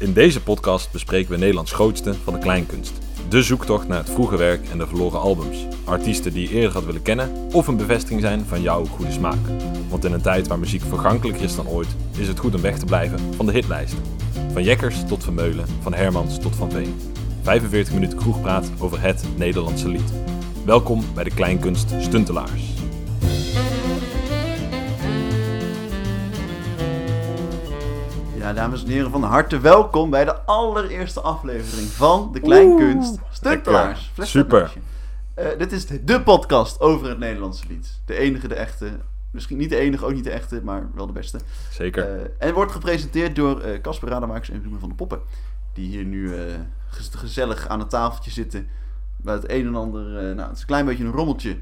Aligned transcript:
In 0.00 0.12
deze 0.12 0.42
podcast 0.42 0.92
bespreken 0.92 1.30
we 1.30 1.36
Nederlands 1.36 1.72
grootste 1.72 2.14
van 2.14 2.32
de 2.32 2.38
kleinkunst. 2.38 2.92
De 3.28 3.42
zoektocht 3.42 3.88
naar 3.88 3.98
het 3.98 4.10
vroege 4.10 4.36
werk 4.36 4.68
en 4.68 4.78
de 4.78 4.86
verloren 4.86 5.20
albums. 5.20 5.66
Artiesten 5.84 6.32
die 6.32 6.48
je 6.48 6.54
eerder 6.54 6.72
had 6.72 6.84
willen 6.84 7.02
kennen 7.02 7.48
of 7.52 7.66
een 7.66 7.76
bevestiging 7.76 8.20
zijn 8.20 8.44
van 8.44 8.62
jouw 8.62 8.84
goede 8.84 9.12
smaak. 9.12 9.38
Want 9.88 10.04
in 10.04 10.12
een 10.12 10.22
tijd 10.22 10.46
waar 10.46 10.58
muziek 10.58 10.82
vergankelijker 10.82 11.44
is 11.44 11.56
dan 11.56 11.68
ooit, 11.68 11.96
is 12.18 12.28
het 12.28 12.38
goed 12.38 12.54
om 12.54 12.60
weg 12.60 12.78
te 12.78 12.84
blijven 12.84 13.34
van 13.34 13.46
de 13.46 13.52
hitlijsten. 13.52 14.02
Van 14.52 14.62
Jekkers 14.62 14.96
tot 15.08 15.24
Vermeulen, 15.24 15.66
van 15.80 15.94
Hermans 15.94 16.38
tot 16.38 16.56
Van 16.56 16.70
Veen. 16.70 16.94
45 17.42 17.94
minuten 17.94 18.18
kroegpraat 18.18 18.70
over 18.78 19.00
het 19.00 19.24
Nederlandse 19.36 19.88
lied. 19.88 20.12
Welkom 20.64 21.04
bij 21.14 21.24
de 21.24 21.34
Kleinkunst 21.34 21.94
Stuntelaars. 21.98 22.79
Ja, 28.50 28.56
dames 28.56 28.84
en 28.84 28.90
heren, 28.90 29.10
van 29.10 29.22
harte 29.22 29.60
welkom 29.60 30.10
bij 30.10 30.24
de 30.24 30.40
allereerste 30.42 31.20
aflevering 31.20 31.88
van 31.88 32.32
de 32.32 32.40
Kleinkunst 32.40 33.18
Stuntelaars. 33.30 34.12
Super. 34.18 34.72
Eh, 35.34 35.46
dit 35.58 35.72
is 35.72 35.86
de, 35.86 36.04
de 36.04 36.22
podcast 36.22 36.80
over 36.80 37.08
het 37.08 37.18
Nederlandse 37.18 37.64
lied. 37.68 38.00
De 38.04 38.14
enige, 38.14 38.48
de 38.48 38.54
echte. 38.54 38.90
Misschien 39.30 39.56
niet 39.58 39.70
de 39.70 39.76
enige, 39.76 40.04
ook 40.04 40.12
niet 40.12 40.24
de 40.24 40.30
echte, 40.30 40.60
maar 40.64 40.88
wel 40.94 41.06
de 41.06 41.12
beste. 41.12 41.38
Zeker. 41.70 42.20
Eh, 42.20 42.48
en 42.48 42.54
wordt 42.54 42.72
gepresenteerd 42.72 43.36
door 43.36 43.60
eh, 43.60 43.80
Casper 43.80 44.08
Rademakers 44.08 44.50
en 44.50 44.62
Ruben 44.62 44.80
van 44.80 44.88
der 44.88 44.96
Poppen. 44.96 45.20
Die 45.72 45.88
hier 45.88 46.04
nu 46.04 46.34
gez- 46.88 47.16
gezellig 47.16 47.68
aan 47.68 47.78
het 47.78 47.90
tafeltje 47.90 48.30
zitten. 48.30 48.68
Bij 49.16 49.34
het 49.34 49.50
een 49.50 49.66
en 49.66 49.74
ander, 49.74 50.02
nou 50.02 50.40
het 50.48 50.54
is 50.54 50.60
een 50.60 50.66
klein 50.66 50.86
beetje 50.86 51.04
een 51.04 51.12
rommeltje. 51.12 51.56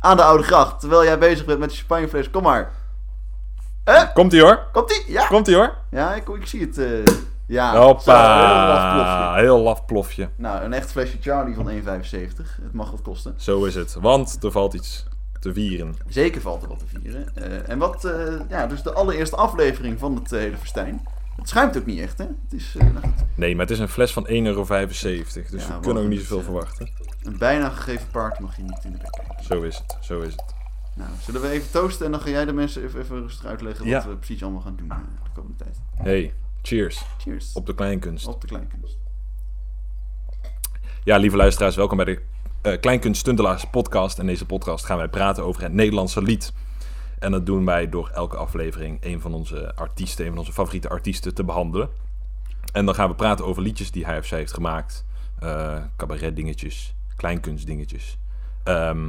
Aan 0.00 0.16
de 0.16 0.22
Oude 0.22 0.44
Gracht. 0.44 0.80
Terwijl 0.80 1.04
jij 1.04 1.18
bezig 1.18 1.44
bent 1.46 1.58
met 1.58 1.72
je 1.72 1.78
champagnefles. 1.78 2.30
Kom 2.30 2.42
maar. 2.42 2.72
Eh, 3.84 4.02
Komt 4.14 4.32
ie 4.32 4.40
hoor. 4.40 4.66
komt-ie? 4.72 5.04
Ja. 5.06 5.26
Komt 5.26 5.48
ie 5.48 5.54
hoor. 5.54 5.74
Ja, 5.90 6.14
ik, 6.14 6.28
ik 6.28 6.46
zie 6.46 6.60
het. 6.60 6.78
eh 6.78 7.14
ja, 7.46 7.76
Hoppa. 7.76 9.34
zo, 9.36 9.40
heel 9.42 9.58
laf 9.60 9.84
plofje. 9.84 10.28
Nou, 10.36 10.62
een 10.64 10.72
echt 10.72 10.90
flesje 10.90 11.16
Charlie 11.20 11.54
van 11.54 11.68
1,75. 11.70 12.56
Het 12.62 12.72
mag 12.72 12.90
wat 12.90 13.02
kosten. 13.02 13.34
Zo 13.36 13.64
is 13.64 13.74
het. 13.74 13.94
Want 14.00 14.38
er 14.44 14.50
valt 14.50 14.74
iets 14.74 15.04
te 15.40 15.52
vieren. 15.52 15.94
Zeker 16.08 16.40
valt 16.40 16.62
er 16.62 16.68
wat 16.68 16.78
te 16.78 16.84
vieren. 17.00 17.28
Eh, 17.34 17.68
en 17.68 17.78
wat, 17.78 18.04
eh, 18.04 18.12
ja, 18.48 18.66
dus 18.66 18.82
de 18.82 18.92
allereerste 18.92 19.36
aflevering 19.36 19.98
van 19.98 20.14
het 20.14 20.30
hele 20.30 20.56
festijn. 20.56 21.06
Het 21.36 21.48
schuimt 21.48 21.76
ook 21.76 21.86
niet 21.86 22.00
echt, 22.00 22.18
hè? 22.18 22.24
Het 22.24 22.52
is 22.60 22.74
nou 22.78 22.92
Nee, 23.34 23.52
maar 23.56 23.64
het 23.66 23.74
is 23.74 23.78
een 23.80 23.88
fles 23.88 24.12
van 24.12 24.26
1,75 24.28 24.34
euro. 24.36 25.50
Dus 25.50 25.66
Ja, 25.66 25.74
we 25.74 25.80
kunnen 25.80 26.02
ook 26.02 26.08
niet 26.08 26.20
zoveel 26.20 26.42
verwachten. 26.42 26.90
een 27.22 27.38
bijna 27.38 27.68
gegeven 27.68 28.06
paard 28.10 28.38
mag 28.38 28.56
je 28.56 28.62
niet 28.62 28.80
in 28.84 28.92
de 28.92 28.98
bek 28.98 29.10
kijken. 29.12 29.44
Zo 29.44 29.62
is 29.62 29.76
het. 29.78 29.96
Zo 30.00 30.20
is 30.20 30.32
het. 30.32 30.44
Nou, 30.94 31.10
zullen 31.20 31.40
we 31.40 31.48
even 31.48 31.70
toosten 31.70 32.06
en 32.06 32.12
dan 32.12 32.20
ga 32.20 32.28
jij 32.28 32.44
de 32.44 32.52
mensen 32.52 32.82
even, 32.84 33.00
even 33.00 33.20
rustig 33.20 33.44
uitleggen 33.44 33.86
Ja. 33.86 33.96
wat 33.98 34.04
we 34.06 34.16
precies 34.16 34.42
allemaal 34.42 34.60
gaan 34.60 34.76
doen 34.76 34.90
eh, 34.90 34.96
de 35.24 35.30
komende 35.34 35.56
tijd. 35.56 35.78
Hey, 35.96 36.34
cheers. 36.62 37.04
Cheers. 37.18 37.52
Op 37.52 37.66
de 37.66 37.74
kleinkunst. 37.74 38.26
Op 38.26 38.40
de 38.40 38.46
kleinkunst. 38.46 38.96
Ja, 41.04 41.16
lieve 41.16 41.36
luisteraars, 41.36 41.76
welkom 41.76 41.96
bij 41.96 42.06
de 42.06 42.22
eh 42.62 42.80
Kleinkunst 42.80 43.20
Stuntelaars 43.20 43.64
podcast. 43.70 44.18
In 44.18 44.26
deze 44.26 44.46
podcast 44.46 44.84
gaan 44.84 44.96
wij 44.96 45.08
praten 45.08 45.44
over 45.44 45.62
het 45.62 45.72
Nederlandse 45.72 46.22
lied. 46.22 46.52
En 47.18 47.30
dat 47.30 47.46
doen 47.46 47.64
wij 47.64 47.88
door 47.88 48.08
elke 48.08 48.36
aflevering 48.36 48.98
een 49.04 49.20
van 49.20 49.34
onze 49.34 49.74
artiesten, 49.74 50.24
een 50.24 50.30
van 50.30 50.38
onze 50.38 50.52
favoriete 50.52 50.88
artiesten 50.88 51.34
te 51.34 51.44
behandelen. 51.44 51.88
En 52.72 52.84
dan 52.86 52.94
gaan 52.94 53.08
we 53.08 53.14
praten 53.14 53.44
over 53.44 53.62
liedjes 53.62 53.90
die 53.90 54.04
hij 54.04 54.18
of 54.18 54.26
zij 54.26 54.38
heeft 54.38 54.54
gemaakt. 54.54 55.04
eh 55.38 55.82
cabaret 55.96 56.36
dingetjes, 56.36 56.94
kleinkunst 57.16 57.66
dingetjes. 57.66 58.18
Ehm, 58.62 59.08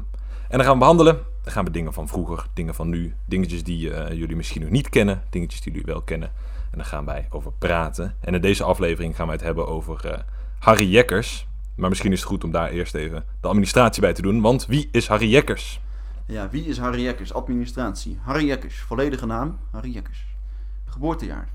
en 0.53 0.59
dan 0.59 0.67
gaan 0.67 0.73
we 0.73 0.79
behandelen. 0.79 1.19
Dan 1.43 1.53
gaan 1.53 1.65
we 1.65 1.71
dingen 1.71 1.93
van 1.93 2.07
vroeger, 2.07 2.45
dingen 2.53 2.75
van 2.75 2.89
nu, 2.89 3.13
dingetjes 3.25 3.63
die 3.63 3.93
eh, 3.93 4.17
jullie 4.17 4.35
misschien 4.35 4.61
nog 4.61 4.69
niet 4.69 4.89
kennen, 4.89 5.23
dingetjes 5.29 5.61
die 5.61 5.71
jullie 5.71 5.87
wel 5.87 6.01
kennen. 6.01 6.31
En 6.71 6.77
daar 6.77 6.85
gaan 6.85 7.05
wij 7.05 7.27
over 7.29 7.51
praten. 7.57 8.15
En 8.19 8.33
in 8.33 8.41
deze 8.41 8.63
aflevering 8.63 9.15
gaan 9.15 9.25
wij 9.25 9.35
het 9.35 9.45
hebben 9.45 9.67
over 9.67 10.05
eh, 10.05 10.19
Harry 10.59 10.91
Jekkers. 10.91 11.47
Maar 11.75 11.89
misschien 11.89 12.11
is 12.11 12.19
het 12.19 12.27
goed 12.27 12.43
om 12.43 12.52
daar 12.52 12.69
eerst 12.69 12.95
even 12.95 13.25
de 13.42 13.47
administratie 13.47 14.02
bij 14.02 14.13
te 14.13 14.21
doen. 14.21 14.42
Want 14.42 14.65
wie 14.65 14.89
is 14.92 15.08
Harry 15.08 15.30
Jekkers? 15.30 15.81
Ja, 16.25 16.49
wie 16.49 16.65
is 16.65 16.77
Harry 16.77 17.02
Jekkers? 17.02 17.33
Administratie. 17.33 18.19
Harry 18.21 18.45
Jekkers. 18.45 18.80
Volledige 18.80 19.25
naam? 19.25 19.59
Harry 19.71 19.92
Jekkers. 19.92 20.25
Geboortejaar? 20.86 21.47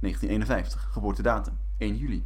1951. 0.00 0.88
Geboortedatum? 0.92 1.54
1 1.78 1.96
juli. 1.96 2.24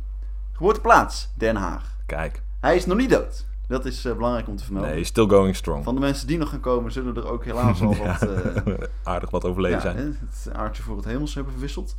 Geboorteplaats? 0.52 1.28
Den 1.34 1.56
Haag. 1.56 1.96
Kijk, 2.06 2.42
Hij 2.60 2.76
is 2.76 2.86
nog 2.86 2.96
niet 2.96 3.10
dood. 3.10 3.46
Dat 3.68 3.84
is 3.84 4.04
eh, 4.04 4.14
belangrijk 4.14 4.48
om 4.48 4.56
te 4.56 4.64
vermelden. 4.64 4.90
nee, 4.90 5.04
still 5.04 5.26
going 5.26 5.56
strong. 5.56 5.84
Van 5.84 5.94
de 5.94 6.00
mensen 6.00 6.26
die 6.26 6.38
nog 6.38 6.48
gaan 6.50 6.60
komen, 6.60 6.92
zullen 6.92 7.16
er 7.16 7.28
ook 7.30 7.44
helaas 7.44 7.80
al 7.82 7.96
wat, 8.06 8.22
eh, 8.22 8.74
Aardig 9.12 9.30
wat 9.30 9.44
overleden 9.44 9.76
ja, 9.76 9.82
zijn. 9.82 10.18
het 10.30 10.48
aardje 10.54 10.82
voor 10.82 10.96
het 10.96 11.04
hemels 11.04 11.34
hebben 11.34 11.52
verwisseld. 11.52 11.96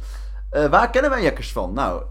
Eh, 0.50 0.66
waar 0.66 0.90
kennen 0.90 1.12
wij 1.12 1.22
Jekkers 1.22 1.52
van? 1.52 1.74
Nou, 1.74 2.04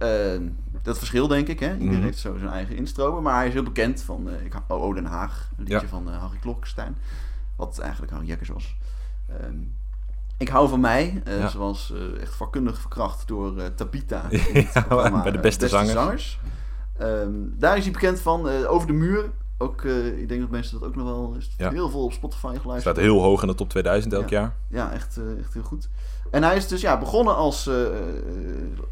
dat 0.82 0.98
verschil 0.98 1.28
denk 1.28 1.48
ik. 1.48 1.60
Hè? 1.60 1.72
Iedereen 1.72 1.92
Mhm. 1.94 2.02
heeft 2.02 2.18
zo 2.18 2.36
zijn 2.38 2.50
eigen 2.50 2.76
instromen. 2.76 3.22
Maar 3.22 3.34
hij 3.36 3.46
is 3.46 3.52
heel 3.52 3.62
bekend 3.62 4.02
van 4.02 4.28
ik, 4.44 4.54
oh, 4.68 4.94
Den 4.94 5.04
Haag. 5.04 5.48
Een 5.56 5.64
liedje 5.64 5.80
Ja. 5.80 5.86
van 5.86 6.06
Harry 6.08 6.38
Klokkenstein. 6.40 6.96
Wat 7.56 7.78
eigenlijk 7.78 8.12
Harry 8.12 8.26
Jekkers 8.26 8.48
was. 8.48 8.76
Ehm, 9.28 9.56
ik 10.38 10.48
hou 10.48 10.68
van 10.68 10.80
mij. 10.80 11.22
Zoals 11.50 11.92
eh, 11.92 12.22
echt 12.22 12.34
vakkundig 12.34 12.78
verkracht 12.80 13.28
door 13.28 13.74
Tabita. 13.74 14.22
Bij 15.22 15.30
de 15.32 15.38
beste 15.40 15.68
zangers. 15.68 16.40
Ehm, 16.98 17.30
daar 17.58 17.76
is 17.76 17.82
hij 17.84 17.92
bekend 17.92 18.20
van. 18.20 18.48
Over 18.66 18.86
de 18.86 18.92
muur. 18.92 19.30
Ook, 19.58 19.82
eh, 19.84 20.18
ik 20.18 20.28
denk 20.28 20.40
dat 20.40 20.50
mensen 20.50 20.78
dat 20.80 20.88
ook 20.88 20.96
nog 20.96 21.04
wel 21.04 21.34
is 21.34 21.54
Ja. 21.56 21.70
heel 21.70 21.88
veel 21.88 22.04
op 22.04 22.12
Spotify 22.12 22.40
geluisterd. 22.60 22.80
Staat 22.80 22.96
heel 22.96 23.20
hoog 23.22 23.42
in 23.42 23.48
de 23.48 23.54
top 23.54 23.68
2000 23.68 24.12
elk 24.12 24.28
Ja. 24.28 24.38
jaar. 24.40 24.54
Ja, 24.68 24.92
echt, 24.92 25.16
eh, 25.16 25.38
echt 25.38 25.54
heel 25.54 25.62
goed. 25.62 25.88
En 26.30 26.42
hij 26.42 26.56
is 26.56 26.68
dus 26.68 26.80
ja, 26.80 26.98
begonnen 26.98 27.36
als 27.36 27.66
eh, 27.66 27.74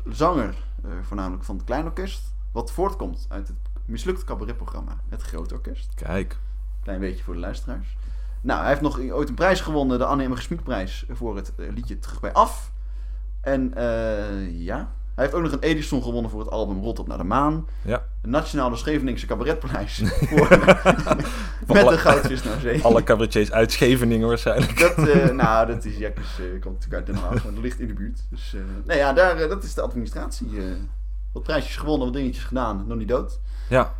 zanger, 0.08 0.54
voornamelijk 1.02 1.44
van 1.44 1.56
het 1.56 1.64
Klein 1.64 1.84
Orkest. 1.84 2.34
Wat 2.52 2.70
voortkomt 2.72 3.26
uit 3.28 3.48
het 3.48 3.56
mislukte 3.84 4.24
cabaretprogramma 4.24 4.96
Het 5.08 5.22
Groot 5.22 5.52
Orkest. 5.52 5.94
Kijk, 5.94 6.38
Klein 6.82 7.00
beetje 7.00 7.24
voor 7.24 7.34
de 7.34 7.40
luisteraars. 7.40 7.96
Nou, 8.40 8.60
hij 8.60 8.68
heeft 8.68 8.80
nog 8.80 9.00
ooit 9.00 9.28
een 9.28 9.34
prijs 9.34 9.60
gewonnen, 9.60 9.98
de 9.98 10.04
Anne 10.04 10.22
Emmer 10.22 10.38
Gesmiedprijs, 10.38 11.04
voor 11.10 11.36
het 11.36 11.52
liedje 11.56 11.98
Terug 11.98 12.20
bij 12.20 12.32
Af. 12.32 12.72
En 13.40 13.72
ja, 14.50 14.92
hij 15.14 15.24
heeft 15.24 15.34
ook 15.36 15.42
nog 15.42 15.52
een 15.52 15.60
Edison 15.60 16.02
gewonnen 16.02 16.30
voor 16.30 16.40
het 16.40 16.50
album 16.50 16.80
Rot 16.82 16.98
op 16.98 17.06
naar 17.06 17.18
de 17.18 17.24
Maan. 17.24 17.66
ja. 17.82 18.02
Een 18.22 18.30
Nationale 18.30 18.76
Scheveningse 18.76 19.26
Cabaretprijs 19.26 20.02
voor 20.28 20.48
Met 21.66 21.78
alle- 21.82 21.92
een 21.92 21.98
goudvis 21.98 22.42
naar 22.42 22.60
zee. 22.60 22.82
Alle 22.84 23.02
cabaretiers 23.02 23.52
uit 23.52 23.72
Scheveningen 23.72 24.28
waarschijnlijk. 24.28 24.78
Dat, 24.78 25.08
eh, 25.08 25.30
nou, 25.44 25.66
dat 25.66 25.84
is 25.84 25.96
Jekkers, 25.96 26.28
komt 26.60 26.64
natuurlijk 26.74 26.94
uit 26.94 27.06
Den 27.06 27.14
Haag, 27.14 27.44
maar 27.44 27.54
dat 27.54 27.62
ligt 27.62 27.80
in 27.80 27.86
de 27.86 27.94
buurt. 27.94 28.20
Dus, 28.30 28.54
eh 28.54 28.60
nee, 28.86 28.98
ja, 28.98 29.12
daar, 29.12 29.36
eh, 29.36 29.48
dat 29.48 29.62
is 29.64 29.74
de 29.74 29.80
administratie. 29.82 30.48
wat 31.32 31.42
prijsjes 31.42 31.76
gewonnen, 31.76 32.04
wat 32.06 32.16
dingetjes 32.16 32.44
gedaan, 32.44 32.84
nog 32.86 32.98
niet 32.98 33.08
dood. 33.08 33.40
Ja, 33.68 33.92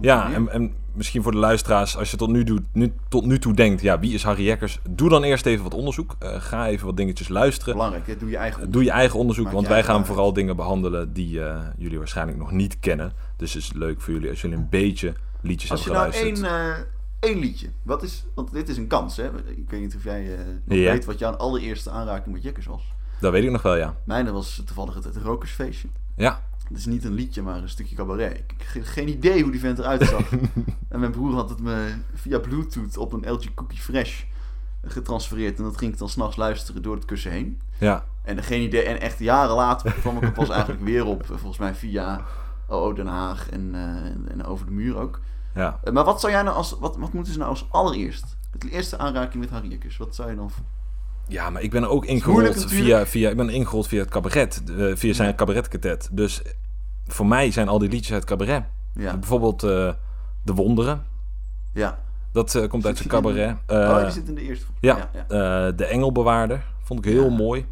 ja 0.00 0.32
en, 0.32 0.48
en 0.48 0.74
misschien 0.92 1.22
voor 1.22 1.32
de 1.32 1.38
luisteraars, 1.38 1.96
als 1.96 2.10
je 2.10 2.16
tot 2.16 2.28
nu, 2.28 2.44
doet, 2.44 2.62
nu, 2.72 2.92
tot 3.08 3.24
nu 3.24 3.38
toe 3.38 3.54
denkt, 3.54 3.82
ja, 3.82 3.98
wie 3.98 4.14
is 4.14 4.22
Harry 4.22 4.44
Jekkers? 4.44 4.80
Doe 4.90 5.08
dan 5.08 5.22
eerst 5.22 5.46
even 5.46 5.64
wat 5.64 5.74
onderzoek. 5.74 6.16
Eh, 6.18 6.40
ga 6.40 6.68
even 6.68 6.86
wat 6.86 6.96
dingetjes 6.96 7.28
luisteren. 7.28 7.74
Belangrijk, 7.74 8.06
hè? 8.06 8.16
doe 8.16 8.30
je 8.30 8.36
eigen 8.36 8.70
Doe 8.70 8.84
je 8.84 8.90
eigen 8.90 9.18
onderzoek, 9.18 9.44
Maak 9.44 9.54
want 9.54 9.66
wij 9.68 9.82
gaan 9.82 10.06
vooral 10.06 10.32
dingen 10.32 10.56
behandelen 10.56 11.12
die 11.12 11.44
eh, 11.44 11.60
jullie 11.78 11.98
waarschijnlijk 11.98 12.38
nog 12.38 12.50
niet 12.50 12.80
kennen. 12.80 13.12
Dus 13.36 13.52
het 13.54 13.62
is 13.62 13.72
leuk 13.72 14.00
voor 14.00 14.12
jullie 14.12 14.30
als 14.30 14.40
jullie 14.40 14.56
een 14.56 14.68
beetje 14.68 15.14
liedjes 15.40 15.70
Als 15.70 15.84
je 15.84 15.90
hebben 15.90 16.10
nou 16.10 16.24
geluisterd. 16.24 16.50
één, 16.50 16.84
eh, 17.20 17.30
één 17.30 17.38
liedje, 17.38 17.68
wat 17.82 18.02
is, 18.02 18.24
want 18.34 18.52
dit 18.52 18.68
is 18.68 18.76
een 18.76 18.86
kans, 18.86 19.16
hè? 19.16 19.26
Ik 19.56 19.70
weet 19.70 19.80
niet 19.80 19.94
of 19.96 20.04
jij 20.04 20.34
eh, 20.34 20.90
weet 20.90 21.04
wat 21.04 21.18
jouw 21.18 21.32
allereerste 21.32 21.90
aanraking 21.90 22.34
met 22.34 22.42
Jekkers 22.42 22.66
was. 22.66 22.92
Dat 23.20 23.32
weet 23.32 23.44
ik 23.44 23.50
nog 23.50 23.62
wel, 23.62 23.76
ja. 23.76 23.94
Mijne 24.04 24.32
was 24.32 24.62
toevallig 24.66 24.94
het, 24.94 25.04
het 25.04 25.16
Rokersfeestje. 25.16 25.88
Ja, 26.16 26.42
Het 26.68 26.76
is 26.78 26.86
niet 26.86 27.04
een 27.04 27.12
liedje, 27.14 27.42
maar 27.42 27.56
een 27.56 27.68
stukje 27.68 27.94
cabaret. 27.96 28.32
Ik 28.38 28.44
heb 28.56 28.66
ge- 28.66 28.82
geen 28.82 29.08
idee 29.08 29.42
hoe 29.42 29.50
die 29.50 29.60
vent 29.60 29.78
eruit 29.78 30.02
zag. 30.06 30.30
en 30.88 31.00
mijn 31.00 31.10
broer 31.12 31.34
had 31.34 31.48
het 31.48 31.60
me 31.60 31.94
via 32.14 32.38
Bluetooth 32.38 32.96
op 32.96 33.12
een 33.12 33.30
LG 33.32 33.54
Cookie 33.54 33.78
Fresh 33.80 34.22
getransfereerd. 34.82 35.58
En 35.58 35.64
dat 35.64 35.76
ging 35.78 35.92
ik 35.92 35.98
dan 35.98 36.08
s'nachts 36.08 36.36
luisteren 36.36 36.82
door 36.82 36.94
het 36.94 37.04
kussen 37.04 37.30
heen. 37.30 37.60
ja. 37.78 38.04
En 38.22 38.42
geen 38.42 38.62
idee. 38.62 38.82
En 38.82 39.00
echt 39.00 39.18
jaren 39.18 39.54
later 39.54 39.92
kwam 39.92 40.16
ik 40.16 40.22
er 40.22 40.32
pas 40.32 40.48
eigenlijk 40.48 40.82
weer 40.82 41.04
op. 41.04 41.24
Volgens 41.26 41.58
mij 41.58 41.74
via 41.74 42.20
OO 42.68 42.92
Den 42.92 43.06
Haag 43.06 43.50
en, 43.50 43.70
eh, 43.74 43.80
en, 43.82 44.26
en 44.30 44.44
Over 44.44 44.66
de 44.66 44.72
Muur 44.72 44.96
ook. 44.96 45.20
ja. 45.54 45.78
Eh, 45.82 45.92
maar 45.92 46.04
wat 46.04 46.20
zou 46.20 46.32
jij 46.32 46.42
nou 46.42 46.56
als... 46.56 46.76
Wat, 46.78 46.96
wat 46.96 47.12
moeten 47.12 47.32
ze 47.32 47.38
nou 47.38 47.50
als 47.50 47.66
allereerst? 47.70 48.36
Het 48.50 48.64
eerste 48.68 48.98
aanraking 48.98 49.42
met 49.42 49.50
Harry 49.52 49.68
Jekkers. 49.70 49.96
Wat 49.96 50.14
zou 50.14 50.30
je 50.30 50.36
dan... 50.36 50.50
Ja, 51.28 51.50
maar 51.50 51.62
ik 51.62 51.70
ben 51.70 51.88
ook 51.90 52.04
ingerold 52.04 52.64
via, 52.68 53.06
via, 53.06 53.30
ik 53.30 53.36
ben 53.36 53.48
ingerold 53.48 53.86
via 53.88 54.00
het 54.00 54.10
cabaret, 54.10 54.62
eh, 54.78 54.96
via 54.96 55.12
zijn 55.12 55.34
cabaretkatet. 55.34 56.08
Dus 56.12 56.42
voor 57.06 57.26
mij 57.26 57.50
zijn 57.50 57.68
al 57.68 57.78
die 57.78 57.88
liedjes 57.88 58.12
uit 58.12 58.24
cabaret. 58.24 58.64
Ja. 58.94 59.16
Bijvoorbeeld 59.16 59.62
eh, 59.62 59.92
De 60.42 60.54
Wonderen, 60.54 61.04
Ja. 61.72 61.98
dat 62.32 62.54
eh, 62.54 62.68
komt 62.68 62.86
uit 62.86 62.96
zijn 62.96 63.08
cabaret. 63.08 63.56
Eh, 63.66 63.76
oh, 63.78 64.00
die 64.02 64.10
zit 64.10 64.28
in 64.28 64.34
de 64.34 64.40
eerste. 64.42 64.66
ja, 64.80 65.10
ja. 65.28 65.70
De 65.70 65.84
Engelbewaarder, 65.84 66.64
vond 66.82 67.06
ik 67.06 67.12
heel 67.12 67.30
Ja. 67.30 67.36
mooi. 67.36 67.66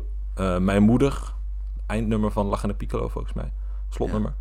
Mijn 0.59 0.83
Moeder, 0.83 1.33
eindnummer 1.87 2.31
van 2.31 2.47
Lachende 2.47 2.75
Piccolo 2.75 3.09
volgens 3.09 3.33
mij, 3.35 3.53
slotnummer. 3.89 4.35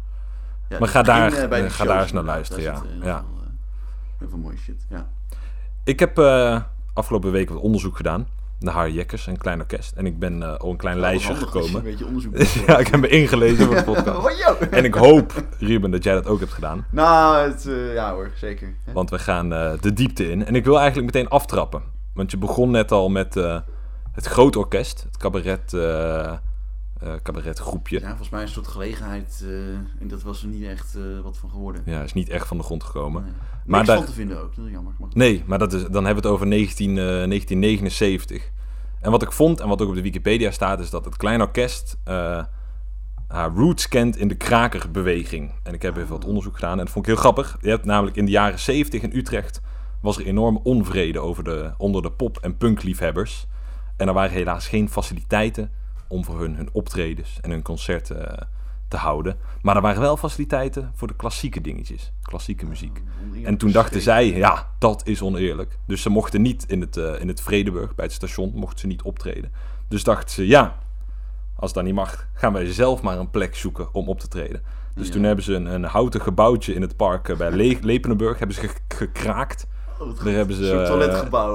Ja, 0.70 0.80
Maar 0.80 0.88
ga 0.88 1.02
daar- 1.02 1.32
ga 1.32 1.60
shows 1.70 1.88
daar 1.88 2.02
eens 2.02 2.12
naar 2.12 2.24
luisteren, 2.24 2.64
ja. 2.64 2.76
zit, 2.76 3.04
Ja. 3.04 3.18
veel, 3.20 3.48
heel 4.18 4.30
veel 4.30 4.38
mooie 4.38 4.58
shit, 4.58 4.86
ja. 4.90 5.10
Ik 5.84 6.00
heb 6.00 6.18
afgelopen 6.94 7.32
week 7.32 7.50
wat 7.50 7.62
onderzoek 7.62 7.96
gedaan. 7.98 8.28
De 8.66 8.72
Harry 8.72 8.94
Jekkers, 8.96 9.28
een 9.28 9.38
klein 9.38 9.60
orkest. 9.60 9.96
En 9.96 10.06
ik 10.06 10.20
ben 10.20 10.44
eh, 10.44 10.54
op 10.58 10.72
een 10.72 10.78
klein 10.78 11.00
lijstje 11.00 11.36
gekomen. 11.36 11.76
Een 11.76 11.84
beetje 11.84 12.06
onderzoek 12.06 12.36
doet. 12.38 12.52
ja, 12.52 12.78
ik 12.78 12.88
heb 12.88 13.00
me 13.00 13.08
ingelezen 13.08 13.66
voor 13.66 13.76
de 13.76 13.84
podcast. 13.94 14.18
Oh, 14.18 14.32
yo. 14.32 14.66
En 14.70 14.84
ik 14.84 14.94
hoop, 14.94 15.44
Ruben, 15.60 15.92
dat 15.92 16.04
jij 16.04 16.14
dat 16.14 16.28
ook 16.28 16.40
hebt 16.40 16.52
gedaan. 16.54 16.86
Nou, 16.90 17.50
het, 17.50 17.68
eh, 17.68 17.94
ja 17.94 18.14
hoor, 18.14 18.32
zeker. 18.36 18.74
Hè? 18.86 18.94
Want 18.94 19.10
we 19.10 19.20
gaan 19.20 19.54
eh, 19.54 19.72
de 19.82 19.94
diepte 19.94 20.32
in. 20.32 20.46
En 20.46 20.56
ik 20.56 20.66
wil 20.66 20.80
eigenlijk 20.80 21.14
meteen 21.14 21.30
aftrappen. 21.30 21.82
Want 22.14 22.32
je 22.32 22.38
begon 22.38 22.72
net 22.72 22.92
al 22.92 23.10
met 23.10 23.34
het 24.12 24.26
groot 24.26 24.56
orkest. 24.56 25.04
Het 25.04 25.18
cabaret, 25.18 25.74
eh, 25.74 26.34
cabaretgroepje. 27.24 28.00
Ja, 28.00 28.08
volgens 28.08 28.30
mij 28.30 28.42
is 28.42 28.48
een 28.48 28.54
soort 28.54 28.68
gelegenheid. 28.68 29.46
en 30.00 30.08
dat 30.08 30.22
was 30.22 30.42
er 30.42 30.48
niet 30.48 30.64
echt 30.64 30.98
wat 31.24 31.38
van 31.38 31.50
geworden. 31.50 31.82
Ja, 31.86 32.02
is 32.02 32.14
niet 32.14 32.30
echt 32.30 32.48
van 32.48 32.58
de 32.58 32.64
grond 32.64 32.84
gekomen. 32.84 33.24
Nee. 33.24 33.32
Maar 33.66 33.80
Niks 33.80 33.88
daar- 33.88 33.98
van 33.98 34.06
te 34.06 34.14
vinden 34.14 34.42
ook, 34.42 34.56
dat 34.56 34.66
is 34.66 34.72
jammer. 34.72 34.94
Maar... 35.00 35.10
Nee, 35.14 35.44
maar 35.46 35.60
dat 35.60 35.74
is, 35.74 35.82
dan 35.82 36.06
hebben 36.06 36.24
we 36.24 36.28
het 36.30 36.38
over 36.38 36.48
19, 36.48 36.90
eh, 36.90 36.96
1979. 36.96 38.52
En 39.02 39.12
wat 39.12 39.22
ik 39.22 39.32
vond, 39.32 39.60
en 39.60 39.68
wat 39.68 39.82
ook 39.82 39.90
op 39.90 39.96
de 39.96 40.02
Wikipedia 40.02 40.52
staat, 40.52 40.80
is 40.80 40.90
dat 40.90 41.06
het 41.06 41.18
klein 41.18 41.42
orkest 41.42 41.98
eh, 42.04 42.44
haar 43.28 43.52
roots 43.56 43.88
kent 43.88 44.18
in 44.18 44.28
de 44.28 44.36
krakerbeweging. 44.36 45.52
En 45.64 45.74
ik 45.74 45.82
heb 45.82 45.98
even 45.98 46.10
wat 46.10 46.26
onderzoek 46.26 46.56
gedaan 46.56 46.72
en 46.72 46.78
dat 46.86 46.90
vond 46.90 47.06
ik 47.08 47.12
heel 47.12 47.22
grappig. 47.22 47.58
Je 47.62 47.70
hebt 47.70 47.86
namelijk 47.86 48.16
in 48.18 48.26
de 48.26 48.32
jaren 48.32 48.60
70 48.60 49.02
in 49.02 49.12
Utrecht 49.16 49.62
was 50.02 50.18
er 50.18 50.26
enorme 50.26 50.60
onvrede 50.64 51.20
over 51.20 51.44
de, 51.44 51.72
onder 51.78 52.02
de 52.02 52.12
pop- 52.12 52.38
en 52.38 52.58
punkliefhebbers. 52.58 53.48
En 53.98 54.08
er 54.08 54.14
waren 54.14 54.32
helaas 54.32 54.68
geen 54.68 54.90
faciliteiten 54.90 55.72
om 56.08 56.24
voor 56.26 56.40
hun 56.40 56.56
hun 56.56 56.70
optredens 56.72 57.38
en 57.42 57.50
hun 57.50 57.62
concerten 57.62 58.38
eh, 58.38 58.48
te 58.92 58.98
houden. 58.98 59.38
Maar 59.62 59.76
er 59.76 59.82
waren 59.82 60.02
wel 60.02 60.18
faciliteiten 60.18 60.92
voor 60.96 61.08
de 61.08 61.16
klassieke 61.16 61.62
dingetjes, 61.62 62.12
klassieke 62.22 62.66
muziek. 62.66 63.02
En 63.44 63.58
toen 63.58 63.72
dachten 63.72 64.02
zij, 64.02 64.28
ja, 64.28 64.68
dat 64.80 65.02
is 65.06 65.22
oneerlijk. 65.22 65.78
Dus 65.86 66.02
ze 66.02 66.10
mochten 66.10 66.42
niet 66.42 66.66
in 66.68 66.82
het, 66.82 66.98
eh, 66.98 67.20
in 67.22 67.28
het 67.28 67.42
Vredeburg, 67.42 67.96
bij 67.96 68.06
het 68.06 68.14
station, 68.14 68.52
mochten 68.56 68.80
ze 68.80 68.88
niet 68.88 69.02
optreden. 69.02 69.52
Dus 69.88 70.04
dachten 70.04 70.30
ze, 70.30 70.48
ja, 70.48 70.76
als 71.56 71.74
dat 71.74 71.84
niet 71.84 71.94
mag, 71.94 72.28
gaan 72.34 72.54
wij 72.54 72.72
zelf 72.74 73.02
maar 73.02 73.18
een 73.18 73.30
plek 73.30 73.56
zoeken 73.56 73.94
om 73.94 74.08
op 74.10 74.20
te 74.20 74.28
treden. 74.28 74.62
Dus 74.96 75.08
Ja. 75.08 75.14
toen 75.14 75.24
hebben 75.24 75.44
ze 75.46 75.54
een, 75.54 75.66
een 75.66 75.84
houten 75.84 76.22
gebouwtje 76.22 76.74
in 76.74 76.82
het 76.82 76.96
park 76.96 77.30
eh, 77.30 77.38
bij 77.38 77.52
Le 77.52 77.78
Lepenenburg, 77.92 78.38
hebben 78.40 78.56
ze 78.56 78.68
ge- 78.68 78.78
gekraakt. 78.96 79.68
Oh, 80.00 80.24
Daar 80.24 80.34
hebben 80.34 80.56
ze... 80.56 80.72
Een 80.72 81.02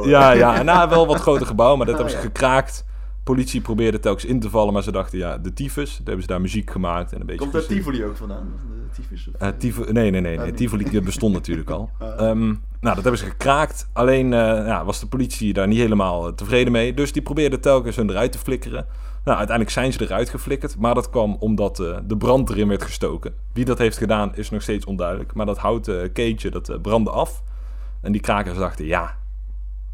eh. 0.04 0.10
Ja, 0.10 0.30
ja, 0.32 0.62
nou, 0.62 0.88
wel 0.88 1.06
wat 1.06 1.20
groter 1.20 1.46
gebouw, 1.46 1.76
maar 1.76 1.86
dat 1.86 1.94
Ah, 1.94 2.00
hebben 2.00 2.20
ze 2.20 2.26
ja. 2.26 2.32
gekraakt. 2.32 2.84
Politie 3.26 3.60
probeerde 3.60 3.98
telkens 4.00 4.24
in 4.24 4.40
te 4.40 4.50
vallen, 4.50 4.72
maar 4.72 4.82
ze 4.82 4.92
dachten, 4.92 5.18
ja, 5.18 5.38
de 5.38 5.52
tyfus. 5.52 5.96
Toen 5.96 6.04
hebben 6.04 6.22
ze 6.22 6.28
daar 6.28 6.40
muziek 6.40 6.70
gemaakt 6.70 7.12
en 7.12 7.20
een 7.20 7.26
beetje... 7.26 7.40
Komt 7.40 7.52
daar. 7.52 7.66
Tivoli 7.66 8.04
ook 8.04 8.16
vandaan? 8.16 8.52
De 8.68 8.94
tyfus? 9.02 9.28
Of, 9.28 9.40
Eh, 9.40 9.48
Tivoli, 9.58 9.92
nee, 9.92 10.10
nee, 10.10 10.20
nee. 10.20 10.32
Ah, 10.32 10.38
nee. 10.38 10.46
niet. 10.50 10.56
Tivoli 10.56 11.00
bestond 11.00 11.32
natuurlijk 11.32 11.70
al. 11.70 11.90
Ah. 11.98 12.28
Ehm, 12.28 12.46
nou, 12.80 12.94
dat 12.94 13.02
hebben 13.02 13.18
ze 13.18 13.24
gekraakt. 13.26 13.88
Alleen 13.92 14.32
eh, 14.32 14.38
ja, 14.66 14.84
was 14.84 15.00
de 15.00 15.06
politie 15.06 15.52
daar 15.52 15.66
niet 15.66 15.78
helemaal 15.78 16.26
eh, 16.26 16.32
tevreden 16.32 16.72
mee. 16.72 16.94
Dus 16.94 17.12
die 17.12 17.22
probeerden 17.22 17.60
telkens 17.60 17.96
hun 17.96 18.10
eruit 18.10 18.32
te 18.32 18.38
flikkeren. 18.38 18.86
Nou, 19.24 19.38
uiteindelijk 19.38 19.76
zijn 19.76 19.92
ze 19.92 20.02
eruit 20.02 20.28
geflikkerd. 20.30 20.78
Maar 20.78 20.94
dat 20.94 21.10
kwam 21.10 21.36
omdat 21.40 21.80
eh, 21.80 21.96
de 22.04 22.16
brand 22.16 22.50
erin 22.50 22.68
werd 22.68 22.82
gestoken. 22.82 23.34
Wie 23.52 23.64
dat 23.64 23.78
heeft 23.78 23.96
gedaan 23.98 24.36
is 24.36 24.50
nog 24.50 24.62
steeds 24.62 24.84
onduidelijk. 24.84 25.34
Maar 25.34 25.46
dat 25.46 25.58
houten 25.58 26.12
keetje, 26.12 26.50
dat 26.50 26.68
eh, 26.68 26.80
brandde 26.80 27.10
af. 27.10 27.42
En 28.02 28.12
die 28.12 28.20
krakers 28.20 28.58
dachten, 28.58 28.84
ja, 28.86 29.16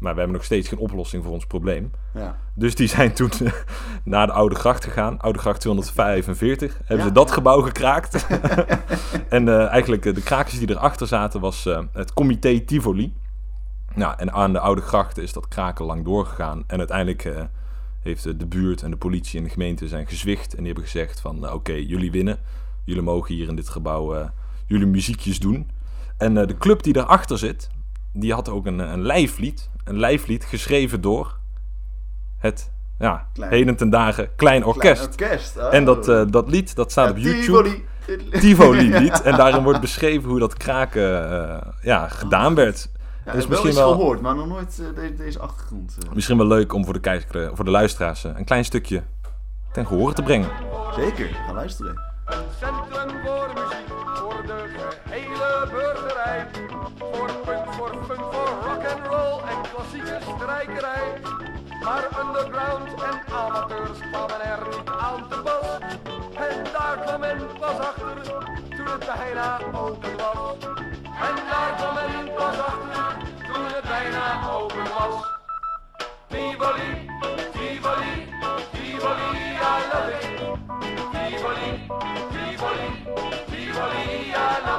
maar 0.03 0.13
we 0.13 0.19
hebben 0.19 0.37
nog 0.37 0.45
steeds 0.45 0.67
geen 0.67 0.79
oplossing 0.79 1.23
voor 1.23 1.33
ons 1.33 1.45
probleem. 1.45 1.91
ja. 2.13 2.37
Dus 2.53 2.75
die 2.75 2.87
zijn 2.87 3.13
toen 3.13 3.31
naar 4.03 4.27
de 4.27 4.33
Oude 4.33 4.55
Gracht 4.55 4.83
gegaan. 4.83 5.19
Oude 5.19 5.39
Gracht 5.39 5.59
245. 5.61 6.77
Hebben 6.77 6.97
Ja, 6.97 7.03
ze 7.03 7.11
dat 7.11 7.31
gebouw 7.31 7.61
gekraakt. 7.61 8.27
en 9.29 9.47
eh, 9.47 9.67
eigenlijk 9.67 10.05
eh, 10.05 10.13
de 10.13 10.21
krakers 10.21 10.59
die 10.59 10.69
erachter 10.69 11.07
zaten 11.07 11.39
was 11.39 11.65
eh, 11.65 11.79
het 11.93 12.13
comité 12.13 12.59
Tivoli. 12.59 13.13
Nou, 13.95 14.13
en 14.17 14.31
aan 14.31 14.53
de 14.53 14.59
Oude 14.59 14.81
Gracht 14.81 15.17
is 15.17 15.33
dat 15.33 15.47
kraken 15.47 15.85
lang 15.85 16.05
doorgegaan. 16.05 16.63
En 16.67 16.77
uiteindelijk 16.77 17.33
heeft 18.01 18.39
de 18.39 18.45
buurt 18.45 18.81
en 18.81 18.91
de 18.91 18.97
politie 18.97 19.37
en 19.37 19.43
de 19.43 19.51
gemeente 19.51 19.87
zijn 19.87 20.07
gezwicht. 20.07 20.51
En 20.51 20.57
die 20.57 20.65
hebben 20.65 20.83
gezegd 20.83 21.19
van, 21.21 21.51
oké, 21.51 21.71
jullie 21.73 22.11
winnen. 22.11 22.37
Jullie 22.83 23.01
mogen 23.01 23.35
hier 23.35 23.47
in 23.47 23.55
dit 23.55 23.69
gebouw 23.69 24.29
jullie 24.65 24.87
muziekjes 24.87 25.39
doen. 25.39 25.69
En 26.17 26.33
de 26.33 26.57
club 26.57 26.83
die 26.83 26.93
daarachter 26.93 27.37
zit, 27.37 27.69
die 28.13 28.33
had 28.33 28.49
ook 28.49 28.65
een, 28.65 28.79
een 28.79 29.01
lijflied. 29.01 29.69
Een 29.83 29.99
lijflied 29.99 30.45
geschreven 30.45 31.01
door 31.01 31.37
het, 32.37 32.71
ja, 32.99 33.27
Klein. 33.33 33.51
heden 33.51 33.75
ten 33.75 33.89
dagen 33.89 34.35
Klein 34.35 34.65
Orkest. 34.65 35.15
Klein 35.15 35.31
orkest. 35.31 35.57
oh. 35.57 35.73
En 35.73 35.85
dat, 35.85 36.07
eh, 36.07 36.23
dat 36.29 36.49
lied, 36.49 36.75
dat 36.75 36.91
staat 36.91 37.05
Ja, 37.05 37.11
op 37.11 37.17
YouTube. 37.17 37.63
Tivoli. 37.63 37.85
Tivoli-lied. 38.39 39.21
En 39.27 39.35
daarin 39.35 39.63
wordt 39.63 39.79
beschreven 39.81 40.29
hoe 40.29 40.39
dat 40.39 40.53
kraken 40.53 41.31
eh, 41.51 41.67
ja, 41.81 42.07
gedaan 42.07 42.55
werd. 42.55 42.89
Ja, 43.25 43.31
Dat 43.31 43.35
is 43.35 43.39
wel 43.39 43.49
misschien 43.49 43.69
eens 43.69 43.77
wel- 43.79 43.91
gehoord, 43.91 44.21
maar 44.21 44.35
nog 44.35 44.47
nooit 44.47 44.79
eh, 44.79 44.95
deze, 44.95 45.13
deze 45.15 45.39
achtergrond. 45.39 45.97
Misschien 46.13 46.37
wel 46.37 46.47
leuk 46.47 46.73
om 46.73 46.83
voor 46.85 46.93
de, 46.93 46.99
kijker, 46.99 47.55
voor 47.55 47.65
de 47.65 47.71
luisteraars 47.71 48.23
een 48.23 48.45
klein 48.45 48.65
stukje 48.65 49.03
ten 49.71 49.85
gehore 49.87 50.13
te 50.13 50.23
brengen. 50.23 50.49
Zeker, 50.95 51.25
ga 51.47 51.53
luisteren. 51.53 52.01
Een 52.25 52.35
centrum 52.59 53.09
voor 53.25 53.51
muziek, 53.53 53.72
de 54.45 54.69
gehele 55.07 55.67
burgerij. 55.71 56.47
Voor 56.97 57.31
punk, 57.45 57.73
voor 57.73 57.89
funk, 58.05 58.33
voor 58.33 58.49
rock 58.65 58.85
and 58.91 59.07
roll 59.07 59.39
en 59.49 59.61
klassieke 59.73 60.17
strijkerij. 60.35 61.21
Maar 61.83 62.05
underground 62.19 63.03
en 63.03 63.33
amateurs 63.33 63.99
kwamen 64.11 64.41
er 64.41 64.67
niet 64.69 64.89
aan 64.99 65.27
te 65.29 65.35
pas. 65.43 65.65
En 66.35 66.63
daar 66.73 66.97
kwam 66.97 67.19
men 67.19 67.47
pas 67.59 67.77
achter, 67.79 68.21
toen 68.75 68.85
het 68.85 69.05
bijna 69.05 69.59
open 69.73 70.17
was. 70.17 70.55
En 71.27 71.35
daar 71.49 71.73
kwam 71.77 71.93
men 71.93 72.33
pas 72.33 72.57
achter, 72.57 73.17
toen 73.53 73.65
het 73.65 73.83
bijna 73.83 74.49
open 74.51 74.83
was. 74.97 75.31
Tivoli, 76.27 77.09
Tivoli, 77.51 78.27
Tivoli, 78.71 79.53
I 79.55 79.93
love 79.93 80.17
it. 80.17 80.22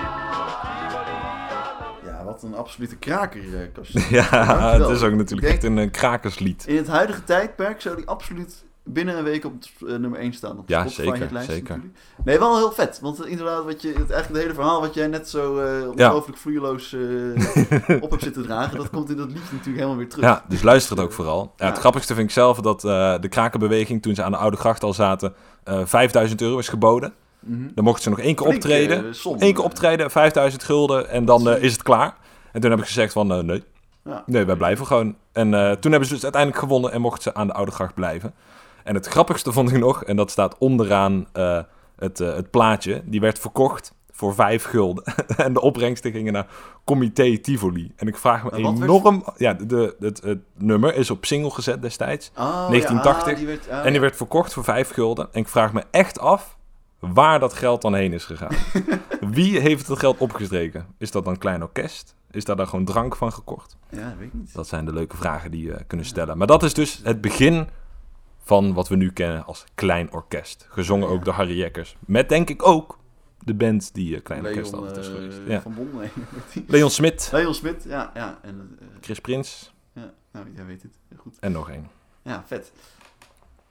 I 0.62 0.92
love 0.92 2.00
it. 2.02 2.04
Ja, 2.04 2.24
wat 2.24 2.42
een 2.42 2.54
absolute 2.54 2.96
kraker, 2.96 3.40
eh. 3.42 3.50
Ja, 4.10 4.30
Dankjewel. 4.30 4.88
het 4.88 4.96
is 4.96 5.02
ook 5.02 5.14
natuurlijk 5.14 5.46
Ik 5.48 5.52
echt 5.52 5.60
denk- 5.60 5.76
een 5.78 5.84
eh, 5.84 5.90
krakerslied. 5.90 6.66
In 6.66 6.76
het 6.76 6.88
huidige 6.88 7.24
tijdperk 7.24 7.80
zou 7.80 7.96
die 7.96 8.06
absoluut 8.06 8.64
binnen 8.84 9.16
een 9.18 9.24
week 9.24 9.44
op 9.44 9.54
eh, 9.80 9.86
nummer 9.88 10.18
1 10.18 10.32
staan. 10.32 10.58
Op 10.58 10.66
de 10.66 10.72
Ja, 10.72 10.80
Spotify 10.80 11.02
zeker, 11.18 11.42
zeker. 11.42 11.68
natuurlijk. 11.76 11.98
Nee, 12.24 12.38
wel 12.38 12.56
heel 12.56 12.72
vet. 12.72 12.98
Want 13.02 13.26
inderdaad, 13.26 13.64
wat 13.64 13.82
je, 13.82 13.88
het, 13.88 13.96
eigenlijk 13.96 14.28
het 14.28 14.36
hele 14.42 14.54
verhaal 14.54 14.80
wat 14.80 14.94
jij 14.94 15.06
net 15.06 15.28
zo 15.28 15.58
eh 15.58 15.88
ongelooflijk 15.88 16.38
vloeiloos 16.38 16.92
eh, 16.92 17.00
op 18.02 18.10
hebt 18.10 18.22
zitten 18.22 18.42
dragen, 18.42 18.76
dat 18.76 18.90
komt 18.90 19.10
in 19.10 19.16
dat 19.16 19.26
liedje 19.26 19.42
natuurlijk 19.50 19.76
helemaal 19.76 19.96
weer 19.96 20.08
terug. 20.08 20.24
Ja, 20.24 20.44
dus 20.48 20.62
luister 20.62 20.96
het 20.96 21.04
ook 21.04 21.12
vooral. 21.12 21.52
Ja, 21.56 21.66
het 21.66 21.74
Ja. 21.74 21.80
grappigste 21.80 22.14
vind 22.14 22.26
ik 22.26 22.32
zelf 22.34 22.60
dat 22.60 22.80
de 23.22 23.28
krakenbeweging, 23.28 24.02
toen 24.02 24.14
ze 24.14 24.22
aan 24.22 24.32
de 24.32 24.38
Oude 24.38 24.56
Gracht 24.56 24.82
al 24.82 24.92
zaten, 24.94 25.34
eh 25.64 25.80
5000 25.84 26.40
euro 26.40 26.58
is 26.58 26.68
geboden. 26.68 27.12
Mhm. 27.40 27.68
Dan 27.74 27.84
mochten 27.84 28.02
ze 28.02 28.08
nog 28.10 28.18
één 28.18 28.34
keer 28.34 28.46
Flink, 28.46 28.62
optreden. 28.62 29.04
Eén 29.38 29.54
keer 29.54 29.64
optreden, 29.64 30.10
5000 30.10 30.62
gulden 30.64 31.08
en 31.08 31.24
dan 31.24 31.48
is 31.48 31.72
het 31.72 31.82
klaar. 31.82 32.16
En 32.52 32.60
toen 32.60 32.70
heb 32.70 32.78
ik 32.80 32.86
gezegd 32.86 33.12
van, 33.12 33.46
nee, 33.46 33.64
Ja. 34.04 34.22
nee, 34.26 34.44
wij 34.44 34.56
blijven 34.56 34.86
gewoon. 34.86 35.16
En 35.32 35.50
toen 35.80 35.90
hebben 35.90 36.08
ze 36.08 36.14
dus 36.14 36.22
uiteindelijk 36.22 36.62
gewonnen 36.62 36.92
en 36.92 37.00
mochten 37.00 37.22
ze 37.22 37.34
aan 37.34 37.46
de 37.46 37.52
Oude 37.52 37.70
Gracht 37.72 37.94
blijven. 37.94 38.34
En 38.90 38.96
het 38.96 39.06
grappigste 39.06 39.52
vond 39.52 39.70
ik 39.70 39.78
nog, 39.78 40.04
en 40.04 40.16
dat 40.16 40.30
staat 40.30 40.58
onderaan 40.58 41.26
eh, 41.32 41.60
het, 41.96 42.20
eh, 42.20 42.34
het 42.34 42.50
plaatje, 42.50 43.02
die 43.04 43.20
werd 43.20 43.38
verkocht 43.38 43.94
voor 44.10 44.34
5 44.34 44.64
gulden. 44.64 45.04
en 45.36 45.52
de 45.52 45.60
opbrengsten 45.60 46.12
gingen 46.12 46.32
naar 46.32 46.46
Comité 46.84 47.38
Tivoli. 47.38 47.92
En 47.96 48.08
ik 48.08 48.16
vraag 48.16 48.44
me 48.44 48.50
werd- 48.50 48.80
enorm... 48.80 49.24
Ja, 49.36 49.54
de, 49.54 49.66
de, 49.66 49.96
het, 50.00 50.22
het 50.22 50.38
nummer 50.56 50.94
is 50.94 51.10
op 51.10 51.24
single 51.24 51.50
gezet 51.50 51.82
destijds. 51.82 52.30
Oh, 52.30 52.68
1980. 52.68 53.26
Ja, 53.26 53.32
ah, 53.32 53.38
die 53.38 53.46
werd, 53.46 53.68
ah, 53.70 53.86
En 53.86 53.92
die 53.92 54.00
werd 54.00 54.16
verkocht 54.16 54.52
voor 54.52 54.64
5 54.64 54.90
gulden. 54.90 55.28
En 55.32 55.40
ik 55.40 55.48
vraag 55.48 55.72
me 55.72 55.82
echt 55.90 56.18
af 56.18 56.58
waar 56.98 57.40
dat 57.40 57.52
geld 57.52 57.82
dan 57.82 57.94
heen 57.94 58.12
is 58.12 58.24
gegaan. 58.24 58.54
Wie 59.36 59.58
heeft 59.58 59.86
het 59.88 59.98
geld 59.98 60.18
opgestreken? 60.18 60.86
Is 60.98 61.10
dat 61.10 61.24
dan 61.24 61.38
Klein 61.38 61.62
Orkest? 61.62 62.14
Is 62.30 62.44
daar 62.44 62.56
dan 62.56 62.68
gewoon 62.68 62.84
drank 62.84 63.16
van 63.16 63.32
gekocht? 63.32 63.76
Ja, 63.90 64.08
dat 64.08 64.18
weet 64.18 64.26
ik 64.26 64.34
niet. 64.34 64.54
Dat 64.54 64.68
zijn 64.68 64.84
de 64.84 64.92
leuke 64.92 65.16
vragen 65.16 65.50
die 65.50 65.66
je 65.66 65.84
kunnen 65.86 66.06
stellen. 66.06 66.38
Maar 66.38 66.46
dat 66.46 66.62
is 66.62 66.74
dus 66.74 67.00
het 67.04 67.20
begin 67.20 67.68
van 68.50 68.72
wat 68.72 68.88
we 68.88 68.96
nu 68.96 69.10
kennen 69.12 69.44
als 69.44 69.64
Klein 69.74 70.12
Orkest. 70.12 70.66
Gezongen 70.68 71.08
ook 71.08 71.24
door 71.24 71.34
Harry 71.34 71.58
Jekkers. 71.58 71.96
Met 72.06 72.28
denk 72.28 72.48
ik 72.48 72.66
ook 72.66 72.98
de 73.38 73.54
band 73.54 73.94
die 73.94 74.16
eh, 74.16 74.22
Klein 74.22 74.46
Orkest 74.46 74.74
altijd 74.74 74.96
is 74.96 75.08
eh, 75.08 75.14
geweest. 75.14 75.38
Ja. 75.46 75.60
van. 75.60 75.74
Leon 76.66 76.90
Smit, 76.90 77.28
Leon 77.32 77.54
Smit, 77.54 77.84
ja, 77.88 78.10
ja. 78.14 78.38
En, 78.42 78.76
eh, 78.80 78.86
Chris 79.00 79.20
Prins 79.20 79.72
ja, 79.92 80.12
nou, 80.32 80.46
jij 80.54 80.66
weet 80.66 80.82
het. 80.82 80.92
Goed. 81.16 81.36
en 81.40 81.52
nog 81.52 81.70
één. 81.70 81.88
Ja, 82.22 82.44
vet. 82.46 82.72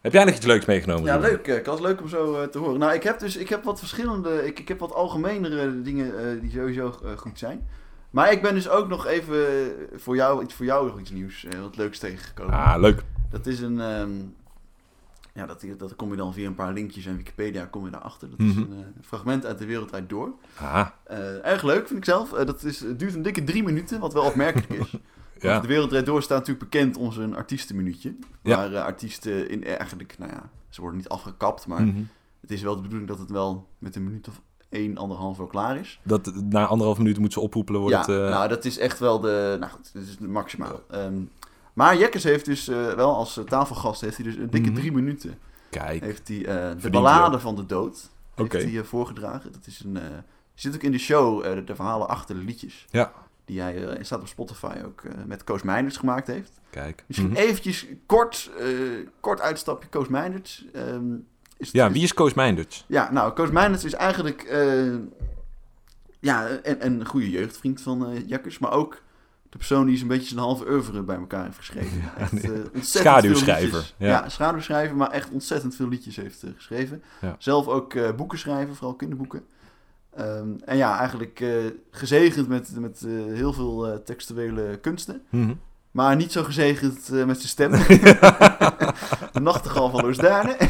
Heb 0.02 0.14
jij 0.14 0.24
nog 0.24 0.36
iets 0.36 0.46
leuks 0.46 0.66
meegenomen? 0.66 1.04
Ja, 1.04 1.18
leuk. 1.18 1.48
eh, 1.48 1.64
Kas, 1.64 1.80
leuk 1.80 2.02
om 2.02 2.08
zo 2.10 2.50
te 2.50 2.58
horen. 2.58 2.80
Nou, 2.80 2.94
ik 2.94 3.04
heb 3.04 3.20
dus 3.20 3.36
ik 3.38 3.50
heb 3.50 3.64
wat 3.64 3.80
verschillende, 3.80 4.46
ik, 4.46 4.60
ik 4.60 4.68
heb 4.68 4.80
wat 4.80 4.94
algemenere 4.94 5.82
dingen 5.82 6.42
die 6.42 6.52
sowieso 6.52 6.92
goed 7.16 7.40
zijn. 7.40 7.68
Maar 8.10 8.32
ik 8.32 8.42
ben 8.42 8.54
dus 8.54 8.70
ook 8.70 8.88
nog 8.88 9.06
even 9.06 9.46
voor 9.96 10.16
jou, 10.16 10.44
iets 10.44 10.54
voor 10.54 10.66
jou 10.66 10.88
nog 10.88 11.00
iets 11.00 11.12
nieuws, 11.12 11.46
wat 11.62 11.78
leuks 11.78 12.00
tegengekomen. 12.00 12.54
Ah, 12.54 12.80
leuk. 12.80 13.04
Dat 13.32 13.46
is 13.46 13.60
een, 13.60 13.80
ehm, 13.80 14.12
ja, 15.40 15.46
dat, 15.46 15.64
dat 15.78 15.96
kom 15.96 16.10
je 16.12 16.18
dan 16.18 16.34
via 16.34 16.48
een 16.48 16.56
paar 16.56 16.74
linkjes 16.74 17.06
en 17.06 17.18
Wikipedia 17.18 17.66
kom 17.66 17.86
je 17.86 17.92
daarachter. 17.92 18.30
Dat 18.30 18.40
is 18.40 18.54
Mhm. 18.54 18.60
een 18.72 18.78
eh, 18.80 18.86
fragment 19.02 19.46
uit 19.46 19.58
de 19.58 19.66
wereld 19.66 19.94
uit 19.94 20.10
door. 20.10 20.34
Ah, 20.60 20.88
Eh, 21.04 21.46
erg 21.46 21.64
leuk, 21.64 21.88
vind 21.88 22.00
ik 22.00 22.06
zelf. 22.06 22.34
Eh, 22.34 22.46
dat 22.46 22.64
is, 22.64 22.84
duurt 22.98 23.14
een 23.16 23.22
dikke 23.22 23.44
drie 23.44 23.64
minuten, 23.64 24.00
wat 24.00 24.14
wel 24.14 24.24
opmerkelijk 24.24 24.70
is. 24.82 24.96
ja. 25.42 25.60
De 25.60 25.68
wereld 25.68 26.06
door 26.06 26.22
staat 26.24 26.38
natuurlijk 26.38 26.70
bekend 26.70 26.98
om 26.98 27.12
zijn 27.12 27.36
artiestenminuutje. 27.36 28.16
Ja. 28.44 28.70
Waar 28.70 28.82
artiesten 28.84 29.50
in 29.50 29.64
eigenlijk, 29.64 30.16
nou 30.20 30.32
ja, 30.32 30.50
ze 30.70 30.82
worden 30.82 31.00
niet 31.00 31.10
afgekapt, 31.10 31.68
maar 31.68 31.82
Mhm. 31.86 32.02
het 32.42 32.52
is 32.52 32.62
wel 32.62 32.76
de 32.76 32.82
bedoeling 32.82 33.10
dat 33.10 33.20
het 33.20 33.30
wel 33.32 33.68
met 33.78 33.96
een 33.96 34.04
minuut 34.04 34.28
of 34.28 34.42
één, 34.70 34.98
anderhalf 34.98 35.38
wel 35.38 35.48
klaar 35.48 35.78
is. 35.78 36.00
Dat, 36.04 36.32
na 36.50 36.66
anderhalf 36.66 36.98
minuut 36.98 37.20
moet 37.20 37.34
ze 37.34 37.40
ophoepelen. 37.40 37.82
Wordt 37.82 38.06
ja, 38.06 38.08
nou 38.30 38.48
dat 38.48 38.66
is 38.66 38.78
echt 38.78 39.00
wel 39.00 39.20
de, 39.20 39.56
nou 39.60 39.72
goed, 39.72 39.94
dat 39.94 40.04
is 40.04 40.18
maximaal. 40.18 40.82
Ehm, 40.90 41.22
maar 41.80 41.98
Jekkers 41.98 42.24
heeft 42.24 42.46
dus 42.46 42.68
eh, 42.68 42.94
wel 42.94 43.16
als 43.16 43.38
eh, 43.38 43.44
tafelgast, 43.44 44.02
heeft 44.02 44.16
hij 44.16 44.26
dus 44.26 44.36
een 44.36 44.50
dikke 44.50 44.70
Mhm. 44.70 44.80
drie 44.80 44.92
minuten, 44.92 45.40
Kijk, 45.70 46.04
heeft 46.04 46.28
hij 46.28 46.46
eh, 46.46 46.82
de 46.82 46.90
ballade 46.90 47.40
van 47.40 47.56
de 47.56 47.66
dood, 47.66 48.10
heeft 48.36 48.52
hij 48.54 48.84
voorgedragen. 48.84 49.52
Dat 49.52 49.68
is 49.68 49.82
een, 49.86 49.98
zit 50.54 50.76
ook 50.76 50.82
in 50.84 50.92
de 50.92 50.98
show, 50.98 51.44
de, 51.44 51.64
de 51.64 51.76
verhalen 51.76 52.08
achter 52.08 52.36
de 52.36 52.42
liedjes. 52.42 52.86
Ja. 52.90 53.12
Die 53.46 53.62
hij, 53.62 53.98
staat 54.04 54.20
op 54.22 54.28
Spotify 54.28 54.74
ook, 54.86 55.04
met 55.26 55.44
Koos 55.44 55.62
Meinders 55.62 55.98
gemaakt 55.98 56.28
heeft. 56.28 56.52
kijk. 56.70 57.04
Misschien 57.08 57.30
Mhm. 57.30 57.38
eventjes 57.40 57.86
kort, 58.06 58.50
kort 59.20 59.42
uitstapje 59.42 59.90
Koos 59.90 60.08
Meinders. 60.08 60.66
Ehm, 60.74 61.14
is 61.58 61.72
Ja, 61.72 61.92
wie 61.92 62.04
is 62.04 62.14
Koos 62.14 62.34
Meinders? 62.34 62.86
Ja, 62.88 63.12
nou, 63.12 63.34
Koos 63.34 63.52
Meinders 63.52 63.84
is 63.84 63.94
eigenlijk 63.94 64.42
ja, 66.20 66.48
een, 66.64 66.86
een 66.86 67.06
goede 67.06 67.30
jeugdvriend 67.30 67.82
van 67.82 68.24
Jakkers. 68.26 68.60
Maar 68.60 68.72
ook 68.72 69.02
de 69.50 69.58
persoon 69.58 69.86
die 69.86 69.98
zo'n 69.98 70.08
beetje 70.08 70.28
zijn 70.28 70.40
halve 70.40 70.70
oeuvre 70.70 71.04
bij 71.04 71.16
elkaar 71.16 71.44
heeft 71.44 71.58
geschreven. 71.58 72.02
Echt, 72.18 72.44
eh, 72.44 72.50
ontzettend 72.52 72.86
Schaduwschrijver, 72.86 73.94
ja. 73.98 74.08
Ja. 74.08 74.30
schaduwschrijver, 74.30 74.96
maar 74.96 75.12
echt 75.12 75.30
ontzettend 75.30 75.76
veel 75.76 75.88
liedjes 75.88 76.16
heeft 76.16 76.44
eh, 76.44 76.50
geschreven. 76.56 77.04
Ja. 77.22 77.36
Zelf 77.40 77.68
ook 77.68 77.94
eh, 77.94 78.12
boeken 78.16 78.40
schrijven, 78.40 78.76
vooral 78.76 78.96
kinderboeken. 78.96 79.44
Ehm, 80.16 80.50
en 80.66 80.78
ja, 80.78 80.98
eigenlijk 80.98 81.44
gezegend 81.92 82.48
met, 82.48 82.80
met 82.80 83.06
heel 83.34 83.54
veel 83.54 84.04
textuele 84.04 84.78
kunsten. 84.82 85.22
Mhm. 85.30 85.54
Maar 85.92 86.16
niet 86.16 86.32
zo 86.32 86.44
gezegend 86.44 87.10
met 87.10 87.38
zijn 87.38 87.50
stem. 87.50 87.72
de 89.34 89.40
nachtegal 89.40 89.90
van 89.90 90.04
Oostdaarne. 90.04 90.58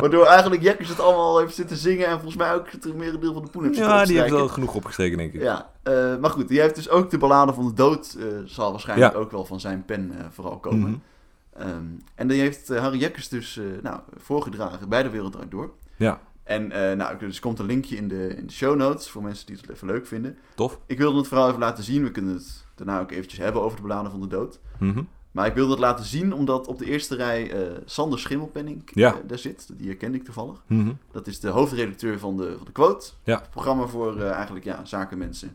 Waardoor 0.00 0.26
eigenlijk 0.26 0.62
Jekkers 0.62 0.88
het 0.88 1.00
allemaal 1.00 1.38
heeft 1.38 1.54
zitten 1.54 1.76
zingen. 1.76 2.06
En 2.06 2.12
volgens 2.12 2.36
mij 2.36 2.54
ook 2.54 2.70
het 2.70 2.94
merendeel 2.96 3.32
van 3.32 3.42
de 3.42 3.50
poen 3.50 3.62
heeft 3.62 3.74
zitten 3.74 3.94
Ja, 3.94 4.04
die 4.04 4.18
heeft 4.18 4.30
wel 4.30 4.48
genoeg 4.48 4.74
opgestreken, 4.74 5.18
denk 5.18 5.32
ik. 5.32 5.40
Ja, 5.42 5.70
eh, 5.82 6.16
maar 6.16 6.30
goed, 6.30 6.48
die 6.48 6.60
heeft 6.60 6.74
dus 6.74 6.88
ook 6.88 7.10
de 7.10 7.18
ballade 7.18 7.52
van 7.54 7.66
de 7.66 7.72
dood. 7.72 8.16
eh, 8.18 8.24
zal 8.44 8.70
waarschijnlijk 8.70 9.12
Ja. 9.12 9.18
ook 9.18 9.30
wel 9.30 9.44
van 9.44 9.60
zijn 9.60 9.84
pen 9.84 10.10
eh, 10.18 10.24
vooral 10.30 10.58
komen. 10.58 10.90
Mhm. 10.90 11.68
Ehm, 11.68 11.84
en 12.14 12.28
die 12.28 12.40
heeft 12.40 12.68
Harry 12.68 12.98
Jekkers 12.98 13.28
dus 13.28 13.60
nou, 13.82 14.00
voorgedragen 14.16 14.88
bij 14.88 15.02
de 15.02 15.10
Wereld 15.10 15.36
Door. 15.48 15.70
Ja, 15.96 16.20
En 16.44 16.72
eh, 16.72 16.96
nou, 16.96 17.18
dus 17.18 17.40
komt 17.40 17.58
een 17.58 17.66
linkje 17.66 17.96
in 17.96 18.08
de, 18.08 18.34
in 18.36 18.46
de 18.46 18.52
show 18.52 18.76
notes 18.76 19.08
voor 19.08 19.22
mensen 19.22 19.46
die 19.46 19.56
het 19.60 19.70
even 19.70 19.86
leuk 19.86 20.06
vinden. 20.06 20.38
tof. 20.54 20.78
Ik 20.86 20.98
wilde 20.98 21.18
het 21.18 21.28
vooral 21.28 21.48
even 21.48 21.60
laten 21.60 21.84
zien. 21.84 22.02
We 22.04 22.10
kunnen 22.10 22.34
het 22.34 22.64
daarna 22.74 23.00
ook 23.00 23.10
eventjes 23.10 23.40
hebben 23.40 23.62
over 23.62 23.76
de 23.76 23.82
ballade 23.86 24.10
van 24.10 24.20
de 24.20 24.26
dood. 24.26 24.58
Mhm. 24.78 25.02
Maar 25.32 25.46
ik 25.46 25.54
wilde 25.54 25.70
het 25.70 25.80
laten 25.80 26.04
zien 26.04 26.32
omdat 26.34 26.66
op 26.66 26.78
de 26.78 26.84
eerste 26.84 27.14
rij 27.14 27.50
eh, 27.52 27.78
Sander 27.84 28.18
Schimmelpenning 28.18 28.90
Ja. 28.94 29.12
eh, 29.14 29.18
daar 29.26 29.38
zit. 29.38 29.68
Die 29.78 29.86
herkende 29.88 30.18
ik 30.18 30.24
toevallig. 30.24 30.62
Mhm. 30.66 30.92
Dat 31.10 31.26
is 31.26 31.40
de 31.40 31.48
hoofdredacteur 31.48 32.18
van 32.18 32.36
de, 32.36 32.54
van 32.56 32.66
de 32.66 32.72
Quote. 32.72 33.10
Ja. 33.22 33.38
Het 33.40 33.50
programma 33.50 33.86
voor 33.86 34.20
eh, 34.20 34.30
eigenlijk 34.30 34.64
ja, 34.64 34.84
zakenmensen. 34.84 35.48
En 35.48 35.54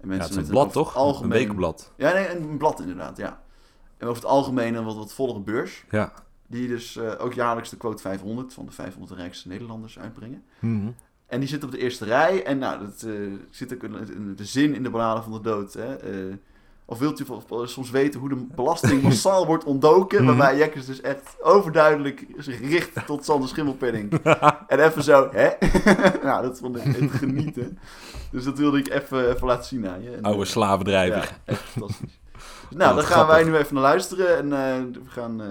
Ja, 0.00 0.06
mensen 0.06 0.20
het 0.20 0.30
is 0.30 0.36
met 0.36 0.44
een 0.46 0.50
blad, 0.52 0.64
het 0.64 0.72
toch? 0.72 0.96
Algemeen... 0.96 1.32
Een 1.40 1.46
weekblad. 1.46 1.92
Ja, 1.96 2.12
nee, 2.12 2.28
een 2.36 2.56
blad 2.56 2.80
inderdaad, 2.80 3.16
ja. 3.16 3.42
En 3.96 4.06
over 4.08 4.22
het 4.22 4.30
algemeen 4.30 4.74
een 4.74 4.84
wat, 4.84 4.96
wat 4.96 5.12
vollere 5.12 5.40
beurs. 5.40 5.84
Ja. 5.90 6.12
Die 6.46 6.68
dus 6.68 6.98
ook 6.98 7.32
jaarlijks 7.34 7.70
de 7.70 7.76
Quote 7.76 8.02
500 8.02 8.54
van 8.54 8.66
de 8.66 8.72
500 8.72 9.18
rijkste 9.18 9.48
Nederlanders 9.48 9.98
uitbrengen. 9.98 10.42
Mhm. 10.58 10.88
En 11.26 11.40
die 11.40 11.48
zit 11.48 11.64
op 11.64 11.70
de 11.70 11.78
eerste 11.78 12.04
rij. 12.04 12.44
En 12.44 12.58
nou, 12.58 12.80
dat 12.80 13.06
zit 13.50 13.74
ook 13.74 13.82
in, 13.82 14.34
de 14.36 14.44
zin 14.44 14.74
in 14.74 14.82
de 14.82 14.90
ballade 14.90 15.22
van 15.22 15.32
de 15.32 15.40
dood. 15.40 15.72
Hè? 15.72 15.96
Of 16.86 16.98
wilt 16.98 17.20
u 17.20 17.24
soms 17.64 17.90
weten 17.90 18.20
hoe 18.20 18.28
de 18.28 18.46
belasting 18.56 19.02
massaal 19.02 19.46
wordt 19.46 19.64
ontdoken? 19.64 20.24
Mhm. 20.24 20.36
Waarbij 20.36 20.58
Jekkers 20.58 20.86
dus 20.86 21.00
echt 21.00 21.36
overduidelijk 21.42 22.26
zich 22.36 22.60
richt 22.60 23.06
tot 23.06 23.24
Sander 23.24 23.48
Schimmelpenning. 23.48 24.12
en 24.66 24.78
even 24.84 25.02
zo, 25.02 25.28
hè? 25.32 25.48
nou, 26.28 26.42
dat 26.42 26.58
vond 26.58 26.76
ik 26.76 26.84
echt 26.84 27.12
genieten. 27.12 27.78
Dus 28.30 28.44
dat 28.44 28.58
wilde 28.58 28.78
ik 28.78 28.88
even, 28.88 29.30
even 29.34 29.46
laten 29.46 29.64
zien 29.64 29.88
aan 29.88 30.02
je. 30.02 30.10
En, 30.10 30.22
Oude 30.22 30.40
eh, 30.40 30.46
slavendrijver. 30.46 31.16
Ja, 31.18 31.52
echt 31.52 31.60
fantastisch. 31.60 32.20
Dus 32.68 32.78
nou, 32.78 32.94
daar 32.94 33.04
gaan 33.04 33.26
wij 33.26 33.44
nu 33.44 33.56
even 33.56 33.74
naar 33.74 33.82
luisteren. 33.82 34.36
En 34.36 34.52
eh, 34.52 34.82
we 35.04 35.10
gaan 35.10 35.42
eh, 35.42 35.48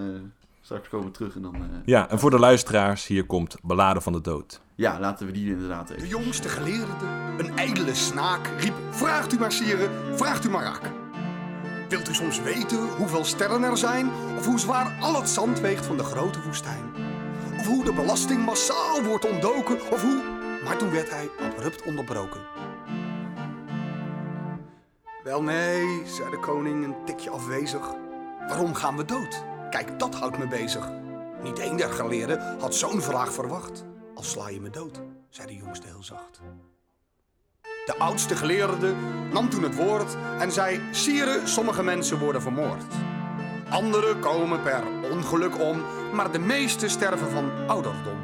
straks 0.62 0.90
komen 0.90 1.06
we 1.08 1.12
terug. 1.12 1.36
En 1.36 1.42
dan, 1.42 1.56
eh, 1.56 1.62
Ja, 1.86 2.10
en 2.10 2.20
voor 2.20 2.30
de 2.30 2.40
luisteraars, 2.40 3.08
hier 3.08 3.25
komt 3.25 3.56
Ballade 3.62 4.02
van 4.02 4.13
de 4.13 4.22
Dood. 4.22 4.62
ja, 4.75 5.00
laten 5.00 5.25
we 5.25 5.32
die 5.32 5.50
inderdaad 5.52 5.88
De 5.88 5.96
even. 5.96 6.08
jongste 6.08 6.50
geleerde, 6.50 6.92
een 7.38 7.58
ijdele 7.58 7.94
snaak, 7.94 8.50
riep: 8.60 8.74
Vraagt 8.90 9.34
u 9.34 9.40
maar, 9.40 9.52
sire, 9.52 9.90
vraagt 10.16 10.46
u 10.46 10.50
maar 10.50 10.63
raak. 10.63 11.03
Wilt 11.94 12.10
u 12.10 12.14
soms 12.14 12.42
weten 12.42 12.88
hoeveel 12.88 13.26
sterren 13.26 13.64
er 13.64 13.78
zijn? 13.78 14.12
Of 14.38 14.46
hoe 14.46 14.60
zwaar 14.60 14.98
al 15.02 15.16
het 15.16 15.30
zand 15.30 15.60
weegt 15.60 15.86
van 15.86 15.98
de 15.98 16.04
grote 16.04 16.42
woestijn? 16.42 16.94
Of 17.60 17.66
hoe 17.66 17.84
de 17.84 17.94
belasting 17.94 18.46
massaal 18.46 19.04
wordt 19.04 19.30
ontdoken? 19.30 19.92
Of 19.92 20.02
hoe. 20.02 20.24
Maar 20.64 20.78
toen 20.78 20.92
werd 20.92 21.10
hij 21.10 21.30
abrupt 21.40 21.84
onderbroken. 21.84 22.42
Wel 25.24 25.42
nee, 25.44 26.04
zei 26.06 26.30
de 26.30 26.40
koning 26.40 26.84
een 26.84 26.96
tikje 27.06 27.30
afwezig. 27.30 27.94
Waarom 28.48 28.74
gaan 28.74 28.98
we 28.98 29.06
dood? 29.06 29.44
Kijk, 29.70 30.00
dat 30.00 30.16
houdt 30.16 30.38
me 30.38 30.48
bezig. 30.48 30.92
Niet 31.44 31.60
één 31.60 31.78
der 31.78 31.90
geleerden 31.90 32.60
had 32.60 32.76
zo'n 32.76 33.02
vraag 33.02 33.34
verwacht. 33.34 33.84
Al 34.16 34.24
sla 34.24 34.50
je 34.50 34.62
me 34.62 34.70
dood, 34.70 35.02
zei 35.30 35.48
de 35.48 35.56
jongste 35.56 35.88
heel 35.88 36.04
zacht. 36.04 36.42
De 37.86 37.96
oudste 37.98 38.36
geleerde 38.36 38.94
nam 39.32 39.50
toen 39.50 39.63
het 39.63 39.75
woord 39.75 40.18
en 40.40 40.52
zei: 40.52 40.82
Sire, 40.92 41.42
sommige 41.44 41.84
mensen 41.84 42.20
worden 42.20 42.42
vermoord. 42.42 42.84
Anderen 43.70 44.20
komen 44.20 44.62
per 44.62 44.84
ongeluk 45.12 45.60
om, 45.60 45.82
maar 46.13 46.32
de 46.32 46.40
meeste 46.40 46.88
sterven 46.88 47.30
van 47.30 47.52
ouderdom. 47.68 48.18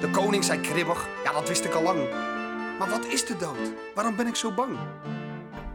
De 0.00 0.10
koning 0.10 0.44
zei 0.44 0.60
kribbig: 0.60 1.06
Ja, 1.24 1.32
dat 1.32 1.48
wist 1.48 1.64
ik 1.64 1.74
al 1.74 1.82
lang. 1.82 1.98
Maar 2.78 2.90
wat 2.90 3.06
is 3.06 3.26
de 3.26 3.36
dood? 3.36 3.72
Waarom 3.94 4.16
ben 4.16 4.26
ik 4.26 4.34
zo 4.36 4.52
bang? 4.52 4.76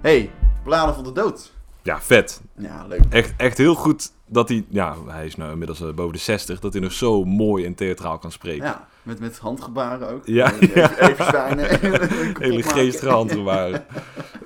hey, 0.01 0.31
ballade 0.63 0.93
van 0.93 1.03
de 1.03 1.11
dood. 1.11 1.51
Ja, 1.81 2.01
vet. 2.01 2.41
Ja, 2.57 2.85
leuk. 2.87 3.01
Echt, 3.09 3.33
echt 3.37 3.57
heel 3.57 3.75
goed 3.75 4.11
dat 4.25 4.49
hij, 4.49 4.65
ja, 4.69 4.95
hij 5.05 5.25
is 5.25 5.35
nu 5.35 5.49
inmiddels 5.49 5.81
eh, 5.81 5.93
boven 5.93 6.13
de 6.13 6.19
60, 6.19 6.59
dat 6.59 6.73
hij 6.73 6.81
nog 6.81 6.91
zo 6.91 7.23
mooi 7.23 7.65
en 7.65 7.75
theatraal 7.75 8.17
kan 8.17 8.31
spreken. 8.31 8.65
Ja, 8.65 8.87
met, 9.03 9.19
met 9.19 9.37
handgebaren 9.37 10.09
ook. 10.09 10.25
Ja, 10.25 10.51
Eh, 10.53 11.09
Even, 11.09 11.25
fijne. 11.25 11.61
Hele 12.39 12.63
geestige 12.63 13.09
handgebaren. 13.11 13.85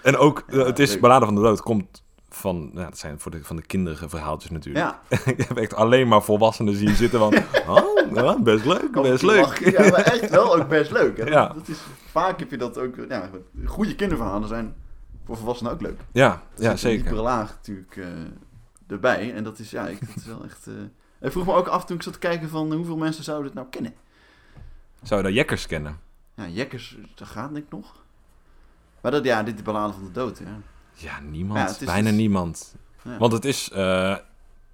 En 0.01 0.17
ook, 0.17 0.43
eh, 0.47 0.65
het 0.65 0.79
is, 0.79 0.91
leuk. 0.91 1.01
Ballade 1.01 1.25
van 1.25 1.35
de 1.35 1.41
Dood 1.41 1.61
komt 1.61 2.03
van, 2.29 2.71
ja, 2.73 2.83
dat 2.83 2.97
zijn 2.97 3.19
voor 3.19 3.31
de, 3.31 3.43
van 3.43 3.55
de 3.55 3.61
kinderen 3.61 4.09
verhaaltjes 4.09 4.51
natuurlijk. 4.51 4.85
Ja, 4.85 5.17
Ik 5.31 5.41
heb 5.47 5.57
echt 5.57 5.73
alleen 5.73 6.07
maar 6.07 6.23
volwassenen 6.23 6.75
zien 6.75 6.95
zitten 6.95 7.19
van, 7.19 7.33
oh, 7.77 8.13
ja, 8.13 8.39
best 8.39 8.65
leuk, 8.65 8.91
best 8.91 9.23
leuk. 9.23 9.71
Ja, 9.71 9.89
maar 9.89 10.01
echt 10.01 10.29
wel 10.29 10.55
ook 10.55 10.67
best 10.67 10.91
leuk. 10.91 11.17
Hè? 11.17 11.23
Ja. 11.23 11.47
Dat 11.47 11.67
is, 11.67 11.77
vaak 12.11 12.39
heb 12.39 12.51
je 12.51 12.57
dat 12.57 12.77
ook. 12.77 12.95
Ja, 13.09 13.29
goede 13.65 13.95
kinderverhalen 13.95 14.47
zijn 14.47 14.75
voor 15.25 15.37
volwassenen 15.37 15.71
ook 15.71 15.81
leuk. 15.81 15.99
Ja, 16.11 16.23
ja 16.23 16.69
een 16.69 16.75
diepere 16.75 16.77
zeker. 16.77 17.13
laag 17.13 17.55
natuurlijk 17.55 17.95
eh, 17.97 18.05
erbij. 18.87 19.33
En 19.33 19.43
dat 19.43 19.59
is, 19.59 19.71
ja, 19.71 19.87
ik, 19.87 19.99
dat 20.07 20.15
is 20.15 20.25
wel 20.25 20.43
echt... 20.43 20.67
ik 21.21 21.31
vroeg 21.31 21.45
me 21.45 21.53
ook 21.53 21.67
af 21.67 21.85
toen 21.85 21.95
ik 21.95 22.03
zat 22.03 22.13
te 22.13 22.19
kijken 22.19 22.49
van 22.49 22.73
hoeveel 22.73 22.97
mensen 22.97 23.23
zouden 23.23 23.45
het 23.45 23.55
nou 23.55 23.67
kennen. 23.69 23.93
Zou 25.03 25.19
je 25.21 25.25
dat 25.27 25.35
Jekkers 25.35 25.65
kennen? 25.67 25.99
Ja, 26.35 26.47
Jekkers, 26.47 26.97
dat 27.15 27.27
gaat 27.27 27.53
denk 27.53 27.65
ik 27.65 27.71
nog. 27.71 27.95
Maar 29.01 29.11
dat, 29.11 29.23
ja, 29.25 29.43
dit 29.43 29.53
is 29.53 29.57
de 29.59 29.63
ballade 29.65 29.93
van 29.93 30.03
de 30.03 30.11
dood, 30.11 30.37
ja. 30.37 30.59
Ja, 30.93 31.19
niemand. 31.19 31.59
Ja, 31.59 31.65
het 31.67 31.85
Bijna 31.85 32.09
dus- 32.09 32.17
niemand. 32.17 32.75
Ja. 33.01 33.17
Want 33.17 33.31
het 33.33 33.45
is, 33.45 33.69
eh, 33.71 34.15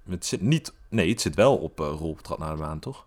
het 0.09 0.25
zit 0.25 0.41
niet, 0.41 0.73
nee, 0.89 1.09
het 1.09 1.21
zit 1.21 1.35
wel 1.35 1.57
op 1.57 1.79
uh, 1.79 1.85
Roltrad 1.87 2.39
naar 2.39 2.55
de 2.55 2.61
maan, 2.61 2.79
toch? 2.79 3.05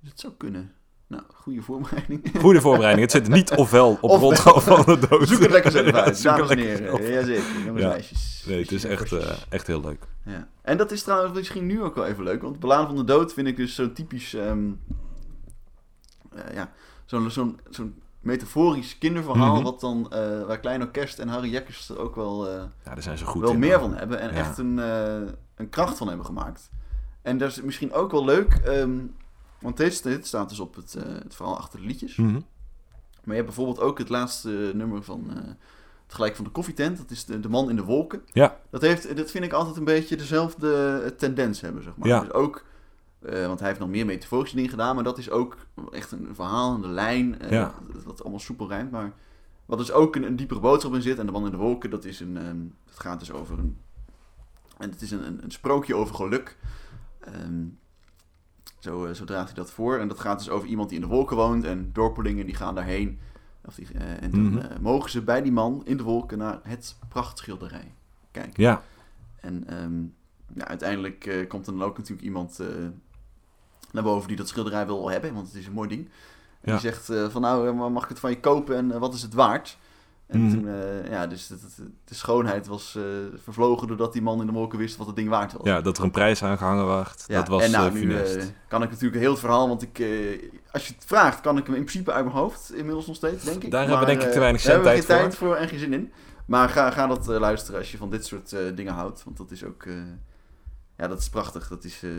Dat 0.00 0.20
zou 0.20 0.32
kunnen. 0.36 0.72
Nou, 1.06 1.22
goede 1.34 1.62
voorbereiding. 1.62 2.30
Goede 2.40 2.60
voorbereiding. 2.60 3.12
Het 3.12 3.24
zit 3.24 3.34
niet 3.34 3.50
ofwel 3.50 3.98
op. 4.00 4.20
Roltrad 4.20 4.62
van 4.62 4.82
de 4.84 5.06
dood. 5.08 5.28
Zoek 5.28 5.40
het 5.40 5.50
lekker 5.50 5.70
zelf 5.70 5.92
uit, 5.94 6.14
het 6.14 6.22
dames 6.22 6.50
en 6.50 6.58
heren. 6.58 7.12
Jazeker, 7.12 7.42
jongens 7.64 7.66
en 7.66 7.76
Ja. 7.76 7.88
meisjes. 7.88 8.44
Nee, 8.46 8.60
het 8.62 8.72
is 8.72 8.84
echt, 8.84 9.12
eh, 9.12 9.30
echt 9.48 9.66
heel 9.66 9.80
leuk. 9.80 10.06
Ja. 10.24 10.48
En 10.62 10.76
dat 10.76 10.90
is 10.90 11.02
trouwens 11.02 11.34
misschien 11.34 11.66
nu 11.66 11.82
ook 11.82 11.94
wel 11.94 12.06
even 12.06 12.24
leuk, 12.24 12.42
want 12.42 12.60
Ballade 12.60 12.86
van 12.86 12.96
de 12.96 13.04
Dood 13.04 13.32
vind 13.32 13.46
ik 13.46 13.56
dus 13.56 13.74
zo 13.74 13.92
typisch, 13.92 14.34
ehm, 14.34 14.68
eh, 14.68 14.94
ja, 16.52 16.70
zo'n 17.04 17.30
zo'n 17.30 17.60
zo'n 17.70 18.02
metaforisch 18.20 18.98
kinderverhaal, 18.98 19.54
Mhm. 19.54 19.62
wat 19.64 19.80
dan, 19.80 20.12
eh, 20.12 20.44
waar 20.46 20.60
Klein 20.60 20.82
Orkest 20.82 21.18
en 21.18 21.28
Harry 21.28 21.50
Jekkers 21.50 21.88
er 21.88 21.98
ook 21.98 22.14
wel, 22.16 22.48
eh, 22.48 22.54
Ja, 22.84 22.94
daar 22.94 23.02
zijn 23.02 23.18
ze 23.18 23.24
goed 23.24 23.42
wel 23.42 23.50
in. 23.52 23.58
meer 23.58 23.78
van 23.80 23.94
hebben 23.96 24.20
en 24.20 24.28
Ja. 24.28 24.34
echt 24.34 24.58
een, 24.58 24.78
eh, 24.78 25.32
een 25.54 25.68
kracht 25.68 25.96
van 25.98 26.08
hebben 26.08 26.26
gemaakt. 26.26 26.70
En 27.22 27.38
dat 27.38 27.50
is 27.50 27.60
misschien 27.62 27.92
ook 27.92 28.10
wel 28.10 28.24
leuk, 28.24 28.52
ehm, 28.64 28.98
want 29.60 29.76
dit, 29.76 30.02
dit 30.02 30.26
staat 30.26 30.48
dus 30.48 30.60
op 30.60 30.74
het, 30.74 30.94
eh, 30.94 31.02
het 31.22 31.34
verhaal 31.34 31.56
achter 31.56 31.80
de 31.80 31.86
liedjes. 31.86 32.16
Mhm. 32.16 32.32
Maar 32.32 32.40
je 33.36 33.42
hebt 33.42 33.46
bijvoorbeeld 33.46 33.80
ook 33.80 33.98
het 33.98 34.08
laatste 34.08 34.70
nummer 34.74 35.02
van, 35.02 35.24
eh, 35.30 35.50
tegelijk 36.06 36.36
van 36.36 36.44
de 36.44 36.50
koffietent. 36.50 36.96
Dat 36.96 37.10
is 37.10 37.24
de, 37.24 37.40
de 37.40 37.48
man 37.48 37.70
in 37.70 37.76
de 37.76 37.84
wolken. 37.84 38.22
Ja. 38.32 38.56
Dat, 38.70 38.80
heeft, 38.80 39.16
dat 39.16 39.30
vind 39.30 39.44
ik 39.44 39.52
altijd 39.52 39.76
een 39.76 39.84
beetje 39.84 40.16
dezelfde 40.16 41.00
eh, 41.04 41.10
tendens 41.10 41.60
hebben, 41.60 41.82
zeg 41.82 41.96
maar. 41.96 42.08
Ja. 42.08 42.20
Dus 42.20 42.32
ook, 42.32 42.64
eh, 43.22 43.46
want 43.46 43.58
hij 43.58 43.68
heeft 43.68 43.80
nog 43.80 43.88
meer 43.88 44.06
metaforische 44.06 44.56
dingen 44.56 44.70
gedaan, 44.70 44.94
maar 44.94 45.04
dat 45.04 45.18
is 45.18 45.30
ook 45.30 45.56
echt 45.92 46.12
een 46.12 46.28
verhaal, 46.34 46.74
een 46.74 46.92
lijn, 46.92 47.40
eh, 47.40 47.50
Ja. 47.50 47.74
dat, 47.92 48.04
dat 48.04 48.20
allemaal 48.22 48.40
soepel 48.40 48.68
rijmt. 48.68 48.90
Maar 48.90 49.12
wat 49.66 49.78
dus 49.78 49.92
ook 49.92 50.16
een, 50.16 50.22
een 50.22 50.36
diepere 50.36 50.60
boodschap 50.60 50.94
in 50.94 51.02
zit, 51.02 51.18
en 51.18 51.26
de 51.26 51.32
man 51.32 51.44
in 51.44 51.50
de 51.50 51.56
wolken, 51.56 51.90
dat 51.90 52.04
is 52.04 52.20
een, 52.20 52.36
ehm, 52.36 52.58
het 52.86 52.98
gaat 53.00 53.18
dus 53.18 53.32
over 53.32 53.58
een, 53.58 53.76
en 54.78 54.90
het 54.90 55.02
is 55.02 55.10
een, 55.10 55.26
een, 55.26 55.44
een 55.44 55.50
sprookje 55.50 55.94
over 55.94 56.14
geluk. 56.14 56.56
Ehm, 57.20 57.64
zo, 58.78 59.04
eh, 59.06 59.14
zo 59.14 59.24
draagt 59.24 59.46
hij 59.46 59.54
dat 59.54 59.70
voor. 59.70 59.98
En 59.98 60.08
dat 60.08 60.20
gaat 60.20 60.38
dus 60.38 60.48
over 60.50 60.68
iemand 60.68 60.88
die 60.88 60.98
in 61.00 61.04
de 61.04 61.10
wolken 61.14 61.36
woont. 61.36 61.64
En 61.64 61.90
dorpelingen 61.92 62.46
die 62.46 62.54
gaan 62.54 62.74
daarheen. 62.74 63.18
Of 63.64 63.74
die, 63.74 63.86
eh, 63.94 64.22
en 64.22 64.30
dan 64.30 64.40
Mhm. 64.52 64.82
mogen 64.82 65.10
ze 65.10 65.22
bij 65.22 65.42
die 65.42 65.52
man 65.52 65.82
in 65.84 65.96
de 65.96 66.02
wolken 66.02 66.38
naar 66.38 66.60
het 66.62 66.96
prachtschilderij 67.08 67.94
kijken. 68.30 68.62
Ja, 68.62 68.82
En 69.40 69.66
ehm, 69.66 70.02
ja, 70.58 70.66
uiteindelijk 70.68 71.44
komt 71.48 71.66
er 71.66 71.72
dan 71.72 71.82
ook 71.82 71.96
natuurlijk 71.96 72.26
iemand 72.26 72.60
naar 73.92 74.02
boven 74.02 74.28
die 74.28 74.36
dat 74.36 74.48
schilderij 74.48 74.86
wil 74.86 75.10
hebben. 75.10 75.34
Want 75.34 75.46
het 75.46 75.56
is 75.56 75.66
een 75.66 75.72
mooi 75.72 75.88
ding. 75.88 76.04
En 76.60 76.72
Ja. 76.72 76.72
die 76.72 76.80
zegt 76.90 77.08
eh, 77.08 77.28
van 77.28 77.40
nou, 77.42 77.68
eh, 77.68 77.86
mag 77.88 78.02
ik 78.02 78.08
het 78.08 78.18
van 78.18 78.30
je 78.30 78.40
kopen 78.40 78.76
en 78.76 78.92
eh, 78.92 78.98
wat 78.98 79.14
is 79.14 79.22
het 79.22 79.34
waard? 79.34 79.78
En 80.26 80.40
Mhm. 80.40 80.50
toen, 80.50 80.68
ja, 81.10 81.26
dus 81.26 81.48
het- 81.48 81.80
de 82.04 82.14
schoonheid 82.14 82.66
was 82.66 82.98
vervlogen 83.42 83.88
doordat 83.88 84.12
die 84.12 84.22
man 84.22 84.40
in 84.40 84.46
de 84.46 84.52
wolken 84.52 84.78
wist 84.78 84.96
wat 84.96 85.06
het 85.06 85.16
ding 85.16 85.28
waard 85.28 85.52
was. 85.52 85.62
ja, 85.66 85.80
dat 85.80 85.98
er 85.98 86.04
een 86.04 86.10
prijs 86.10 86.42
aan 86.42 86.58
gehangen 86.58 86.86
werd, 86.86 87.24
Ja, 87.26 87.38
dat 87.38 87.48
was 87.48 87.62
en 87.62 87.70
nou, 87.70 87.92
nu 87.92 88.16
kan 88.68 88.82
ik 88.82 88.90
natuurlijk 88.90 89.20
heel 89.20 89.30
het 89.30 89.40
verhaal, 89.40 89.68
want 89.68 89.82
ik, 89.82 89.98
als 90.72 90.86
je 90.86 90.94
het 90.94 91.04
vraagt, 91.06 91.40
kan 91.40 91.56
ik 91.58 91.66
hem 91.66 91.74
in 91.74 91.84
principe 91.84 92.12
uit 92.12 92.24
mijn 92.24 92.36
hoofd 92.36 92.72
inmiddels 92.74 93.06
nog 93.06 93.16
steeds, 93.16 93.44
denk 93.44 93.62
ik. 93.64 93.70
Daar 93.70 93.80
hebben 93.80 93.98
we 94.00 94.06
denk 94.06 94.22
ik 94.22 94.30
te 94.32 94.38
weinig 94.38 94.62
daar 94.62 94.72
hebben 94.74 94.90
we 94.92 94.96
zendtijd 94.96 95.20
geen 95.20 95.30
tijd 95.30 95.38
voor 95.48 95.56
en 95.56 95.68
geen 95.68 95.78
zin 95.78 95.92
in. 95.92 96.12
Maar 96.46 96.68
ga, 96.68 96.90
ga 96.90 97.06
dat 97.06 97.26
luisteren 97.26 97.80
als 97.80 97.90
je 97.90 97.96
van 97.96 98.10
dit 98.10 98.26
soort 98.26 98.56
dingen 98.74 98.92
houdt, 98.94 99.24
want 99.24 99.36
dat 99.36 99.50
is 99.50 99.64
ook, 99.64 99.84
ja, 101.00 101.08
dat 101.08 101.18
is 101.18 101.28
prachtig. 101.28 101.68
Dat 101.68 101.84
is, 101.84 102.02
eh, 102.02 102.10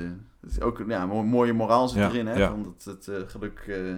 dat 0.41 0.51
is 0.51 0.61
ook, 0.61 0.83
ja, 0.87 1.01
een 1.01 1.07
mo- 1.07 1.23
mooie 1.23 1.53
moraal 1.53 1.87
zit 1.87 1.97
Ja, 1.99 2.09
erin, 2.09 2.27
hè, 2.27 2.33
ja. 2.33 2.49
van 2.49 2.63
dat 2.63 2.83
het 2.95 3.07
eh, 3.07 3.15
geluk, 3.27 3.59
eh, 3.67 3.95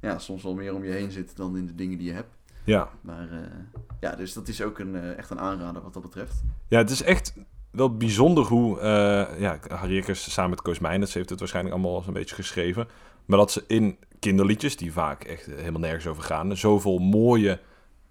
ja, 0.00 0.18
soms 0.18 0.42
wel 0.42 0.54
meer 0.54 0.74
om 0.74 0.84
je 0.84 0.90
heen 0.92 1.10
zit 1.10 1.36
dan 1.36 1.56
in 1.56 1.66
de 1.66 1.74
dingen 1.74 1.98
die 1.98 2.06
je 2.06 2.12
hebt. 2.14 2.36
Ja. 2.64 2.88
Maar 3.00 3.28
ja, 4.00 4.14
dus 4.16 4.32
dat 4.32 4.48
is 4.48 4.62
ook 4.62 4.78
een, 4.78 4.96
echt 5.16 5.30
een 5.30 5.40
aanrader 5.40 5.82
wat 5.82 5.92
dat 5.92 6.02
betreft. 6.02 6.42
ja, 6.68 6.78
het 6.78 6.90
is 6.90 7.02
echt 7.02 7.34
wel 7.70 7.96
bijzonder 7.96 8.44
hoe... 8.44 8.78
ja, 9.38 9.58
Harry 9.68 10.04
samen 10.14 10.50
met 10.50 10.62
Koos 10.62 10.78
Meijners 10.78 11.14
heeft 11.14 11.30
het 11.30 11.38
waarschijnlijk 11.38 11.74
allemaal 11.74 11.96
eens 11.96 12.06
een 12.06 12.12
beetje 12.12 12.34
geschreven. 12.34 12.88
Maar 13.24 13.38
dat 13.38 13.52
ze 13.52 13.64
in 13.66 13.98
kinderliedjes, 14.18 14.76
die 14.76 14.92
vaak 14.92 15.24
echt 15.24 15.46
helemaal 15.46 15.80
nergens 15.80 16.06
over 16.06 16.22
gaan... 16.22 16.56
zoveel 16.56 16.98
mooie 16.98 17.60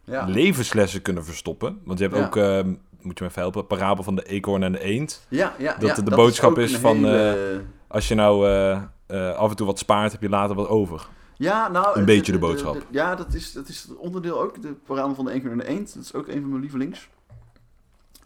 Ja, 0.03 0.25
levenslessen 0.25 1.01
kunnen 1.01 1.25
verstoppen. 1.25 1.79
Want 1.83 1.99
je 1.99 2.07
hebt 2.07 2.25
ook, 2.25 2.35
eh, 2.35 2.73
moet 3.03 3.17
je 3.17 3.23
me 3.23 3.29
even 3.29 3.41
helpen, 3.41 3.67
parabel 3.67 4.03
van 4.03 4.15
de 4.15 4.23
eekhoorn 4.23 4.63
en 4.63 4.71
de 4.71 4.79
eend. 4.79 5.25
ja, 5.29 5.53
ja, 5.57 5.75
dat 5.79 5.97
ja, 5.97 6.03
de 6.03 6.15
boodschap 6.15 6.57
is 6.57 6.75
van, 6.77 6.95
hele- 6.97 7.63
Als 7.87 8.07
je 8.07 8.15
nou 8.15 8.47
eh, 8.47 8.81
eh, 9.05 9.35
af 9.35 9.49
en 9.49 9.55
toe 9.55 9.65
wat 9.65 9.79
spaart, 9.79 10.11
heb 10.11 10.21
je 10.21 10.29
later 10.29 10.55
wat 10.55 10.67
over. 10.67 11.07
Ja, 11.37 11.67
nou... 11.67 11.99
Een 11.99 12.05
beetje 12.05 12.31
de 12.31 12.39
boodschap. 12.39 12.85
ja, 12.89 13.15
dat 13.15 13.33
is, 13.33 13.51
dat 13.51 13.67
is 13.67 13.81
het 13.83 13.95
onderdeel 13.97 14.41
ook. 14.41 14.61
De 14.61 14.73
parade 14.73 15.15
van 15.15 15.25
de 15.25 15.31
Enkel 15.31 15.51
en 15.51 15.57
de 15.57 15.67
Eend. 15.67 15.93
Dat 15.93 16.03
is 16.03 16.13
ook 16.13 16.27
een 16.27 16.41
van 16.41 16.49
mijn 16.49 16.61
lievelings. 16.61 17.09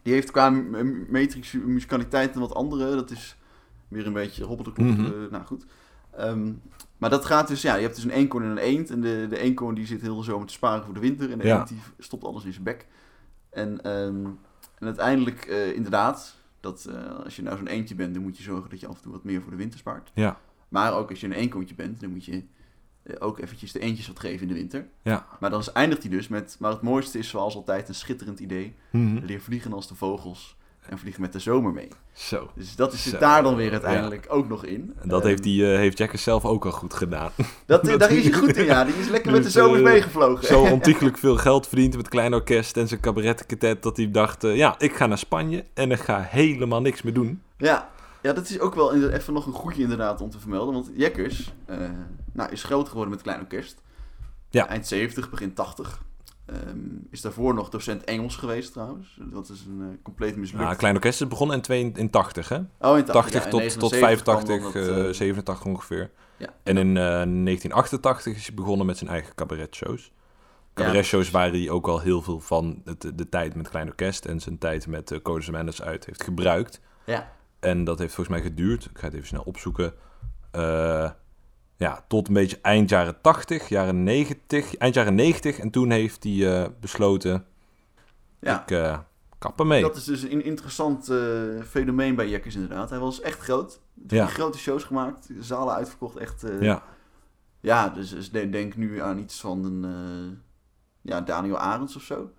Die 0.01 0.13
heeft 0.13 0.31
qua 0.31 0.49
metrische 1.09 1.57
musicaliteit 1.57 2.33
en 2.33 2.39
wat 2.39 2.53
andere. 2.55 2.95
Dat 2.95 3.11
is 3.11 3.37
weer 3.87 4.07
een 4.07 4.13
beetje 4.13 4.43
hobbeldeklop. 4.43 4.87
Mhm. 4.87 5.05
eh, 5.05 5.11
nou, 5.31 5.45
goed. 5.45 5.65
Ehm, 6.17 6.51
maar 6.97 7.09
dat 7.09 7.25
gaat 7.25 7.47
dus... 7.47 7.61
Ja, 7.61 7.75
je 7.75 7.81
hebt 7.81 7.95
dus 7.95 8.03
een 8.03 8.09
eenkoorn 8.09 8.43
en 8.43 8.49
een 8.51 8.57
eend. 8.57 8.89
En 8.89 9.01
de, 9.01 9.25
de 9.29 9.37
eenkoorn 9.37 9.75
die 9.75 9.85
zit 9.85 10.01
heel 10.01 10.17
de 10.17 10.23
zomer 10.23 10.47
te 10.47 10.53
sparen 10.53 10.83
voor 10.85 10.93
de 10.93 10.99
winter. 10.99 11.31
En 11.31 11.37
de 11.37 11.47
Ja. 11.47 11.57
eend 11.59 11.67
die 11.67 11.79
stopt 11.99 12.23
alles 12.23 12.43
in 12.45 12.51
zijn 12.51 12.63
bek. 12.63 12.87
En, 13.49 13.81
ehm, 13.81 14.25
en 14.79 14.85
uiteindelijk, 14.85 15.45
eh, 15.45 15.73
inderdaad... 15.73 16.35
Dat 16.59 16.85
eh, 16.85 17.23
als 17.23 17.35
je 17.35 17.41
nou 17.41 17.57
zo'n 17.57 17.67
eendje 17.67 17.95
bent, 17.95 18.13
dan 18.13 18.23
moet 18.23 18.37
je 18.37 18.43
zorgen 18.43 18.69
dat 18.69 18.79
je 18.79 18.87
af 18.87 18.95
en 18.95 19.01
toe 19.01 19.11
wat 19.11 19.23
meer 19.23 19.41
voor 19.41 19.51
de 19.51 19.57
winter 19.57 19.79
spaart. 19.79 20.11
Ja. 20.13 20.39
Maar 20.69 20.93
ook 20.93 21.09
als 21.09 21.19
je 21.19 21.25
een 21.25 21.33
eenkoontje 21.33 21.75
bent, 21.75 21.99
dan 21.99 22.09
moet 22.09 22.25
je 22.25 22.43
eh, 23.03 23.15
ook 23.19 23.39
eventjes 23.39 23.71
de 23.71 23.79
eentjes 23.79 24.07
wat 24.07 24.19
geven 24.19 24.41
in 24.41 24.47
de 24.47 24.53
winter. 24.53 24.87
Ja. 25.01 25.27
Maar 25.39 25.49
dan 25.49 25.63
eindigt 25.73 26.01
hij 26.01 26.11
dus 26.11 26.27
met, 26.27 26.55
maar 26.59 26.71
het 26.71 26.81
mooiste 26.81 27.17
is 27.17 27.29
zoals 27.29 27.55
altijd 27.55 27.87
een 27.87 27.95
schitterend 27.95 28.39
idee. 28.39 28.75
Mhm. 28.91 29.25
Leer 29.25 29.41
vliegen 29.41 29.73
als 29.73 29.87
de 29.87 29.95
vogels 29.95 30.57
en 30.89 30.97
vlieg 30.99 31.17
met 31.17 31.33
de 31.33 31.39
zomer 31.39 31.71
mee. 31.73 31.87
Zo. 32.13 32.49
Dus 32.55 32.75
dat 32.75 32.93
is 32.93 33.03
Zo, 33.03 33.09
zit 33.09 33.19
daar 33.19 33.43
dan 33.43 33.55
weer 33.55 33.71
uiteindelijk 33.71 34.25
ook 34.29 34.47
nog 34.47 34.65
in. 34.65 34.93
En 35.01 35.09
dat 35.09 35.19
Ehm, 35.19 35.29
heeft, 35.29 35.43
die, 35.43 35.71
eh, 35.71 35.77
heeft 35.77 35.97
Jackers 35.97 36.23
zelf 36.23 36.45
ook 36.45 36.65
al 36.65 36.71
goed 36.71 36.93
gedaan. 36.93 37.31
dat, 37.65 37.83
dat- 37.85 37.99
daar 37.99 38.11
is 38.11 38.23
hij 38.23 38.33
goed 38.33 38.55
in, 38.57 38.65
ja. 38.65 38.83
Die 38.83 38.95
is 38.95 39.07
lekker 39.07 39.31
met 39.31 39.39
de 39.43 39.45
Dus, 39.51 39.53
zomers 39.57 39.81
eh, 39.81 39.85
meegevlogen. 39.87 40.47
Zo 40.47 40.61
ontiegelijk 40.77 41.17
veel 41.17 41.35
geld 41.37 41.67
verdiend 41.67 41.95
met 41.95 42.07
klein 42.09 42.33
orkest 42.33 42.77
en 42.77 42.87
zijn 42.87 42.99
cabaretketet 42.99 43.83
dat 43.83 43.97
hij 43.97 44.11
dacht, 44.11 44.43
eh, 44.43 44.55
ja, 44.55 44.75
ik 44.79 44.95
ga 44.95 45.05
naar 45.05 45.17
Spanje 45.17 45.65
en 45.73 45.91
ik 45.91 45.99
ga 45.99 46.21
helemaal 46.21 46.81
niks 46.81 47.01
meer 47.01 47.13
doen. 47.13 47.41
Ja, 47.57 47.89
ja, 48.21 48.33
dat 48.33 48.49
is 48.49 48.59
ook 48.59 48.75
wel 48.75 49.09
even 49.11 49.33
nog 49.33 49.45
een 49.45 49.53
goedje 49.53 49.81
inderdaad 49.81 50.21
om 50.21 50.29
te 50.29 50.39
vermelden. 50.39 50.73
Want 50.73 50.89
Jekkers 50.95 51.53
eh, 51.65 51.77
nou, 52.33 52.51
is 52.51 52.63
groot 52.63 52.87
geworden 52.89 53.11
met 53.13 53.21
Klein 53.21 53.39
Orkest. 53.39 53.81
Ja. 54.49 54.67
Eind 54.67 54.87
70, 54.87 55.29
begin 55.29 55.53
80. 55.53 56.01
Ehm, 56.47 56.77
is 57.09 57.21
daarvoor 57.21 57.53
nog 57.53 57.69
docent 57.69 58.03
Engels 58.03 58.35
geweest 58.35 58.71
trouwens. 58.71 59.19
Dat 59.19 59.49
is 59.49 59.65
een 59.65 59.81
eh, 59.81 60.03
compleet 60.03 60.35
mislukt. 60.35 60.63
Nou, 60.63 60.75
klein 60.75 60.95
orkest 60.95 61.21
is 61.21 61.27
begonnen 61.27 61.55
in, 61.55 61.61
twee- 61.61 61.91
in 61.95 62.09
80, 62.09 62.49
hè? 62.49 62.59
oh, 62.79 62.97
in 62.97 63.05
80 63.05 63.33
ja, 63.33 63.43
in 63.43 63.49
tot, 63.49 63.79
tot 63.79 63.91
79 63.91 64.23
kwam 64.23 64.45
85, 64.45 64.73
dan 64.73 64.83
dat, 64.83 64.97
eh, 64.97 65.07
eh, 65.07 65.13
87 65.13 65.65
ongeveer. 65.65 66.11
ja. 66.37 66.49
En 66.63 66.77
in 66.77 66.87
eh, 66.87 67.03
1988 67.03 68.35
is 68.35 68.45
hij 68.45 68.55
begonnen 68.55 68.85
met 68.85 68.97
zijn 68.97 69.09
eigen 69.09 69.35
cabaretshows. 69.35 70.11
Cabaretshows 70.73 71.31
waar 71.31 71.49
hij 71.49 71.69
ook 71.69 71.87
al 71.87 71.99
heel 71.99 72.21
veel 72.21 72.39
van 72.39 72.81
het, 72.85 73.11
de 73.15 73.29
tijd 73.29 73.55
met 73.55 73.69
Klein 73.69 73.87
Orkest 73.87 74.25
en 74.25 74.39
zijn 74.39 74.57
tijd 74.57 74.87
met 74.87 75.11
uh, 75.11 75.19
Codes 75.21 75.49
Mendes 75.49 75.81
uit 75.81 76.05
heeft 76.05 76.23
gebruikt. 76.23 76.81
Ja. 77.05 77.31
En 77.59 77.83
dat 77.83 77.99
heeft 77.99 78.13
volgens 78.13 78.37
mij 78.37 78.45
geduurd, 78.45 78.85
ik 78.85 78.97
ga 78.97 79.05
het 79.05 79.13
even 79.13 79.27
snel 79.27 79.43
opzoeken, 79.45 79.93
ja, 81.77 82.05
tot 82.07 82.27
een 82.27 82.33
beetje 82.33 82.59
eind 82.61 82.89
jaren 82.89 83.21
80, 83.21 83.69
jaren 83.69 84.03
90, 84.03 84.75
eind 84.77 84.93
jaren 84.95 85.15
90. 85.15 85.59
En 85.59 85.69
toen 85.69 85.89
heeft 85.91 86.23
hij 86.23 86.61
eh, 86.63 86.69
besloten, 86.79 87.45
Ja. 88.39 88.61
ik 88.61 88.71
uh, 88.71 88.99
kap 89.37 89.59
ermee. 89.59 89.81
Dat 89.81 89.95
is 89.95 90.03
dus 90.03 90.21
een 90.21 90.43
interessant 90.43 91.09
uh, 91.09 91.61
fenomeen 91.67 92.15
bij 92.15 92.29
Jekkers 92.29 92.55
inderdaad. 92.55 92.89
Hij 92.89 92.99
was 92.99 93.21
echt 93.21 93.39
groot. 93.39 93.79
Drie 93.93 94.21
Ja. 94.21 94.27
grote 94.27 94.57
shows 94.57 94.83
gemaakt, 94.83 95.29
zalen 95.39 95.73
uitverkocht, 95.75 96.17
echt... 96.17 96.43
eh, 96.43 96.61
ja. 96.61 96.83
Ja, 97.59 97.89
dus, 97.89 98.09
dus 98.09 98.31
de- 98.31 98.49
denk 98.49 98.75
nu 98.75 99.01
aan 99.01 99.17
iets 99.17 99.39
van 99.39 99.63
een... 99.65 99.83
eh, 99.85 100.37
ja, 101.01 101.21
Daniel 101.21 101.57
Arends 101.57 101.95
of 101.95 102.01
zo. 102.01 102.29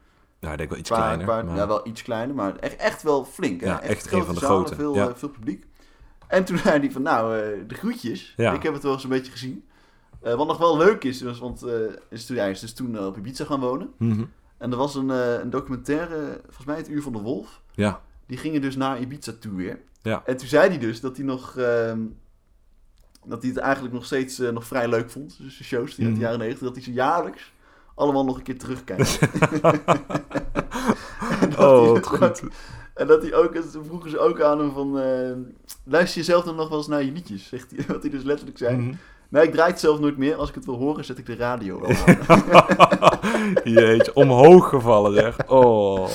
Nou, 0.40 0.52
ik 0.52 0.58
denk 0.58 0.70
wel 0.70 0.78
iets 0.78 0.88
Paar- 0.90 0.98
kleiner. 0.98 1.26
paar- 1.26 1.44
maar- 1.44 1.56
Ja, 1.56 1.66
wel 1.66 1.86
iets 1.86 2.02
kleiner, 2.02 2.34
maar 2.34 2.56
echt, 2.56 2.76
echt 2.76 3.02
wel 3.02 3.24
flink. 3.24 3.60
Hè? 3.60 3.66
Ja, 3.66 3.80
echt 3.80 4.02
een 4.02 4.08
grote 4.08 4.24
van 4.24 4.34
de 4.34 4.40
zalen, 4.40 4.56
grote, 4.58 4.74
Veel, 4.74 4.94
ja. 4.94 5.08
eh, 5.08 5.14
veel 5.14 5.28
publiek. 5.28 5.66
En 6.28 6.44
toen 6.44 6.58
zei 6.58 6.78
hij 6.80 6.90
van, 6.90 7.02
nou, 7.02 7.38
eh, 7.38 7.58
de 7.68 7.74
groetjes. 7.74 8.34
Ja. 8.36 8.52
Ik 8.52 8.62
heb 8.62 8.72
het 8.72 8.82
wel 8.82 8.92
eens 8.92 9.02
een 9.04 9.08
beetje 9.10 9.32
gezien. 9.32 9.64
Eh, 10.22 10.34
wat 10.34 10.46
nog 10.46 10.58
wel 10.58 10.76
leuk 10.76 11.04
is, 11.04 11.22
was, 11.22 11.38
want 11.38 11.62
eh, 11.62 11.72
is 12.08 12.26
toen, 12.26 12.36
hij 12.36 12.50
is 12.50 12.60
dus 12.60 12.72
toen 12.74 12.98
op 13.06 13.16
Ibiza 13.16 13.44
gaan 13.44 13.60
wonen. 13.60 13.90
Mhm. 13.98 14.24
En 14.58 14.70
er 14.70 14.76
was 14.76 14.94
een, 14.94 15.08
een 15.08 15.50
documentaire, 15.50 16.40
volgens 16.44 16.66
mij 16.66 16.76
het 16.76 16.88
Uur 16.88 17.02
van 17.02 17.12
de 17.12 17.18
Wolf. 17.20 17.62
Ja, 17.74 18.00
Die 18.26 18.36
gingen 18.38 18.60
dus 18.60 18.76
naar 18.76 19.00
Ibiza 19.00 19.32
toe 19.40 19.54
weer. 19.54 19.78
Ja. 20.02 20.22
En 20.26 20.36
toen 20.36 20.48
zei 20.48 20.68
hij 20.68 20.78
dus 20.78 21.00
dat 21.00 21.16
hij 21.16 21.24
nog... 21.26 21.56
ehm, 21.56 22.00
dat 23.26 23.42
hij 23.42 23.50
het 23.50 23.58
eigenlijk 23.60 23.94
nog 23.94 24.04
steeds 24.04 24.38
nog 24.38 24.66
vrij 24.66 24.88
leuk 24.88 25.10
vond. 25.10 25.38
Dus 25.42 25.56
de 25.58 25.64
shows 25.64 25.94
die 25.94 26.04
uit 26.04 26.14
de 26.14 26.20
Mhm. 26.20 26.24
jaren 26.24 26.38
90. 26.38 26.66
Dat 26.66 26.74
hij 26.76 26.84
ze 26.84 26.92
jaarlijks 26.92 27.52
allemaal 27.98 28.24
nog 28.24 28.36
een 28.36 28.42
keer 28.42 28.58
terugkijkt. 28.58 29.18
En 31.40 31.50
dat 31.50 31.58
oh, 31.58 32.02
goed. 32.02 32.42
En 32.94 33.06
dat 33.06 33.22
hij 33.22 33.34
ook, 33.34 33.56
vroegen 33.86 34.10
ze 34.10 34.18
ook 34.18 34.40
aan 34.42 34.58
hem 34.58 34.72
van, 34.72 34.98
eh, 34.98 35.30
luister 35.84 36.18
je 36.18 36.24
zelf 36.24 36.44
dan 36.44 36.56
nog 36.56 36.68
wel 36.68 36.78
eens 36.78 36.86
naar 36.86 37.02
je 37.02 37.12
liedjes? 37.12 37.48
Zegt 37.48 37.70
hij, 37.70 37.84
wat 37.94 38.02
hij 38.02 38.10
dus 38.10 38.22
letterlijk 38.22 38.58
zei. 38.58 38.76
Mhm. 38.76 38.94
Nee, 39.28 39.44
ik 39.46 39.52
draai 39.52 39.70
het 39.70 39.80
zelf 39.80 40.00
nooit 40.00 40.16
meer. 40.16 40.34
Als 40.34 40.48
ik 40.48 40.54
het 40.54 40.64
wil 40.64 40.76
horen, 40.76 41.04
zet 41.04 41.18
ik 41.18 41.26
de 41.26 41.36
radio 41.36 41.80
wel 41.80 41.90
aan. 42.26 43.54
Jeetje, 43.72 44.14
omhoog 44.14 44.68
gevallen 44.68 45.14
zeg. 45.14 45.48
Oh. 45.48 46.08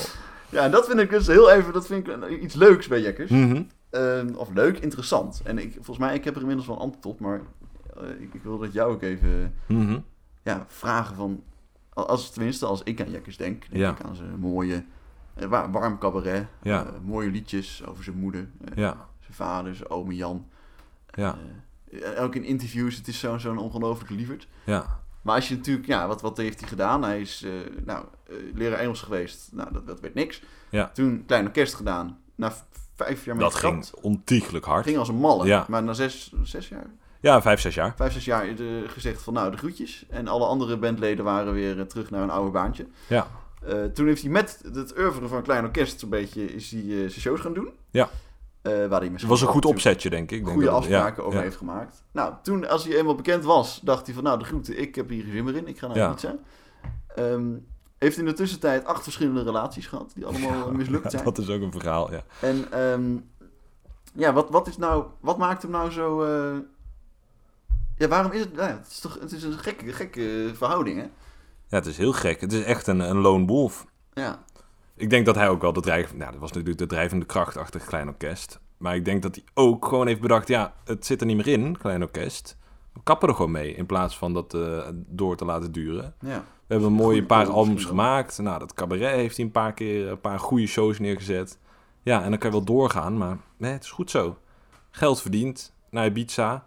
ja, 0.50 0.63
en 0.63 0.72
dat 0.72 0.86
vind 0.86 1.00
ik 1.00 1.10
dus 1.10 1.28
heel 1.28 1.52
even, 1.52 1.74
dat 1.74 1.86
vind 1.86 2.08
ik 2.08 2.41
iets 2.41 2.56
leuks 2.56 2.88
bij 2.88 3.02
Jekkers. 3.02 3.30
Mhm. 3.30 3.62
Ehm, 3.89 4.34
of 4.36 4.50
leuk, 4.54 4.80
interessant. 4.80 5.41
En 5.43 5.58
ik, 5.58 5.74
volgens 5.74 5.98
mij, 5.98 6.15
ik 6.15 6.24
heb 6.24 6.34
er 6.36 6.41
inmiddels 6.41 6.67
wel 6.67 6.76
een 6.76 6.82
antwoord 6.82 7.06
op, 7.06 7.19
maar 7.19 7.41
eh, 7.98 8.10
ik, 8.19 8.34
ik 8.34 8.43
wil 8.43 8.58
dat 8.58 8.74
jou 8.74 8.91
ook 8.93 9.02
even 9.02 9.56
Mhm. 9.67 10.00
ja, 10.43 10.65
vragen 10.67 11.15
van, 11.15 11.43
als 11.93 12.29
tenminste 12.32 12.65
als 12.65 12.84
ik 12.84 13.01
aan 13.01 13.10
Jekkers 13.12 13.38
denk, 13.38 13.62
denk 13.69 13.82
Ja. 13.82 13.91
ik 13.91 14.01
aan 14.01 14.15
zijn 14.15 14.39
mooie, 14.39 14.86
eh, 15.34 15.47
wa- 15.47 15.69
warm 15.69 15.97
cabaret, 15.97 16.47
Ja. 16.62 16.86
eh, 16.86 16.91
mooie 17.03 17.29
liedjes 17.32 17.86
over 17.86 18.03
zijn 18.03 18.17
moeder, 18.17 18.49
eh, 18.65 18.77
Ja, 18.77 19.08
zijn 19.19 19.34
vader, 19.34 19.75
zijn 19.75 19.89
oom 19.89 20.12
Jan. 20.12 20.47
ja, 21.12 21.38
Eh, 21.91 22.23
ook 22.23 22.36
in 22.36 22.43
interviews, 22.43 22.95
het 22.95 23.08
is 23.08 23.19
zo'n 23.19 23.39
zo'n 23.39 23.58
ongelooflijke 23.58 24.13
lieverd. 24.13 24.47
ja. 24.63 25.01
Maar 25.21 25.36
als 25.36 25.47
je 25.47 25.56
natuurlijk, 25.56 25.88
ja, 25.88 26.08
wat, 26.08 26.21
wat 26.21 26.38
heeft 26.38 26.60
hij 26.60 26.69
gedaan? 26.69 27.03
Hij 27.03 27.21
is, 27.21 27.45
nou, 27.86 28.06
leraar 28.53 28.79
Engels 28.79 29.01
geweest. 29.01 29.49
Nou, 29.51 29.73
dat, 29.73 29.88
dat 29.88 29.99
werd 29.99 30.13
niks. 30.13 30.41
Ja. 30.69 30.89
Toen 30.93 31.23
klein 31.25 31.45
orkest 31.45 31.73
gedaan. 31.73 32.19
Na 32.36 32.53
vijf 32.95 33.25
jaar 33.25 33.36
met 33.36 33.43
Dat 33.43 33.56
ging 33.56 33.89
ontiegelijk 34.01 34.65
hard. 34.65 34.86
ging 34.86 34.97
als 34.97 35.08
een 35.08 35.15
malle. 35.15 35.45
Ja. 35.45 35.65
Maar 35.69 35.84
na 35.84 35.93
zes, 35.93 36.34
zes 36.43 36.67
jaar, 36.67 36.86
Ja, 37.24 37.42
vijf, 37.42 37.60
zes 37.60 37.76
jaar. 37.76 37.94
vijf, 37.96 38.14
zes 38.14 38.26
jaar 38.26 38.48
eh, 38.48 38.56
gezegd 38.88 39.22
van 39.22 39.34
nou, 39.34 39.52
de 39.52 39.58
groetjes. 39.58 40.06
En 40.10 40.28
alle 40.28 40.46
andere 40.46 40.78
bandleden 40.78 41.26
waren 41.26 41.54
weer 41.54 41.80
eh, 41.80 41.86
terug 41.86 42.10
naar 42.10 42.22
een 42.22 42.30
oude 42.30 42.52
baantje. 42.52 42.88
Ja. 43.08 43.28
Eh, 43.68 43.84
toen 43.84 44.06
heeft 44.08 44.22
hij 44.22 44.32
met 44.32 44.62
het 44.74 44.98
oeuvre 44.98 45.28
van 45.28 45.42
Klein 45.42 45.64
Orkest 45.64 46.02
een 46.02 46.10
beetje 46.10 46.54
is 46.54 46.72
hij, 46.72 46.82
eh, 46.82 46.88
zijn 46.88 47.12
shows 47.12 47.40
gaan 47.40 47.54
doen. 47.54 47.70
Ja. 47.92 48.10
Waar 48.62 49.00
hij 49.00 49.10
Het 49.12 49.24
was 49.24 49.42
een 49.42 49.48
goed 49.48 49.66
opzetje, 49.66 50.10
denk 50.10 50.32
ik. 50.32 50.48
Goede 50.48 50.66
ja, 50.66 50.72
afspraken 50.72 51.24
over 51.26 51.38
ja. 51.38 51.44
heeft 51.44 51.58
gemaakt. 51.58 52.04
Nou, 52.12 52.34
toen, 52.42 52.68
als 52.68 52.86
hij 52.86 52.98
eenmaal 52.98 53.16
bekend 53.16 53.44
was, 53.44 53.80
dacht 53.84 54.06
hij 54.06 54.16
van, 54.16 54.24
nou, 54.24 54.40
de 54.40 54.46
groeten, 54.46 54.80
ik 54.80 54.96
heb 54.96 55.10
hier 55.10 55.24
geen 55.24 55.32
zin 55.32 55.44
meer 55.44 55.56
in, 55.56 55.68
ik 55.68 55.80
ga 55.80 55.88
naar 55.88 55.98
Ja. 55.98 56.10
Ibiza. 56.10 56.36
Ehm 57.16 57.52
heeft 57.98 58.18
in 58.18 58.26
de 58.26 58.34
tussentijd 58.34 58.86
acht 58.86 59.04
verschillende 59.04 59.44
relaties 59.44 59.88
gehad, 59.88 60.12
die 60.16 60.26
allemaal 60.26 60.72
mislukt 60.72 61.12
zijn. 61.12 61.24
Dat 61.24 61.38
is 61.38 61.50
ook 61.50 61.62
een 61.62 61.72
verhaal, 61.72 62.12
ja. 62.12 62.24
En 62.42 62.72
ehm, 62.72 63.18
ja, 64.14 64.34
wat, 64.34 64.50
wat, 64.50 64.68
is 64.68 64.78
nou, 64.78 65.06
wat 65.20 65.38
maakt 65.38 65.62
hem 65.62 65.72
nou 65.72 65.92
zo... 65.92 66.22
Ja, 67.97 68.08
waarom 68.08 68.32
is 68.32 68.39
het... 68.39 68.53
Nou 68.53 68.69
ja, 68.69 68.75
het 68.77 68.88
is 68.88 68.99
toch 68.99 69.19
het 69.19 69.32
is 69.32 69.43
een 69.43 69.53
gekke, 69.60 69.93
gekke 69.93 70.51
verhouding, 70.53 70.97
hè? 70.97 71.06
Ja, 71.67 71.77
het 71.79 71.86
is 71.86 71.97
heel 71.97 72.13
gek. 72.13 72.41
Het 72.41 72.53
is 72.53 72.63
echt 72.63 72.88
een, 72.88 72.99
een 72.99 73.17
lone 73.17 73.45
wolf. 73.45 73.86
Ja, 74.13 74.43
Ik 74.95 75.10
denk 75.10 75.25
dat 75.25 75.36
hij 75.36 75.49
ook 75.49 75.62
wel 75.62 75.73
de 75.73 75.82
drijvende... 75.82 76.19
Nou, 76.19 76.32
dat 76.32 76.41
was 76.41 76.51
natuurlijk 76.51 76.77
de 76.77 76.86
drijvende 76.86 77.25
kracht 77.25 77.58
achter 77.58 77.79
Klein 77.79 78.08
Orkest. 78.08 78.60
Maar 78.77 78.95
ik 78.95 79.06
denk 79.06 79.21
dat 79.21 79.36
hij 79.36 79.43
ook 79.53 79.86
gewoon 79.86 80.08
heeft 80.08 80.21
bedacht... 80.21 80.47
Ja, 80.47 80.73
het 80.86 81.06
zit 81.06 81.19
er 81.21 81.27
niet 81.27 81.36
meer 81.38 81.47
in, 81.47 81.77
Klein 81.77 82.01
Orkest. 82.01 82.58
We 82.93 82.99
kappen 83.03 83.29
er 83.29 83.36
gewoon 83.36 83.51
mee. 83.51 83.75
In 83.75 83.86
plaats 83.86 84.17
van 84.17 84.34
dat 84.34 84.53
eh, 84.53 84.88
door 84.93 85.36
te 85.36 85.45
laten 85.45 85.71
duren. 85.71 86.15
ja. 86.19 86.43
We 86.67 86.73
hebben 86.73 86.88
een 86.88 87.03
mooie 87.03 87.25
paar 87.25 87.47
albums 87.47 87.86
gemaakt. 87.86 88.38
Nou, 88.38 88.60
dat 88.60 88.73
cabaret 88.73 89.15
heeft 89.15 89.36
hij 89.36 89.45
een 89.45 89.51
paar 89.51 89.73
keer... 89.73 90.08
Een 90.08 90.21
paar 90.21 90.39
goede 90.39 90.67
shows 90.67 90.99
neergezet. 90.99 91.60
Ja, 92.01 92.23
en 92.23 92.29
dan 92.29 92.39
kan 92.39 92.49
je 92.49 92.56
wel 92.56 92.65
doorgaan. 92.65 93.17
Maar 93.17 93.38
nee, 93.58 93.71
het 93.71 93.84
is 93.84 93.91
goed 93.91 94.12
zo. 94.12 94.38
Geld 94.91 95.21
verdiend. 95.21 95.73
Naar 95.89 96.06
Ibiza. 96.06 96.65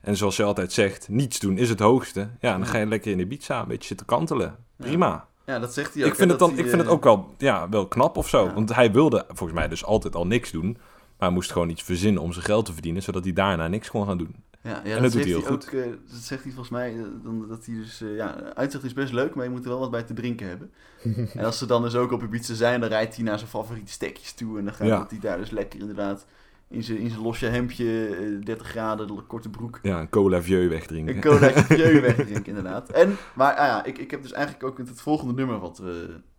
En 0.00 0.16
zoals 0.16 0.36
je 0.36 0.42
altijd 0.42 0.72
zegt, 0.72 1.08
niets 1.08 1.38
doen 1.38 1.58
is 1.58 1.68
het 1.68 1.80
hoogste. 1.80 2.28
Ja, 2.40 2.56
dan 2.58 2.66
ga 2.66 2.78
je 2.78 2.86
lekker 2.86 3.10
in 3.12 3.18
Ibiza 3.18 3.60
een 3.60 3.68
beetje 3.68 3.86
zitten 3.88 4.06
kantelen. 4.06 4.56
Prima. 4.76 5.28
Ja, 5.46 5.58
dat 5.58 5.74
zegt 5.74 5.94
hij 5.94 6.02
ook. 6.02 6.08
Ik 6.08 6.14
vind, 6.14 6.30
hè, 6.30 6.36
het, 6.36 6.38
dan, 6.38 6.50
hij, 6.54 6.58
ik 6.58 6.68
vind 6.68 6.82
het 6.82 6.90
ook 6.90 7.04
wel, 7.04 7.34
ja, 7.38 7.68
wel 7.68 7.88
knap 7.88 8.16
of 8.16 8.28
zo. 8.28 8.44
Ja. 8.44 8.54
Want 8.54 8.74
hij 8.74 8.92
wilde 8.92 9.24
volgens 9.28 9.58
mij 9.58 9.68
dus 9.68 9.84
altijd 9.84 10.14
al 10.14 10.26
niks 10.26 10.50
doen. 10.50 10.72
Maar 10.72 11.28
hij 11.28 11.30
moest 11.30 11.52
gewoon 11.52 11.68
iets 11.68 11.82
verzinnen 11.82 12.22
om 12.22 12.32
zijn 12.32 12.44
geld 12.44 12.64
te 12.64 12.72
verdienen. 12.72 13.02
Zodat 13.02 13.24
hij 13.24 13.32
daarna 13.32 13.68
niks 13.68 13.90
kon 13.90 14.06
gaan 14.06 14.18
doen. 14.18 14.34
Ja, 14.62 14.70
ja 14.70 14.76
En 14.76 14.82
dat, 14.84 14.92
dat 14.92 15.02
doet 15.02 15.12
zegt 15.12 15.24
hij 15.24 15.34
heel 15.34 15.50
ook, 15.50 15.62
eh, 15.62 15.92
dat 16.10 16.20
zegt 16.20 16.42
hij 16.42 16.52
volgens 16.52 16.70
mij, 16.70 16.96
eh, 16.96 17.02
dan, 17.22 17.48
dat 17.48 17.66
hij 17.66 17.74
dus, 17.74 18.00
eh, 18.00 18.16
ja, 18.16 18.34
uitzicht 18.54 18.84
is 18.84 18.92
best 18.92 19.12
leuk, 19.12 19.34
maar 19.34 19.44
je 19.44 19.50
moet 19.50 19.64
er 19.64 19.68
wel 19.70 19.78
wat 19.78 19.90
bij 19.90 20.02
te 20.02 20.14
drinken 20.14 20.48
hebben. 20.48 20.70
en 21.34 21.44
als 21.44 21.58
ze 21.58 21.66
dan 21.66 21.82
dus 21.82 21.94
ook 21.94 22.12
op 22.12 22.22
Ibiza 22.22 22.54
zijn, 22.54 22.80
dan 22.80 22.88
rijdt 22.88 23.14
hij 23.14 23.24
naar 23.24 23.38
zijn 23.38 23.50
favoriete 23.50 23.92
stekjes 23.92 24.32
toe 24.32 24.58
en 24.58 24.64
dan 24.64 24.74
gaat 24.74 24.86
Ja. 24.86 25.06
hij 25.08 25.18
daar 25.20 25.38
dus 25.38 25.50
lekker 25.50 25.80
inderdaad 25.80 26.26
in 26.68 26.82
zijn, 26.82 26.98
in 26.98 27.10
zijn 27.10 27.22
losje 27.22 27.46
hemdje, 27.46 28.16
eh, 28.16 28.44
30 28.44 28.66
graden, 28.66 29.06
de 29.06 29.22
korte 29.22 29.50
broek, 29.50 29.78
Ja, 29.82 30.00
een 30.00 30.08
cola 30.08 30.42
vieux 30.42 30.68
wegdrinken. 30.68 31.14
een 31.14 31.20
colaatje 31.20 31.64
vieux 31.64 32.00
wegdrinken 32.14 32.46
inderdaad. 32.46 32.90
En, 32.90 33.16
maar 33.34 33.54
ah 33.54 33.66
ja, 33.66 33.84
ik, 33.84 33.98
ik 33.98 34.10
heb 34.10 34.22
dus 34.22 34.32
eigenlijk 34.32 34.64
ook 34.64 34.78
het 34.78 35.00
volgende 35.00 35.34
nummer 35.34 35.58
wat, 35.58 35.78
eh, 35.78 35.88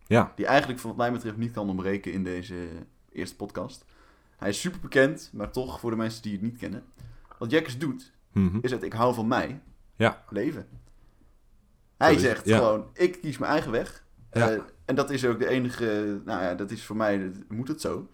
Ja, 0.07 0.33
die 0.35 0.45
eigenlijk 0.45 0.79
wat 0.81 0.97
mij 0.97 1.11
betreft 1.11 1.37
niet 1.37 1.51
kan 1.51 1.69
ontbreken 1.69 2.11
in 2.11 2.23
deze 2.23 2.55
eerste 3.11 3.35
podcast. 3.35 3.85
Hij 4.37 4.49
is 4.49 4.59
super 4.59 4.79
bekend, 4.79 5.29
maar 5.33 5.51
toch 5.51 5.79
voor 5.79 5.89
de 5.89 5.97
mensen 5.97 6.21
die 6.21 6.31
het 6.31 6.41
niet 6.41 6.57
kennen. 6.57 6.83
Wat 7.37 7.51
Jekkers 7.51 7.77
doet, 7.77 8.11
mhm. 8.33 8.57
is 8.61 8.71
het 8.71 8.83
ik 8.83 8.93
hou 8.93 9.13
van 9.13 9.27
mij 9.27 9.61
ja. 9.95 10.23
leven. 10.29 10.67
Hij 11.97 12.17
zegt 12.17 12.45
ja. 12.45 12.57
gewoon, 12.57 12.85
ik 12.93 13.21
kies 13.21 13.37
mijn 13.37 13.51
eigen 13.51 13.71
weg. 13.71 14.03
Ja. 14.31 14.49
Eh, 14.51 14.59
en 14.85 14.95
dat 14.95 15.09
is 15.09 15.25
ook 15.25 15.39
de 15.39 15.47
enige, 15.47 16.21
nou 16.25 16.41
ja, 16.41 16.55
dat 16.55 16.71
is 16.71 16.85
voor 16.85 16.95
mij, 16.95 17.19
dat- 17.19 17.43
moet 17.49 17.67
het 17.67 17.81
zo. 17.81 18.09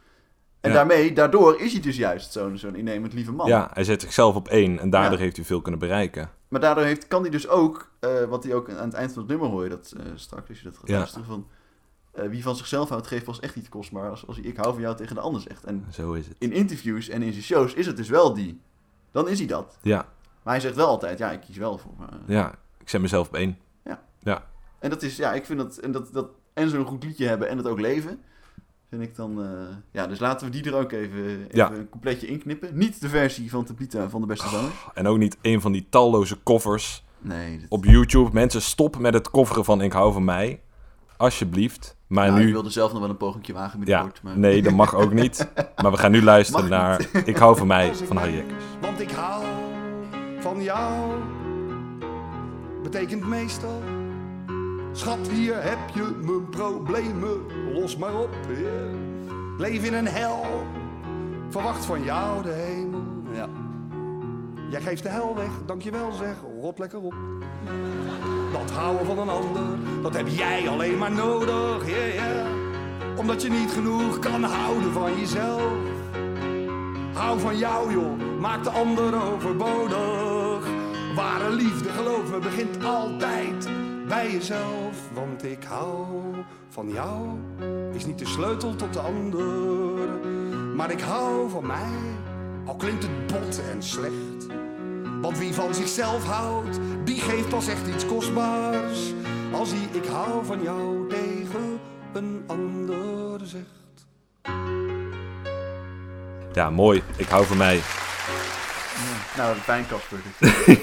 En 0.64 0.70
Ja. 0.70 0.76
daarmee, 0.76 1.14
daardoor 1.14 1.60
is 1.62 1.72
hij 1.72 1.82
dus 1.82 1.98
juist 1.98 2.32
zo'n 2.32 2.58
zo'n 2.58 2.76
innemend 2.76 3.14
lieve 3.14 3.32
man. 3.32 3.48
ja, 3.48 3.70
hij 3.74 3.84
zet 3.84 4.02
zichzelf 4.02 4.36
op 4.36 4.48
één. 4.48 4.80
En 4.80 4.90
daardoor 4.90 5.18
Ja. 5.18 5.24
heeft 5.24 5.36
hij 5.36 5.46
veel 5.46 5.62
kunnen 5.62 5.80
bereiken. 5.80 6.30
Maar 6.48 6.62
daardoor 6.62 6.84
heeft, 6.84 7.08
kan 7.08 7.22
hij 7.22 7.30
dus 7.32 7.48
ook, 7.48 7.92
eh, 8.00 8.24
wat 8.24 8.44
hij 8.44 8.54
ook 8.54 8.70
aan 8.70 8.86
het 8.86 8.94
eind 8.94 9.12
van 9.14 9.22
het 9.22 9.32
nummer 9.32 9.48
hoor 9.50 9.64
je 9.64 9.70
dat 9.70 9.94
eh, 9.98 10.06
straks 10.16 10.50
als 10.50 10.58
je 10.58 10.64
dat 10.64 10.78
gaat 10.78 10.88
Ja. 10.88 10.98
luisteren, 10.98 11.26
van 11.26 11.48
eh, 12.12 12.28
wie 12.28 12.44
van 12.44 12.56
zichzelf 12.56 12.90
houdt 12.90 13.08
geeft 13.08 13.24
pas 13.26 13.40
echt 13.40 13.56
niet 13.56 13.70
kostbaar 13.70 14.10
als, 14.10 14.28
als 14.28 14.36
hij 14.38 14.46
ik 14.46 14.58
hou 14.58 14.74
van 14.74 14.82
jou 14.82 14.96
tegen 14.96 15.16
de 15.16 15.22
ander 15.22 15.42
zegt. 15.42 15.64
En 15.64 15.86
Zo 15.92 16.14
is 16.14 16.28
het. 16.28 16.36
in 16.40 16.52
interviews 16.52 17.10
en 17.10 17.22
in 17.22 17.32
zijn 17.32 17.44
shows 17.44 17.74
is 17.74 17.86
het 17.86 17.98
dus 17.98 18.10
wel 18.10 18.34
die. 18.34 18.62
Dan 19.12 19.28
is 19.28 19.38
hij 19.40 19.48
dat. 19.48 19.78
Ja, 19.82 20.06
Maar 20.44 20.54
hij 20.54 20.62
zegt 20.62 20.76
wel 20.76 20.88
altijd, 20.88 21.18
ja, 21.18 21.32
ik 21.32 21.40
kies 21.42 21.58
wel 21.58 21.78
voor 21.78 21.92
ja. 22.28 22.56
Ik 22.80 22.90
zet 22.90 23.02
mezelf 23.02 23.28
op 23.28 23.36
één. 23.36 23.58
En 24.80 24.90
dat 24.90 25.02
is, 25.02 25.16
ja, 25.18 25.34
ik 25.34 25.46
vind 25.46 25.60
dat, 25.60 25.78
en 25.78 25.92
dat, 25.92 26.14
dat 26.14 26.28
en 26.54 26.70
zo'n 26.70 26.86
goed 26.86 27.04
liedje 27.04 27.28
hebben 27.28 27.50
en 27.50 27.58
het 27.58 27.68
ook 27.68 27.80
leven, 27.80 28.22
vind 28.98 29.10
ik 29.10 29.16
dan, 29.16 29.44
eh, 29.44 29.50
ja, 29.92 30.08
dus 30.08 30.20
laten 30.20 30.46
we 30.48 30.52
die 30.52 30.64
er 30.72 30.76
ook 30.76 30.92
even, 30.92 31.26
even 31.26 31.48
Ja. 31.52 31.72
een 31.72 31.90
coupletje 31.90 32.28
inknippen. 32.28 32.70
Niet 32.78 33.02
de 33.02 33.10
versie 33.10 33.50
van 33.50 33.64
Tabita 33.66 34.10
van 34.10 34.22
de 34.22 34.28
beste 34.28 34.48
zangers. 34.48 34.74
En 34.94 35.08
ook 35.08 35.18
niet 35.18 35.38
een 35.42 35.62
van 35.62 35.72
die 35.72 35.86
talloze 35.90 36.36
koffers 36.36 37.04
Nee, 37.20 37.66
op 37.70 37.86
YouTube. 37.86 38.30
Mensen, 38.34 38.62
stop 38.62 38.98
met 38.98 39.14
het 39.14 39.30
kofferen 39.30 39.66
van 39.66 39.82
Ik 39.82 39.92
hou 39.92 40.14
van 40.14 40.24
mij. 40.24 40.62
Alsjeblieft. 41.18 41.96
Maar 42.08 42.28
nou, 42.28 42.40
nu... 42.40 42.46
ik 42.48 42.54
wilde 42.54 42.70
zelf 42.70 42.92
nog 42.92 43.02
wel 43.02 43.10
een 43.10 43.18
pogingje 43.18 43.54
wagen 43.54 43.82
Ja, 43.86 44.12
maar... 44.24 44.38
nee, 44.38 44.62
dat 44.62 44.74
mag 44.74 44.96
ook 44.96 45.14
niet. 45.14 45.48
Maar 45.82 45.92
we 45.92 45.98
gaan 45.98 46.12
nu 46.12 46.24
luisteren 46.24 46.70
Mag 46.70 46.80
naar 46.80 47.08
Ik 47.26 47.38
hou 47.38 47.58
van 47.58 47.68
mij 47.68 47.96
van 47.96 48.18
Harry 48.18 48.36
Jekkers. 48.36 48.64
Want 48.82 49.00
ik 49.00 49.12
hou 49.12 49.46
van 50.40 50.64
jou. 50.64 51.12
Betekent 52.84 53.28
meestal. 53.28 53.82
Schat, 54.96 55.28
hier 55.28 55.64
heb 55.64 55.80
je 55.94 56.16
mijn 56.22 56.50
problemen. 56.50 57.42
Los 57.74 57.98
maar 57.98 58.20
op. 58.20 58.30
Leef 59.58 59.84
in 59.84 59.94
een 59.94 60.08
hel. 60.08 60.46
Verwacht 61.50 61.86
van 61.86 62.04
jou 62.04 62.44
de 62.44 62.50
hemel. 62.50 63.02
Ja. 63.32 63.48
Jij 64.70 64.82
geeft 64.82 65.04
de 65.04 65.10
hel 65.10 65.36
weg, 65.36 65.50
dankjewel 65.66 66.12
zeg. 66.12 66.36
Rot 66.62 66.80
lekker 66.80 67.00
op. 67.00 67.14
Dat 68.52 68.72
houden 68.72 69.06
van 69.06 69.20
een 69.20 69.30
ander, 69.30 69.64
dat 70.02 70.16
heb 70.16 70.28
jij 70.28 70.70
alleen 70.70 70.98
maar 70.98 71.12
nodig. 71.12 71.84
Omdat 73.16 73.42
je 73.42 73.50
niet 73.50 73.72
genoeg 73.72 74.20
kan 74.20 74.44
houden 74.44 74.92
van 74.92 75.20
jezelf. 75.20 75.72
Hou 77.14 77.40
van 77.40 77.58
jou, 77.58 77.92
joh, 77.92 78.40
maak 78.40 78.64
de 78.64 78.70
ander 78.70 79.34
overbodig. 79.34 80.68
Ware 81.16 81.52
liefde, 81.52 81.90
geloof 81.90 82.40
begint 82.40 82.84
altijd 82.84 83.70
bij 84.08 84.32
jezelf. 84.32 85.10
Want 85.14 85.44
ik 85.44 85.64
hou 85.64 86.08
van 86.70 86.92
jou, 86.92 87.28
is 87.94 88.06
niet 88.06 88.20
de 88.20 88.26
sleutel 88.26 88.76
tot 88.76 88.94
de 88.94 89.00
ander. 89.00 90.10
Maar 90.76 90.92
ik 90.92 91.02
hou 91.02 91.50
van 91.50 91.66
mij, 91.66 92.18
al 92.66 92.76
klinkt 92.76 93.04
het 93.04 93.28
bot 93.28 93.62
en 93.72 93.84
slecht. 93.84 94.48
Want 95.22 95.38
wie 95.38 95.54
van 95.54 95.74
zichzelf 95.74 96.26
houdt, 96.26 96.80
die 97.04 97.20
geeft 97.20 97.50
pas 97.50 97.68
echt 97.68 97.88
iets 97.88 98.06
kostbaars. 98.06 99.14
Als 99.52 99.70
hij 99.72 100.02
ik 100.02 100.06
hou 100.06 100.46
van 100.46 100.62
jou 100.64 101.10
tegen 101.10 101.80
een 102.14 102.44
ander 102.48 103.40
zegt. 103.44 104.06
Ja, 106.54 106.70
mooi. 106.70 107.04
Ik 107.18 107.28
hou 107.28 107.46
van 107.46 107.58
mij. 107.58 107.80
Nou, 109.38 109.56
fijn 109.56 109.86
Casper. 109.88 110.20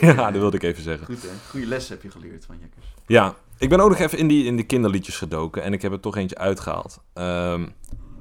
ja, 0.17 0.31
dat 0.31 0.41
wilde 0.41 0.57
ik 0.57 0.63
even 0.63 0.83
zeggen. 0.83 1.07
Goed 1.07 1.23
hè, 1.23 1.29
goede 1.49 1.67
les 1.67 1.89
heb 1.89 2.03
je 2.03 2.11
geleerd 2.11 2.45
van 2.45 2.57
Jekkers. 2.61 2.87
Ja, 3.07 3.35
ik 3.59 3.69
ben 3.69 3.81
ook 3.81 3.89
nog 3.89 3.99
even 3.99 4.19
in 4.19 4.29
die, 4.29 4.45
in 4.45 4.57
die 4.57 4.65
kinderliedjes 4.65 5.17
gedoken 5.17 5.63
en 5.63 5.73
ik 5.73 5.83
heb 5.83 5.93
er 5.93 6.01
toch 6.01 6.17
eentje 6.17 6.39
uitgehaald. 6.39 7.01
Ehm, 7.13 7.67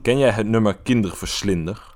ken 0.01 0.17
jij 0.17 0.29
het 0.29 0.47
nummer 0.47 0.77
Kinderverslinder 0.77 1.93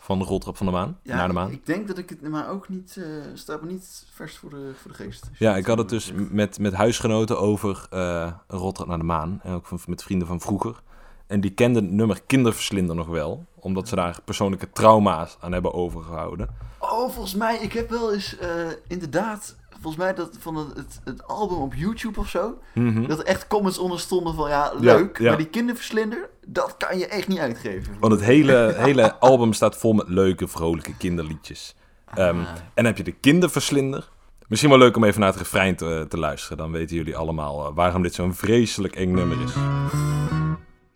van 0.00 0.18
de 0.18 0.24
Roltrap 0.24 0.56
van 0.56 0.66
de 0.66 0.72
Maan? 0.72 0.98
Ja, 1.02 1.16
Naar 1.16 1.28
de 1.28 1.34
Maan? 1.34 1.50
ik 1.50 1.66
denk 1.66 1.88
dat 1.88 1.98
ik 1.98 2.08
het, 2.08 2.28
maar 2.28 2.48
ook 2.50 2.68
niet, 2.68 2.96
eh 2.96 3.04
staat 3.34 3.62
me 3.62 3.70
niet 3.70 4.06
vers 4.14 4.36
voor 4.36 4.50
de, 4.50 4.72
voor 4.82 4.90
de 4.90 4.96
geest. 4.96 5.30
Ja, 5.38 5.56
ik 5.56 5.66
had 5.66 5.78
het 5.78 5.88
dus 5.88 6.12
met, 6.14 6.58
met 6.58 6.72
huisgenoten 6.72 7.38
over 7.38 7.86
een 7.88 8.34
Roltrap 8.46 8.86
naar 8.86 8.98
de 8.98 9.04
Maan. 9.04 9.40
En 9.42 9.52
ook 9.52 9.66
van, 9.66 9.80
met 9.86 10.02
vrienden 10.02 10.26
van 10.26 10.40
vroeger. 10.40 10.80
En 11.26 11.40
die 11.40 11.50
kenden 11.50 11.84
het 11.84 11.92
nummer 11.92 12.20
Kinderverslinder 12.26 12.96
nog 12.96 13.06
wel. 13.06 13.46
Omdat 13.60 13.88
ze 13.88 13.94
daar 13.94 14.18
persoonlijke 14.24 14.70
trauma's 14.72 15.36
aan 15.40 15.52
hebben 15.52 15.74
overgehouden. 15.74 16.48
Oh, 16.78 17.10
volgens 17.10 17.34
mij, 17.34 17.56
ik 17.58 17.72
heb 17.72 17.90
wel 17.90 18.12
eens 18.12 18.38
eh, 18.38 18.48
inderdaad, 18.88 19.56
volgens 19.70 19.96
mij 19.96 20.14
dat 20.14 20.36
van 20.40 20.56
het, 20.56 20.76
het, 20.76 21.00
het 21.04 21.26
album 21.26 21.56
op 21.58 21.74
YouTube 21.74 22.20
of 22.20 22.28
zo, 22.28 22.58
Mhm. 22.74 23.06
dat 23.06 23.18
er 23.18 23.24
echt 23.24 23.46
comments 23.46 23.78
onder 23.78 24.00
stonden 24.00 24.34
van 24.34 24.48
ja, 24.48 24.72
leuk, 24.78 25.18
ja. 25.18 25.28
maar 25.28 25.36
die 25.36 25.46
kinderverslinder, 25.48 26.28
dat 26.46 26.74
kan 26.76 26.98
je 26.98 27.06
echt 27.06 27.28
niet 27.28 27.38
uitgeven. 27.38 27.96
Want 28.00 28.12
het 28.12 28.22
hele, 28.22 28.74
hele 28.76 29.18
album 29.20 29.52
staat 29.52 29.76
vol 29.76 29.92
met 29.92 30.08
leuke, 30.08 30.48
vrolijke 30.48 30.96
kinderliedjes. 30.96 31.74
Ehm, 32.14 32.38
Ah. 32.40 32.46
En 32.48 32.54
dan 32.74 32.84
heb 32.84 32.96
je 32.96 33.02
de 33.04 33.12
kinderverslinder. 33.12 34.08
Misschien 34.48 34.70
wel 34.70 34.78
leuk 34.78 34.96
om 34.96 35.04
even 35.04 35.20
naar 35.20 35.28
het 35.28 35.38
refrein 35.38 35.76
te, 35.76 36.06
te 36.08 36.18
luisteren. 36.18 36.56
Dan 36.56 36.72
weten 36.72 36.96
jullie 36.96 37.16
allemaal 37.16 37.66
eh, 37.66 37.74
waarom 37.74 38.02
dit 38.02 38.14
zo'n 38.14 38.34
vreselijk 38.34 38.96
eng 38.96 39.10
nummer 39.14 39.42
is. 39.42 39.52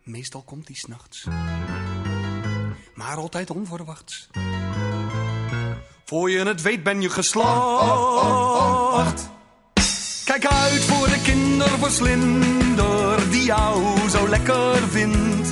Meestal 0.05 0.43
komt 0.43 0.67
die 0.67 0.77
s'nachts, 0.77 1.27
maar 2.95 3.17
altijd 3.17 3.51
onverwachts. 3.51 4.29
Voor 6.05 6.31
je 6.31 6.39
het 6.39 6.63
weet 6.63 6.83
ben 6.83 7.01
je 7.01 7.11
geslacht. 7.11 9.31
Kijk 10.25 10.47
uit 10.47 10.83
voor 10.85 11.07
de 11.07 11.21
kinderverslinder 11.25 13.31
die 13.31 13.45
jou 13.45 13.99
zo 14.11 14.29
lekker 14.29 14.77
vindt. 14.89 15.49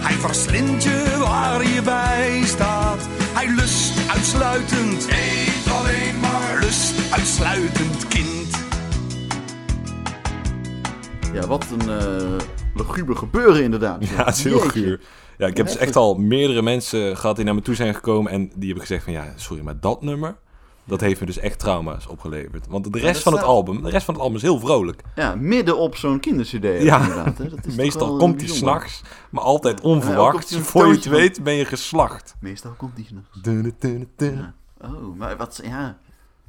Hij 0.00 0.14
verslindt 0.14 0.82
je 0.84 1.16
waar 1.18 1.66
je 1.68 1.82
bij 1.82 2.42
staat. 2.44 3.00
Hij 3.32 3.54
lust 3.54 3.92
uitsluitend, 4.10 5.06
eet 5.10 5.72
alleen 5.72 6.20
maar 6.20 6.58
lust 6.60 7.12
uitsluitend 7.12 8.08
kind. 8.08 8.30
Ja, 11.32 11.46
wat 11.46 11.64
een, 11.78 11.88
eh, 11.98 12.36
luguber 12.74 13.16
gebeuren 13.16 13.62
inderdaad. 13.62 14.08
Ja, 14.08 14.24
het 14.24 14.36
is 14.36 14.44
heel 14.44 14.62
Jeetje. 14.62 14.70
guur. 14.80 15.00
Ja, 15.42 15.48
ik 15.48 15.56
heb 15.56 15.66
dus 15.66 15.76
echt 15.76 15.96
al 15.96 16.14
meerdere 16.14 16.62
mensen 16.62 17.16
gehad 17.16 17.36
die 17.36 17.44
naar 17.44 17.54
me 17.54 17.62
toe 17.62 17.74
zijn 17.74 17.94
gekomen 17.94 18.32
en 18.32 18.40
die 18.54 18.64
hebben 18.66 18.80
gezegd 18.80 19.04
van 19.04 19.12
ja, 19.12 19.32
sorry, 19.36 19.62
maar 19.62 19.80
dat 19.80 20.02
nummer, 20.02 20.36
dat 20.84 21.00
heeft 21.00 21.20
me 21.20 21.26
dus 21.26 21.38
echt 21.38 21.58
trauma's 21.58 22.06
opgeleverd. 22.06 22.66
Want 22.68 22.92
de 22.92 22.98
rest 22.98 23.22
van 23.22 23.32
het 23.32 23.42
album, 23.42 23.82
de 23.82 23.90
rest 23.90 24.04
van 24.04 24.14
het 24.14 24.22
album 24.22 24.36
is 24.36 24.42
heel 24.42 24.58
vrolijk. 24.58 25.02
Ja, 25.14 25.34
midden 25.34 25.78
op 25.78 25.96
zo'n 25.96 26.20
kindercd 26.20 26.50
Ja. 26.50 27.00
inderdaad. 27.00 27.38
Hè. 27.38 27.48
Dat 27.48 27.66
is 27.66 27.74
Meestal 27.84 28.16
komt 28.16 28.36
bijzonder. 28.36 28.56
s'nachts, 28.56 29.02
maar 29.30 29.42
altijd 29.42 29.80
onverwacht. 29.80 30.56
Voor 30.56 30.86
je 30.86 30.92
het 30.92 31.04
weet 31.04 31.42
ben 31.42 31.54
je 31.54 31.64
geslacht. 31.64 32.34
Meestal 32.40 32.72
komt 32.76 32.96
die 32.96 33.06
s'nachts. 33.06 33.38
Oh, 34.80 35.16
maar 35.16 35.36
wat, 35.36 35.60
ja... 35.64 35.98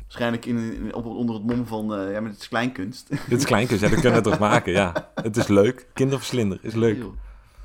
Waarschijnlijk 0.01 0.45
in, 0.45 0.93
onder 0.93 1.35
het 1.35 1.43
mom 1.45 1.65
van, 1.67 1.95
eh, 1.95 2.11
ja, 2.11 2.19
maar 2.21 2.29
het 2.29 2.39
is 2.39 2.47
kleinkunst. 2.47 3.09
Dit 3.29 3.39
is 3.39 3.45
kleinkunst, 3.45 3.83
ja, 3.83 3.89
dat 3.89 3.99
kunnen 3.99 4.23
we 4.23 4.29
toch 4.29 4.39
maken, 4.49 4.71
ja. 4.73 5.11
Het 5.15 5.37
is 5.37 5.47
leuk. 5.47 5.87
Kinderverslinder 5.93 6.59
is 6.61 6.73
leuk. 6.73 7.03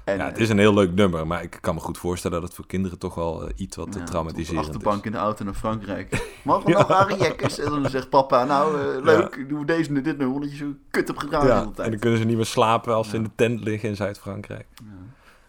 En, 0.09 0.19
Ja, 0.19 0.25
het 0.25 0.39
is 0.39 0.49
een 0.49 0.59
heel 0.59 0.75
leuk 0.75 0.93
nummer, 0.95 1.27
maar 1.27 1.43
ik 1.43 1.59
kan 1.61 1.75
me 1.75 1.81
goed 1.81 1.99
voorstellen 1.99 2.37
dat 2.41 2.47
het 2.47 2.57
voor 2.57 2.67
kinderen 2.67 2.99
toch 2.99 3.15
wel 3.15 3.43
eh, 3.49 3.53
iets 3.57 3.77
wat 3.77 3.87
ja, 3.87 3.93
te 3.93 3.99
op 3.99 4.05
de 4.05 4.11
traumatiserend 4.11 4.67
achterbank 4.67 4.99
is. 4.99 5.05
in 5.05 5.13
de 5.13 5.19
auto 5.19 5.45
naar 5.45 5.55
Frankrijk. 5.55 6.31
Mag 6.45 6.65
er 6.65 6.71
nog 6.71 6.89
Harry 6.89 7.19
Jekkers? 7.21 7.59
En 7.59 7.71
dan 7.71 7.91
zegt 7.91 8.09
papa, 8.11 8.45
nou 8.45 8.81
eh, 8.81 9.03
leuk, 9.05 9.45
doe 9.49 9.65
deze 9.65 9.93
nu 9.93 10.03
dit 10.03 10.19
nummer, 10.19 10.35
omdat 10.37 10.51
je 10.51 10.57
zo 10.57 10.67
kut 10.91 11.09
hebt 11.09 11.21
gedaan 11.21 11.41
de 11.41 11.47
Ja, 11.47 11.55
hele 11.55 11.67
en 11.67 11.73
tijd. 11.75 11.91
dan 11.91 11.99
kunnen 12.01 12.19
ze 12.19 12.25
niet 12.25 12.37
meer 12.37 12.47
slapen 12.47 12.95
als 12.95 13.07
ze 13.09 13.13
Ja. 13.13 13.19
in 13.19 13.25
de 13.25 13.31
tent 13.35 13.61
liggen 13.61 13.89
in 13.89 13.97
Zuid-Frankrijk. 13.97 14.67
Ja. 14.75 14.85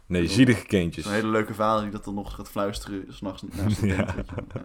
Nee, 0.05 0.27
zielige 0.27 0.65
kindjes. 0.65 1.03
Zo'n 1.03 1.13
hele 1.13 1.27
leuke 1.27 1.53
vader 1.53 1.81
die 1.83 1.91
dat 1.91 2.03
dan 2.03 2.13
nog 2.13 2.35
gaat 2.35 2.49
fluisteren 2.49 3.05
s'nachts 3.09 3.41
naast 3.51 3.81
de 3.81 3.87
Ja. 3.95 4.03
tent. 4.05 4.27
Ja. 4.53 4.61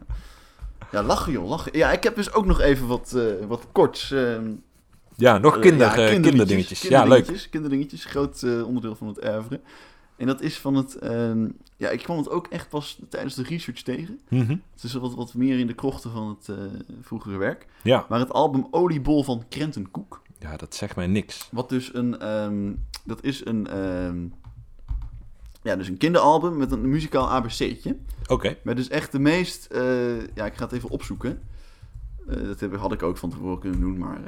Ja, 0.90 1.02
lachen 1.02 1.32
joh, 1.32 1.48
lachen. 1.48 1.78
Ja, 1.78 1.92
ik 1.92 2.02
heb 2.02 2.16
dus 2.16 2.32
ook 2.32 2.46
nog 2.46 2.60
even 2.60 2.86
wat, 2.86 3.12
eh, 3.16 3.46
wat 3.46 3.66
korts. 3.72 4.14
Ja, 5.16 5.38
nog 5.38 5.54
eh, 5.54 5.60
kinder, 5.60 5.86
ja, 5.86 5.96
eh, 5.96 6.10
kinderdingetjes, 6.10 6.80
kinderdingetjes. 6.80 6.82
Ja, 6.88 7.04
leuk. 7.04 7.48
kinderdingetjes, 7.50 8.04
groot 8.04 8.42
eh, 8.42 8.66
onderdeel 8.66 8.94
van 8.96 9.06
het 9.06 9.24
oeuvre. 9.24 9.60
En 10.16 10.26
dat 10.26 10.40
is 10.40 10.58
van 10.58 10.74
het... 10.74 10.94
ehm, 10.98 11.48
ja, 11.76 11.88
ik 11.88 12.02
kwam 12.02 12.16
het 12.16 12.30
ook 12.30 12.46
echt 12.46 12.68
pas 12.68 12.98
tijdens 13.08 13.34
de 13.34 13.42
research 13.42 13.82
tegen. 13.82 14.20
Mhm. 14.28 14.56
Het 14.74 14.82
is 14.82 14.92
wat, 14.92 15.14
wat 15.14 15.34
meer 15.34 15.58
in 15.58 15.66
de 15.66 15.74
krochten 15.74 16.10
van 16.10 16.28
het 16.28 16.48
eh, 16.48 16.64
vroegere 17.00 17.36
werk. 17.36 17.66
Ja. 17.82 18.06
Maar 18.08 18.18
het 18.18 18.32
album 18.32 18.66
Oliebol 18.70 19.22
van 19.22 19.44
Krenten 19.48 19.90
Koek. 19.90 20.22
ja, 20.38 20.56
dat 20.56 20.74
zegt 20.74 20.96
mij 20.96 21.06
niks. 21.06 21.48
Wat 21.52 21.68
dus 21.68 21.94
een... 21.94 22.18
ehm, 22.18 22.72
dat 23.04 23.24
is 23.24 23.46
een... 23.46 23.66
ehm, 23.66 24.26
ja, 25.62 25.76
dus 25.76 25.88
een 25.88 25.96
kinderalbum 25.96 26.56
met 26.56 26.72
een 26.72 26.88
muzikaal 26.88 27.30
ABC'tje. 27.30 27.96
Oké. 28.26 28.56
Met 28.62 28.76
dus 28.76 28.88
echt 28.88 29.12
de 29.12 29.18
meest... 29.18 29.68
ja, 30.34 30.46
ik 30.46 30.54
ga 30.54 30.64
het 30.64 30.72
even 30.72 30.88
opzoeken. 30.88 31.42
Dat 32.26 32.60
heb, 32.60 32.76
had 32.76 32.92
ik 32.92 33.02
ook 33.02 33.16
van 33.16 33.30
tevoren 33.30 33.58
kunnen 33.58 33.80
doen, 33.80 33.98
maar... 33.98 34.20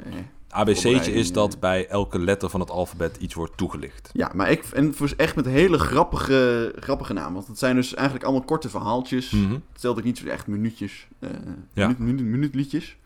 ABC'tje 0.49 1.11
is 1.11 1.31
dat 1.31 1.59
bij 1.59 1.87
elke 1.87 2.19
letter 2.19 2.49
van 2.49 2.59
het 2.59 2.69
alfabet 2.71 3.17
iets 3.17 3.33
wordt 3.33 3.57
toegelicht. 3.57 4.09
Ja, 4.13 4.31
maar 4.33 4.51
ik... 4.51 4.63
En 4.63 4.95
echt 5.15 5.35
met 5.35 5.45
hele 5.45 5.79
grappige, 5.79 6.73
grappige 6.79 7.13
namen. 7.13 7.33
Want 7.33 7.47
het 7.47 7.57
zijn 7.57 7.75
dus 7.75 7.93
eigenlijk 7.93 8.25
allemaal 8.25 8.45
korte 8.45 8.69
verhaaltjes. 8.69 9.31
Mhm. 9.31 9.51
Het 9.51 9.61
stelt 9.73 9.97
ook 9.97 10.03
niet 10.03 10.17
zo 10.17 10.27
echt 10.27 10.47
minuutjes. 10.47 11.07
eh 11.19 11.29
Ja. 11.73 11.87
minuut, 11.87 11.99
minuut, 11.99 12.25
minuutliedjes. 12.25 12.97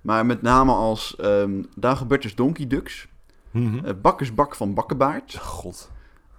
Maar 0.00 0.26
met 0.26 0.42
namen 0.42 0.74
als 0.74 1.16
ehm 1.16 1.62
Dagobertus 1.76 2.34
Donkey 2.34 2.66
Ducks. 2.66 3.06
Mhm. 3.50 3.84
eh, 3.84 3.92
Bakkersbak 4.02 4.54
van 4.54 4.74
Bakkenbaard. 4.74 5.36
God. 5.36 5.90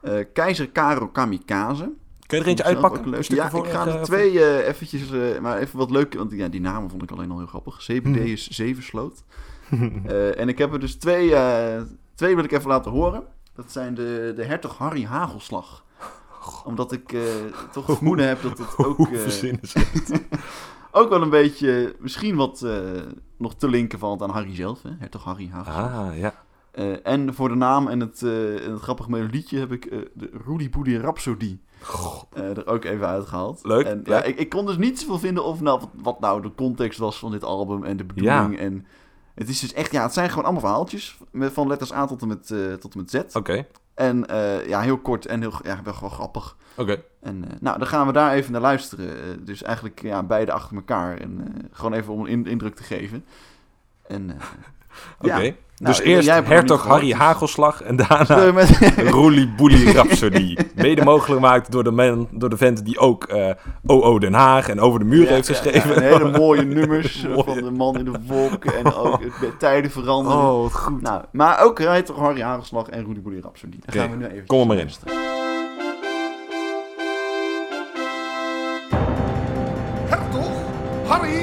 eh, 0.02 0.14
Keizer 0.34 0.70
Karo 0.70 1.08
Kamikaze. 1.08 1.92
Kun 2.28 2.38
je 2.38 2.44
er 2.44 2.50
eentje 2.50 2.64
uitpakken? 2.64 3.10
leuk. 3.10 3.24
Ja, 3.24 3.50
voor, 3.50 3.66
ik 3.66 3.72
ga 3.72 3.88
er 3.88 4.04
twee 4.04 4.44
eh, 4.44 4.68
eventjes, 4.68 5.10
maar 5.42 5.58
even 5.58 5.78
wat 5.78 5.92
leuk, 5.92 6.14
want 6.14 6.32
ja, 6.32 6.48
die 6.48 6.62
namen 6.62 6.90
vond 6.90 7.04
ik 7.04 7.12
alleen 7.12 7.32
al 7.32 7.38
heel 7.38 7.48
grappig. 7.48 7.78
CBD 7.78 8.04
Hmm. 8.04 8.16
is 8.16 8.48
Zeversloot. 8.48 9.24
Eh 10.06 10.40
en 10.40 10.50
ik 10.50 10.58
heb 10.58 10.74
er 10.74 10.80
dus 10.80 10.96
twee, 10.96 11.36
eh, 11.36 11.82
twee 12.16 12.36
wil 12.36 12.44
ik 12.44 12.52
even 12.52 12.70
laten 12.70 12.92
horen. 12.92 13.24
Dat 13.56 13.72
zijn 13.72 13.94
de, 13.94 14.34
de 14.36 14.44
hertog 14.44 14.78
Harry 14.78 15.06
Hagelslag. 15.06 15.84
Omdat 16.66 16.92
ik 16.92 17.14
eh, 17.14 17.22
toch 17.72 17.88
het 17.88 17.96
vermoeden 17.96 18.28
heb 18.28 18.42
dat 18.42 18.58
het 18.58 18.78
ook, 18.78 19.00
ook 21.02 21.10
wel 21.10 21.22
een 21.22 21.30
beetje, 21.30 21.96
misschien 22.00 22.36
wat 22.36 22.66
nog 23.38 23.56
te 23.56 23.70
linken 23.70 24.00
valt 24.00 24.22
aan 24.22 24.30
Harry 24.30 24.56
zelf. 24.56 24.82
Hè? 24.82 24.90
Hertog 25.00 25.24
Harry 25.24 25.50
Hagelslag. 25.52 25.94
Ah, 25.94 26.18
ja. 26.18 26.34
En 27.04 27.34
voor 27.34 27.50
de 27.50 27.56
naam 27.56 27.88
en 27.88 28.00
het, 28.00 28.22
en 28.22 28.72
het 28.72 28.82
grappige 28.82 29.10
melodietje 29.10 29.60
heb 29.60 29.72
ik 29.72 29.90
de 30.14 30.30
Rudy 30.46 30.70
Boody 30.70 30.96
Rhapsody 30.96 31.58
eh, 32.34 32.58
er 32.58 32.68
ook 32.68 32.84
even 32.84 33.08
uitgehaald. 33.08 33.60
Leuk, 33.64 33.86
En, 33.86 33.98
leuk. 33.98 34.08
Ja, 34.08 34.24
ik, 34.24 34.38
ik 34.38 34.50
kon 34.50 34.66
dus 34.66 34.78
niet 34.78 35.00
zoveel 35.00 35.20
vinden 35.20 35.44
of 35.44 35.62
nou, 35.62 35.80
wat, 35.80 35.90
wat 36.02 36.20
nou 36.20 36.42
de 36.42 36.52
context 36.56 37.00
was 37.00 37.20
van 37.20 37.32
dit 37.32 37.44
album 37.44 37.84
en 37.84 37.98
de 37.98 38.04
bedoeling. 38.04 38.60
En 38.60 38.86
het 39.42 39.50
is 39.50 39.60
dus 39.60 39.74
echt, 39.74 39.92
ja, 39.92 40.04
het 40.04 40.14
zijn 40.14 40.30
gewoon 40.30 40.44
allemaal 40.44 40.62
verhaaltjes 40.62 41.18
van 41.34 41.68
letters 41.68 41.94
A 41.94 42.06
tot 42.06 42.22
en 42.22 42.28
met, 42.28 42.52
eh, 42.52 42.74
tot 42.74 42.94
en 42.94 43.00
met 43.00 43.10
Z. 43.10 43.36
Oké. 43.36 43.66
En 43.94 44.28
eh, 44.28 44.68
ja, 44.68 44.82
heel 44.82 44.98
kort 44.98 45.26
en 45.26 45.42
heel, 45.42 45.54
ja, 45.64 45.82
wel 45.84 45.94
gewoon 45.94 46.12
grappig. 46.12 46.58
Oké. 46.76 47.04
En 47.22 47.46
eh, 47.50 47.56
nou, 47.60 47.78
dan 47.78 47.88
gaan 47.88 48.08
we 48.08 48.14
daar 48.14 48.34
even 48.34 48.52
naar 48.52 48.62
luisteren. 48.62 49.46
Dus 49.46 49.64
eigenlijk 49.64 50.02
ja, 50.02 50.24
beide 50.24 50.52
achter 50.52 50.76
elkaar. 50.76 51.18
En 51.18 51.56
gewoon 51.72 51.94
even 51.94 52.14
om 52.14 52.20
een 52.20 52.28
in- 52.28 52.46
indruk 52.46 52.76
te 52.76 52.84
geven. 52.84 53.26
En, 54.08 54.30
Oké. 55.22 55.36
ja. 55.36 55.54
Dus 55.84 55.98
Nou, 55.98 56.10
eerst 56.10 56.28
het 56.30 56.38
nog 56.40 56.48
hertog 56.48 56.84
Harry 56.84 57.00
gehoord, 57.00 57.18
dus- 57.18 57.26
Hagelslag 57.28 57.82
en 57.84 57.96
daarna 57.96 58.46
Eh, 58.46 58.54
met- 58.54 58.94
Roelie 59.16 59.48
Boelie 59.58 59.92
Rhapsody. 59.92 60.58
Mede 60.76 61.04
mogelijk 61.04 61.34
gemaakt 61.42 61.72
door 61.72 61.84
de, 61.84 61.92
man, 61.92 62.28
door 62.32 62.50
de 62.50 62.58
vent 62.58 62.86
die 62.86 63.00
ook 63.00 63.24
eh 63.24 63.50
OO 63.86 64.20
Den 64.20 64.34
Haag 64.34 64.70
en 64.70 64.80
Over 64.80 65.00
de 65.00 65.06
Muur 65.06 65.24
Ja, 65.24 65.30
heeft 65.34 65.48
ja, 65.48 65.54
geschreven. 65.54 65.94
ja, 66.04 66.18
hele 66.18 66.38
mooie 66.38 66.62
nummers 66.78 67.24
eh, 67.24 67.30
Mooie. 67.30 67.44
van 67.44 67.56
de 67.64 67.72
man 67.72 67.98
in 67.98 68.06
de 68.06 68.12
wolken 68.28 68.76
en 68.78 68.94
ook 68.94 69.20
tijden 69.60 69.92
veranderen. 69.92 70.38
Oh, 70.40 70.62
wat 70.62 70.74
goed. 70.74 71.02
Nou, 71.02 71.22
maar 71.32 71.64
ook 71.64 71.80
rijdt 71.80 72.06
toch 72.08 72.18
Harry 72.18 72.42
Hagelslag 72.42 72.88
en 72.90 73.06
Rudy 73.06 73.22
Boelie 73.22 73.42
Rhapsody. 73.42 73.78
Daar 73.86 74.02
gaan 74.02 74.12
we 74.12 74.18
nu 74.18 74.26
even 74.26 74.46
kom 74.48 74.60
er 74.60 74.68
maar 74.68 74.78
in. 74.78 74.90
Hertog 80.10 80.52
Harry 81.08 81.41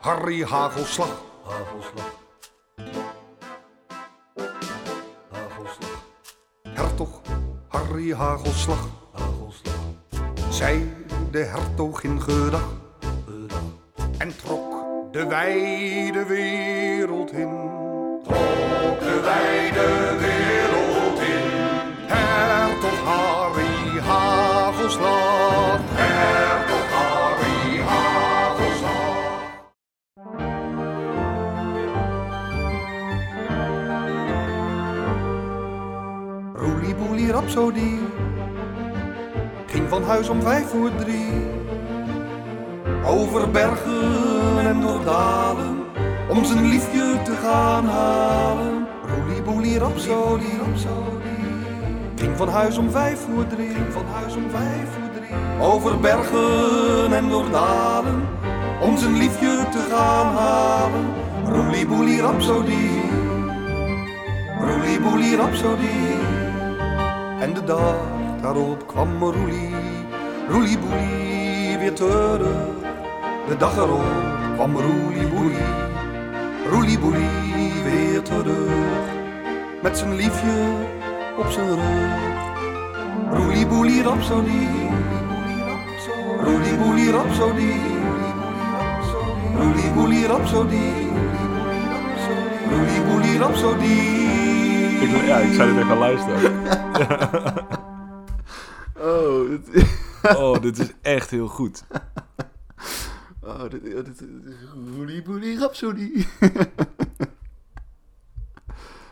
Harry 0.00 0.42
Hagelslag. 0.42 1.10
Hagelslag. 1.44 2.14
Hagelslag. 5.32 6.04
Hertog 6.62 7.20
Harry 7.68 8.12
Hagelslag. 8.12 8.88
Hagelslag. 9.12 9.74
Zij 10.50 10.86
de 11.30 11.38
hertogin 11.38 12.22
gedag 12.22 12.76
en 14.18 14.36
trok 14.36 14.84
de 15.12 15.26
wijde 15.26 16.24
wereld 16.24 17.32
in. 17.32 17.48
Trok 18.24 19.00
de 19.00 19.20
wijde 19.22 20.16
wereld 20.18 20.27
rhapsodie 37.38 37.98
ging 39.66 39.88
van 39.88 40.02
huis 40.02 40.28
om 40.28 40.42
vijf 40.42 40.68
voor 40.68 40.90
drie. 40.98 41.46
Over 43.06 43.50
bergen 43.50 44.66
en 44.66 44.80
door 44.80 45.04
dalen, 45.04 45.76
om 46.28 46.44
zijn 46.44 46.66
liefje 46.68 47.22
te 47.24 47.32
gaan 47.42 47.86
halen. 47.86 48.86
Roelie 49.06 49.42
boelie 49.42 49.78
rhapsodie. 49.78 50.58
Ging 52.16 52.36
van 52.36 52.48
huis 52.48 52.78
om 52.78 52.90
vijf 52.90 53.20
voor 53.20 53.46
drie, 53.46 53.70
ging 53.70 53.92
van 53.92 54.06
huis 54.12 54.34
om 54.34 54.50
vijf 54.50 54.88
voor 54.92 55.10
drie. 55.20 55.66
Over 55.66 56.00
bergen 56.00 57.12
en 57.12 57.28
door 57.28 57.50
dalen, 57.50 58.22
om 58.80 58.96
zijn 58.96 59.16
liefje 59.16 59.66
te 59.70 59.86
gaan 59.90 60.26
halen. 60.36 61.04
Roelie 61.44 61.86
boelie 61.86 62.20
rhapsodie, 62.20 63.02
roelie 64.60 65.00
boelie 65.00 65.36
rhapsodie. 65.36 66.27
Dag 67.68 67.94
daarop 68.40 68.86
kwam 68.86 69.22
Roelie, 69.22 69.74
Roelie 70.48 70.78
Boelie 70.78 71.78
weer 71.78 71.92
terug. 71.92 72.72
De 73.48 73.56
dag 73.58 73.76
erop 73.76 74.04
kwam 74.54 74.76
Roelie 74.76 75.26
Boelie, 75.26 75.68
Roelie 76.70 76.98
Boelie 76.98 77.72
weer 77.84 78.22
terug. 78.22 79.04
Met 79.82 79.98
zijn 79.98 80.14
liefje 80.14 80.56
op 81.38 81.50
zijn 81.50 81.68
rug. 81.68 82.52
Roelie 83.32 83.66
Boelie 83.66 84.02
Rhapsodie, 84.02 84.68
Roelie 86.44 86.76
Boelie 86.76 87.10
Rhapsodie, 87.10 87.80
Roelie 89.56 89.90
Boelie 89.94 90.26
Rhapsodie, 90.26 90.92
Roelie 92.70 93.02
Boelie 93.02 93.38
Rhapsodie. 93.38 94.17
Ik, 95.14 95.26
ja, 95.26 95.36
ik 95.38 95.52
zou 95.52 95.68
dit 95.68 95.76
even 95.76 95.88
gaan 95.88 95.98
luisteren. 95.98 96.52
Oh, 99.00 99.50
Oh, 100.36 100.60
dit 100.62 100.78
is 100.78 100.90
echt 101.02 101.30
heel 101.30 101.48
goed. 101.48 101.84
Oh, 103.40 103.60
dit, 103.70 103.82
dit, 103.82 104.04
dit, 104.04 104.22
Roelie 104.94 105.22
boelie 105.22 105.58
rhapsody. 105.58 106.24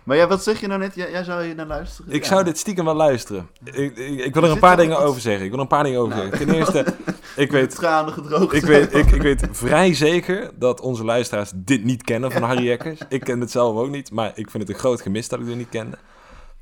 maar 0.06 0.16
ja, 0.16 0.26
wat 0.26 0.42
zeg 0.42 0.60
je 0.60 0.66
nou 0.66 0.80
net? 0.80 0.94
Jij, 0.94 1.10
jij 1.10 1.24
zou 1.24 1.42
je 1.42 1.54
naar 1.54 1.66
luisteren? 1.66 2.12
Ik 2.12 2.22
Ja. 2.22 2.28
zou 2.28 2.44
dit 2.44 2.58
stiekem 2.58 2.84
wel 2.84 2.94
luisteren. 2.94 3.48
Ik, 3.64 3.96
ik, 3.96 4.18
ik 4.24 4.34
wil 4.34 4.42
er 4.42 4.50
een 4.50 4.58
paar 4.58 4.76
dingen 4.76 4.98
over 4.98 5.20
zeggen. 5.20 5.42
Ik 5.44 5.48
wil 5.50 5.58
er 5.58 5.64
een 5.64 5.70
paar 5.70 5.84
dingen 5.84 6.00
over 6.00 6.16
Nou. 6.16 6.28
zeggen. 6.28 6.46
Ten 6.46 6.56
eerste, 6.56 6.84
ik 7.42 7.50
weet, 7.50 7.74
Tranen 7.74 8.12
gedroogd. 8.12 8.52
ik, 8.54 8.64
weet, 8.64 8.94
ik, 8.94 9.10
ik 9.10 9.22
weet 9.22 9.48
vrij 9.50 9.94
zeker 9.94 10.50
dat 10.54 10.80
onze 10.80 11.04
luisteraars 11.04 11.50
dit 11.54 11.84
niet 11.84 12.02
kennen 12.02 12.32
van 12.32 12.42
Harry 12.42 12.64
Jekkers. 12.64 13.00
Ik 13.08 13.20
ken 13.24 13.40
het 13.40 13.50
zelf 13.50 13.76
ook 13.76 13.90
niet, 13.90 14.10
maar 14.10 14.32
ik 14.34 14.50
vind 14.50 14.62
het 14.62 14.72
een 14.72 14.78
groot 14.80 15.00
gemis 15.00 15.28
dat 15.28 15.40
ik 15.40 15.46
dit 15.46 15.56
niet 15.56 15.68
kende. 15.68 15.96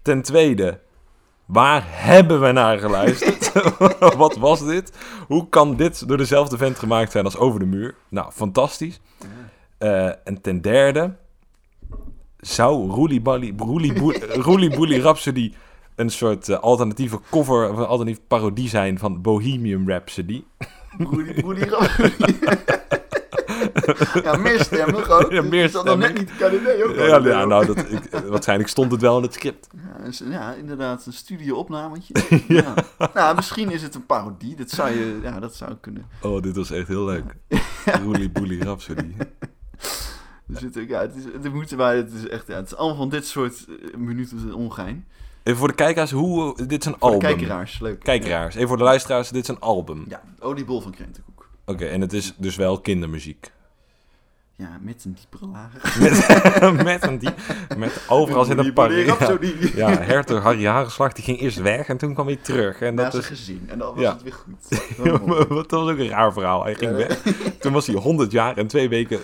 Ten 0.02 0.22
tweede, 0.22 0.78
waar 1.44 1.82
hebben 1.86 2.40
we 2.40 2.52
naar 2.52 2.78
geluisterd? 2.78 3.52
Wat 4.16 4.36
was 4.36 4.64
dit? 4.66 4.92
Hoe 5.26 5.48
kan 5.48 5.76
dit 5.76 6.08
door 6.08 6.16
dezelfde 6.16 6.56
vent 6.56 6.78
gemaakt 6.78 7.12
zijn 7.12 7.24
als 7.24 7.36
Over 7.36 7.60
de 7.60 7.66
Muur? 7.66 7.94
Nou, 8.08 8.32
fantastisch. 8.32 9.00
Eh, 9.78 10.06
en 10.06 10.40
ten 10.42 10.60
derde, 10.60 11.14
zou 12.46 12.90
Roelie 14.46 14.70
Boelie 14.70 15.00
Rhapsody 15.00 15.52
een 15.94 16.10
soort 16.10 16.48
eh, 16.48 16.58
alternatieve 16.58 17.20
cover 17.30 17.70
of 17.70 17.76
een 17.76 17.86
alternatieve 17.86 18.26
parodie 18.26 18.68
zijn 18.68 18.98
van 18.98 19.22
Bohemian 19.22 19.86
Rhapsody? 19.86 20.44
Roelie 20.98 21.42
boelie 21.42 21.64
rhapsody. 21.74 22.34
ja, 24.22 24.36
meer 24.36 24.60
stemmen 24.60 25.08
ook. 25.08 25.32
Ja, 25.32 25.42
meer 25.42 25.72
dan 25.72 25.98
net 25.98 26.18
niet 26.18 26.30
KDB 26.30 26.82
ook? 26.84 26.94
Ja, 26.94 27.18
ja 27.18 27.44
nou, 27.44 27.66
dat, 27.66 27.78
ik, 27.78 28.10
waarschijnlijk 28.28 28.68
stond 28.68 28.92
het 28.92 29.00
wel 29.00 29.16
in 29.16 29.22
het 29.22 29.34
script. 29.34 29.68
Ja, 29.72 30.30
ja, 30.30 30.52
inderdaad, 30.52 31.06
een 31.06 31.12
studio-opnametje. 31.12 32.14
ja. 32.48 32.74
Nou, 33.14 33.34
misschien 33.36 33.70
is 33.70 33.82
het 33.82 33.94
een 33.94 34.06
parodie. 34.06 34.56
Dat 34.56 34.70
zou 34.70 34.90
je, 34.90 35.18
ja, 35.22 35.40
dat 35.40 35.54
zou 35.54 35.74
kunnen. 35.80 36.06
Oh, 36.22 36.42
dit 36.42 36.56
was 36.56 36.70
echt 36.70 36.88
heel 36.88 37.04
leuk. 37.04 37.36
Roelie 38.02 38.30
Boelie 38.30 38.64
Rhapsody. 38.64 39.14
Zit 40.52 40.78
ook, 40.78 40.88
ja, 40.88 41.00
het 41.00 41.14
is, 41.16 41.24
het 41.24 41.52
moeten 41.54 41.76
wij, 41.76 41.96
het 41.96 42.12
is 42.12 42.28
echt, 42.28 42.46
ja, 42.46 42.54
het 42.54 42.66
is 42.66 42.76
allemaal 42.76 42.96
van 42.96 43.08
dit 43.08 43.26
soort 43.26 43.64
eh, 43.68 43.96
minuten 43.96 44.54
ongein. 44.54 45.04
Even 45.42 45.58
voor 45.58 45.68
de 45.68 45.74
kijkers, 45.74 46.10
hoe, 46.10 46.66
dit 46.66 46.80
is 46.80 46.86
een 46.86 46.92
Voor 46.98 47.02
album. 47.10 47.18
de 47.18 47.26
kijkeraars, 47.26 47.78
leuk. 47.80 48.00
Kijkeraars. 48.02 48.54
Even 48.54 48.68
voor 48.68 48.76
de 48.76 48.82
luisteraars, 48.82 49.28
dit 49.28 49.42
is 49.42 49.48
een 49.48 49.60
album. 49.60 50.04
Ja, 50.08 50.22
oliebol 50.38 50.80
van 50.80 50.90
Krentenkoek. 50.92 51.48
Oké, 51.64 51.84
en 51.86 52.00
het 52.00 52.12
is 52.12 52.34
dus 52.36 52.56
wel 52.56 52.80
kindermuziek. 52.80 53.52
Ja, 54.56 54.78
met 54.80 55.04
een 55.04 55.14
diepere 55.20 55.46
laag. 55.50 55.72
Met, 56.00 56.84
met 56.84 57.02
een 57.06 57.18
die, 57.18 57.28
met 57.76 58.04
overal 58.08 58.44
zit 58.44 58.58
een 58.58 58.72
paar. 58.72 58.92
Ja, 58.92 59.16
ja, 59.74 59.88
hertog 60.00 60.42
Harry 60.42 60.66
Hagelslag 60.66 61.12
die 61.12 61.24
ging 61.24 61.40
eerst 61.40 61.60
weg 61.60 61.86
en 61.88 61.96
toen 61.96 62.14
kwam 62.14 62.26
hij 62.26 62.36
terug. 62.36 62.80
En 62.80 62.96
Dat 62.96 63.14
is 63.14 63.26
gezien. 63.26 63.64
En 63.70 63.78
dan 63.78 63.94
was 63.94 64.02
Ja. 64.02 64.12
het 64.12 64.22
weer 64.22 64.32
goed. 64.32 64.68
Dat 65.56 65.70
was 65.70 65.88
ook 65.92 65.98
een 65.98 66.08
raar 66.08 66.32
verhaal. 66.32 66.64
Hij 66.64 66.74
ging 66.74 66.96
weg. 66.96 67.22
Toen 67.60 67.72
was 67.72 67.86
hij 67.86 67.96
100 67.96 68.30
jaar 68.32 68.56
en 68.56 68.66
twee 68.66 68.88
weken 68.88 69.20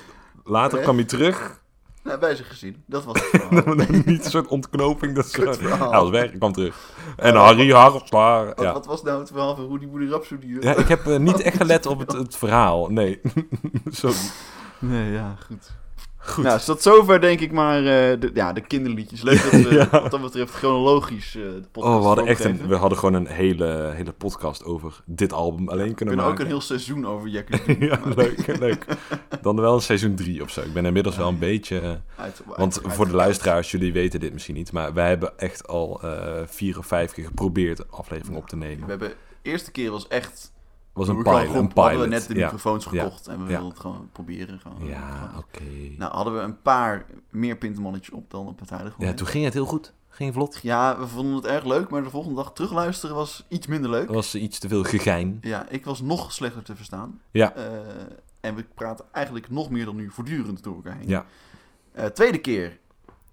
later 0.51 0.79
kwam 0.81 0.97
hij 0.97 1.05
terug. 1.05 1.59
Nou, 2.03 2.19
bij 2.19 2.35
zijn 2.35 2.49
gezien. 2.49 2.83
Dat 2.87 3.05
was 3.05 3.21
het 3.21 3.29
verhaal. 3.51 3.75
Niet 4.05 4.25
een 4.25 4.31
soort 4.31 4.47
ontknoping. 4.47 5.15
Dat 5.15 5.31
verhaal. 5.59 5.91
hij 5.91 6.01
was 6.01 6.11
weg, 6.11 6.29
hij 6.29 6.39
kwam 6.39 6.53
terug. 6.53 6.93
En 7.17 7.35
Harry 7.35 7.73
Hagelslag. 7.73 8.45
Wat, 8.47 8.61
Ja. 8.61 8.73
wat 8.73 8.87
was 8.87 9.03
nou 9.03 9.19
het 9.19 9.29
verhaal 9.29 9.57
van 9.57 9.69
Rudy 9.69 9.87
Boelie 9.89 10.09
Rhapsody? 10.09 10.57
ja, 10.61 10.75
ik 10.77 10.89
heb 10.89 11.07
eh, 11.07 11.17
niet 11.19 11.41
echt 11.41 11.57
gelet 11.57 11.87
op 11.87 11.99
het, 11.99 12.13
het 12.13 12.37
verhaal. 12.37 12.89
Nee. 12.89 13.21
Sorry. 13.91 14.17
Nee, 14.79 15.13
ja, 15.13 15.37
goed. 15.47 15.71
Goed. 16.23 16.45
Nou, 16.45 16.57
is 16.57 16.65
tot 16.65 16.83
zover 16.83 17.21
denk 17.21 17.41
ik 17.41 17.53
maar 17.53 17.79
eh, 17.79 18.21
de, 18.21 18.31
ja, 18.35 18.53
de 18.53 18.61
kinderliedjes. 18.61 19.23
Leuk 19.23 19.43
dat 19.43 19.51
we 19.51 19.75
Ja. 19.75 19.89
wat 19.91 20.11
dat 20.11 20.21
betreft 20.23 20.53
chronologisch 20.55 21.35
eh, 21.37 21.43
de 21.43 21.63
podcast 21.73 21.95
Oh, 21.95 22.01
we 22.01 22.07
hadden 22.07 22.27
echt 22.27 22.45
een, 22.45 22.67
we 22.69 22.75
hadden 22.75 22.99
gewoon 22.99 23.15
een 23.15 23.27
hele, 23.27 23.93
hele 23.95 24.13
podcast 24.13 24.65
over 24.65 25.01
dit 25.07 25.33
album 25.33 25.69
alleen 25.69 25.89
We 25.89 25.95
kunnen 25.95 25.97
kunnen 25.97 26.25
ook 26.25 26.31
maken. 26.31 26.45
een 26.45 26.51
heel 26.51 26.61
seizoen 26.61 27.07
over 27.07 27.29
Jekkers 27.29 27.65
doen. 27.65 27.77
ja, 27.89 27.99
maar- 28.05 28.15
leuk, 28.17 28.59
leuk. 28.59 28.85
Dan 29.43 29.61
wel 29.61 29.75
een 29.75 29.81
seizoen 29.81 30.15
3 30.15 30.43
of 30.43 30.51
zo. 30.51 30.61
Ik 30.61 30.73
ben 30.73 30.85
inmiddels 30.87 31.17
wel 31.17 31.29
een 31.29 31.39
beetje... 31.39 31.81
eh, 31.81 31.91
Uit- 32.17 32.43
want 32.57 32.85
uit- 32.85 32.95
voor 32.95 33.07
de 33.07 33.15
luisteraars, 33.15 33.71
jullie 33.71 33.93
weten 33.93 34.21
dit 34.21 34.33
misschien 34.33 34.55
niet, 34.55 34.73
maar 34.73 34.95
wij 34.95 35.09
hebben 35.09 35.39
echt 35.39 35.67
al 35.69 36.01
vier 36.47 36.79
of 36.79 36.87
vijf 36.87 37.13
keer 37.13 37.25
geprobeerd 37.25 37.79
een 37.79 37.91
aflevering 37.91 38.37
op 38.37 38.49
te 38.49 38.59
We 38.59 38.65
nemen. 38.65 38.89
hebben, 38.89 39.09
de 39.09 39.15
eerste 39.51 39.71
keer 39.71 39.91
was 39.91 40.09
echt... 40.09 40.53
was 40.93 41.09
een 41.09 41.17
we 41.17 41.23
gewoon- 41.23 41.41
pilot. 41.41 41.55
Een 41.57 41.69
we 41.75 41.81
hadden 41.81 41.93
pilot. 41.97 42.09
net 42.09 42.27
de 42.29 42.35
ja. 42.35 42.45
microfoons 42.45 42.85
Ja. 42.85 42.91
gekocht 42.91 43.27
en 43.27 43.39
we 43.39 43.45
wilden 43.45 43.69
het 43.69 43.81
gewoon 43.81 44.09
proberen. 44.13 44.61
Gewoon, 44.61 44.87
Ja, 44.89 45.33
oké. 45.37 45.63
Nou, 45.99 46.13
hadden 46.13 46.35
we 46.35 46.41
een 46.41 46.63
paar 46.63 47.07
meer 47.31 47.57
pintermannetjes 47.57 48.15
op 48.15 48.31
dan 48.31 48.47
op 48.47 48.61
het 48.61 48.71
huidige 48.71 49.05
Ja, 49.05 49.15
toen 49.15 49.27
ging 49.27 49.45
het 49.45 49.55
heel 49.55 49.67
goed. 49.67 49.93
Ging 50.09 50.35
vlot. 50.35 50.59
Ja, 50.63 50.99
we 50.99 51.07
vonden 51.07 51.35
het 51.35 51.45
erg 51.47 51.65
leuk, 51.65 51.91
maar 51.91 52.03
de 52.03 52.11
volgende 52.11 52.37
dag 52.37 52.53
terugluisteren 52.53 53.15
was 53.17 53.45
iets 53.49 53.67
minder 53.67 53.91
leuk. 53.91 54.09
Er 54.09 54.15
was 54.15 54.35
iets 54.35 54.59
te 54.59 54.69
veel 54.69 54.83
gegein. 54.85 55.39
Ja, 55.41 55.69
ik 55.69 55.85
was 55.85 56.01
nog 56.01 56.33
slechter 56.33 56.63
te 56.63 56.77
verstaan. 56.77 57.21
Ja. 57.31 57.55
Eh, 57.55 57.65
en 58.41 58.55
we 58.55 58.65
praten 58.75 59.05
eigenlijk 59.13 59.51
nog 59.51 59.71
meer 59.71 59.85
dan 59.85 59.97
nu 59.97 60.11
voortdurend 60.11 60.63
door 60.63 60.75
elkaar 60.75 60.97
heen. 60.97 61.09
Ja. 61.09 61.25
Eh, 61.93 62.05
tweede 62.07 62.39
keer 62.39 62.79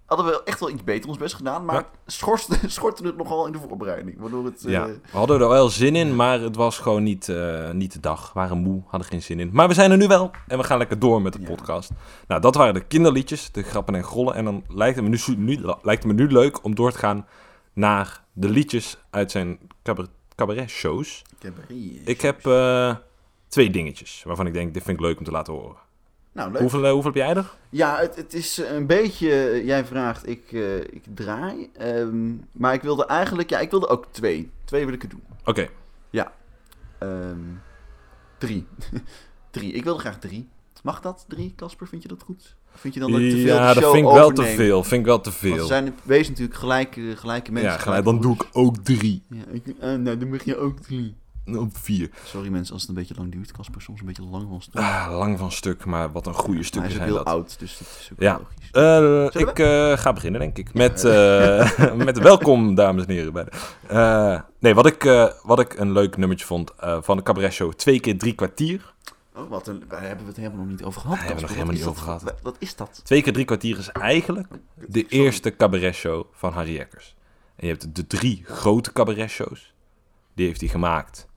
hadden 0.07 0.25
we 0.25 0.41
echt 0.43 0.59
wel 0.59 0.69
iets 0.69 0.83
beter 0.83 1.09
ons 1.09 1.17
best 1.17 1.35
gedaan, 1.35 1.65
maar 1.65 1.75
Ja. 1.75 1.87
schorste, 2.05 2.57
schortte 2.69 3.05
het 3.05 3.17
nogal 3.17 3.45
in 3.45 3.51
de 3.51 3.57
voorbereiding. 3.67 4.19
Waardoor 4.19 4.45
het... 4.45 4.65
eh, 4.65 4.71
Ja, 4.71 4.85
we 4.85 4.99
hadden 5.11 5.41
er 5.41 5.49
wel 5.49 5.69
zin 5.69 5.95
in, 5.95 6.15
maar 6.15 6.39
het 6.41 6.55
was 6.55 6.77
gewoon 6.79 7.03
niet, 7.03 7.29
eh, 7.29 7.71
niet 7.71 7.93
de 7.93 7.99
dag. 7.99 8.25
We 8.33 8.39
waren 8.39 8.57
moe, 8.57 8.81
hadden 8.87 9.07
geen 9.07 9.21
zin 9.21 9.39
in. 9.39 9.49
Maar 9.53 9.67
we 9.67 9.73
zijn 9.73 9.91
er 9.91 9.97
nu 9.97 10.07
wel 10.07 10.31
en 10.47 10.57
we 10.57 10.63
gaan 10.63 10.77
lekker 10.77 10.99
door 10.99 11.21
met 11.21 11.33
de 11.33 11.39
Ja. 11.41 11.47
podcast. 11.47 11.91
Nou, 12.27 12.41
dat 12.41 12.55
waren 12.55 12.73
de 12.73 12.83
kinderliedjes, 12.85 13.51
de 13.51 13.63
grappen 13.63 13.95
en 13.95 14.03
grollen. 14.03 14.33
En 14.35 14.45
dan 14.45 14.63
lijkt 14.67 14.95
het 14.95 15.05
me 15.05 15.09
nu, 15.35 15.35
nu, 15.55 15.59
lijkt 15.81 16.03
het 16.03 16.05
me 16.05 16.13
nu 16.13 16.27
leuk 16.31 16.63
om 16.63 16.75
door 16.75 16.91
te 16.91 16.97
gaan 16.97 17.25
naar 17.73 18.23
de 18.33 18.49
liedjes 18.49 18.97
uit 19.09 19.31
zijn 19.31 19.59
cabaret, 19.83 20.09
cabaret-shows. 20.35 21.21
cabaret. 21.39 21.69
Ik 22.05 22.21
heb 22.21 22.45
eh, 22.47 22.95
twee 23.47 23.69
dingetjes 23.69 24.23
waarvan 24.25 24.47
ik 24.47 24.53
denk, 24.53 24.73
dit 24.73 24.83
vind 24.83 24.97
ik 24.99 25.05
leuk 25.05 25.17
om 25.19 25.25
te 25.25 25.31
laten 25.31 25.53
horen. 25.53 25.75
Nou, 26.37 26.51
leuk. 26.51 26.61
Hoeveel, 26.61 26.85
eh, 26.85 26.91
hoeveel 26.91 27.11
heb 27.11 27.21
jij 27.21 27.35
er? 27.35 27.53
Ja, 27.69 27.97
het, 27.99 28.15
het 28.15 28.33
is 28.33 28.57
een 28.57 28.85
beetje... 28.87 29.29
eh, 29.49 29.65
Jij 29.65 29.85
vraagt, 29.85 30.27
ik, 30.27 30.51
eh, 30.51 30.77
ik 30.77 31.03
draai. 31.13 31.69
Ehm, 31.77 32.33
maar 32.51 32.73
ik 32.73 32.81
wilde 32.81 33.05
eigenlijk... 33.05 33.49
Ja, 33.49 33.59
ik 33.59 33.71
wilde 33.71 33.87
ook 33.87 34.05
twee. 34.11 34.49
Twee 34.65 34.85
wil 34.85 34.93
ik 34.93 35.03
er 35.03 35.09
doen. 35.09 35.23
Oké, 35.45 35.67
Ehm, 36.99 37.39
drie. 38.37 38.67
drie. 39.51 39.71
Ik 39.73 39.83
wilde 39.83 39.99
graag 39.99 40.19
drie. 40.19 40.47
Mag 40.83 40.99
dat, 41.01 41.25
drie, 41.27 41.53
Casper? 41.55 41.87
Vind 41.87 42.01
je 42.01 42.07
dat 42.07 42.23
goed? 42.23 42.55
Of 42.73 42.79
vind 42.79 42.93
je 42.93 42.99
dan 42.99 43.11
dat 43.11 43.19
ik 43.21 43.29
te 43.29 43.35
veel 43.35 43.45
ja, 43.55 43.73
dat 43.73 43.91
vind 43.91 44.07
ik 44.07 44.13
wel 44.13 44.31
te 44.31 44.43
veel. 44.43 44.83
Vind 44.83 44.99
ik 45.01 45.05
wel 45.07 45.21
te 45.21 45.29
Want 45.29 45.41
veel. 45.41 45.57
er 45.57 45.65
zijn 45.65 45.95
wezen 46.03 46.31
natuurlijk 46.31 46.59
gelijke, 46.59 47.13
gelijke 47.17 47.51
mensen. 47.51 47.71
ja, 47.71 47.77
gelijk, 47.77 48.03
dan 48.03 48.21
doe 48.21 48.33
ik 48.33 48.47
ook 48.51 48.77
drie. 48.77 49.23
Ja, 49.29 49.41
ik, 49.51 49.63
eh, 49.67 49.93
nou, 49.93 50.17
dan 50.17 50.29
mag 50.29 50.43
je 50.43 50.57
ook 50.57 50.79
drie. 50.79 51.15
Op 51.55 51.77
vier. 51.77 52.09
Sorry 52.25 52.49
mensen 52.49 52.73
als 52.73 52.81
het 52.81 52.89
een 52.91 52.97
beetje 52.97 53.15
lang 53.17 53.31
duurt. 53.31 53.51
Casper 53.51 53.81
soms 53.81 53.99
een 53.99 54.05
beetje 54.05 54.23
lang 54.23 54.45
van 54.49 54.61
stuk. 54.61 54.81
Ah, 54.81 55.07
lang 55.11 55.37
van 55.39 55.51
stuk, 55.51 55.85
maar 55.85 56.11
wat 56.11 56.27
een 56.27 56.33
goede 56.33 56.53
hij 56.53 56.63
stukken 56.63 56.89
is 56.91 56.95
ook 56.97 57.03
zijn 57.03 57.13
heel 57.15 57.23
dat. 57.23 57.33
oud, 57.33 57.59
dus 57.59 57.77
dat 57.77 57.87
is 57.99 58.09
ook 58.13 58.19
Ja. 58.21 58.33
logisch. 58.37 58.71
Eh, 58.71 59.41
ik 59.41 59.59
eh, 59.59 59.97
ga 59.97 60.13
beginnen, 60.13 60.39
denk 60.39 60.57
ik. 60.57 60.73
Met, 60.73 61.03
eh, 61.03 61.93
met 62.05 62.17
welkom, 62.19 62.75
dames 62.75 63.05
en 63.05 63.11
heren. 63.13 63.33
Bij 63.33 63.43
de, 63.43 63.51
Eh, 63.87 64.41
nee, 64.59 64.73
wat 64.73 64.85
ik, 64.85 65.05
eh, 65.05 65.27
wat 65.43 65.59
ik 65.59 65.79
een 65.79 65.91
leuk 65.91 66.17
nummertje 66.17 66.45
vond 66.45 66.75
eh, 66.75 66.97
van 67.01 67.17
de 67.17 67.23
cabaret 67.23 67.53
show. 67.53 67.73
Twee 67.73 67.99
keer 67.99 68.17
drie 68.17 68.33
kwartier. 68.33 68.93
Oh, 69.35 69.49
wat 69.49 69.67
een, 69.67 69.83
daar 69.87 70.01
hebben 70.01 70.19
we 70.23 70.27
het 70.31 70.35
helemaal 70.37 70.57
nog 70.59 70.67
niet 70.67 70.83
over 70.83 71.01
gehad. 71.01 71.17
Daar 71.17 71.25
hebben 71.25 71.43
we 71.43 71.49
nog 71.49 71.51
helemaal 71.59 71.73
is 71.73 71.85
niet 71.85 72.23
dat? 72.23 72.33
Wat 72.43 72.55
is 72.59 72.75
dat? 72.75 73.01
Twee 73.03 73.21
keer 73.21 73.33
drie 73.33 73.45
kwartier 73.45 73.77
is 73.77 73.89
eigenlijk 73.91 74.47
de 74.75 74.99
Sorry. 74.99 75.23
eerste 75.23 75.55
cabaret 75.55 75.95
show 75.95 76.25
van 76.31 76.53
Harry 76.53 76.73
Jekkers. 76.75 77.15
En 77.55 77.67
je 77.67 77.73
hebt 77.73 77.95
de 77.95 78.07
drie 78.07 78.43
grote 78.45 78.93
cabaret 78.93 79.29
shows. 79.29 79.73
Die 80.35 80.45
heeft 80.45 80.59
hij 80.59 80.69
gemaakt. 80.69 81.27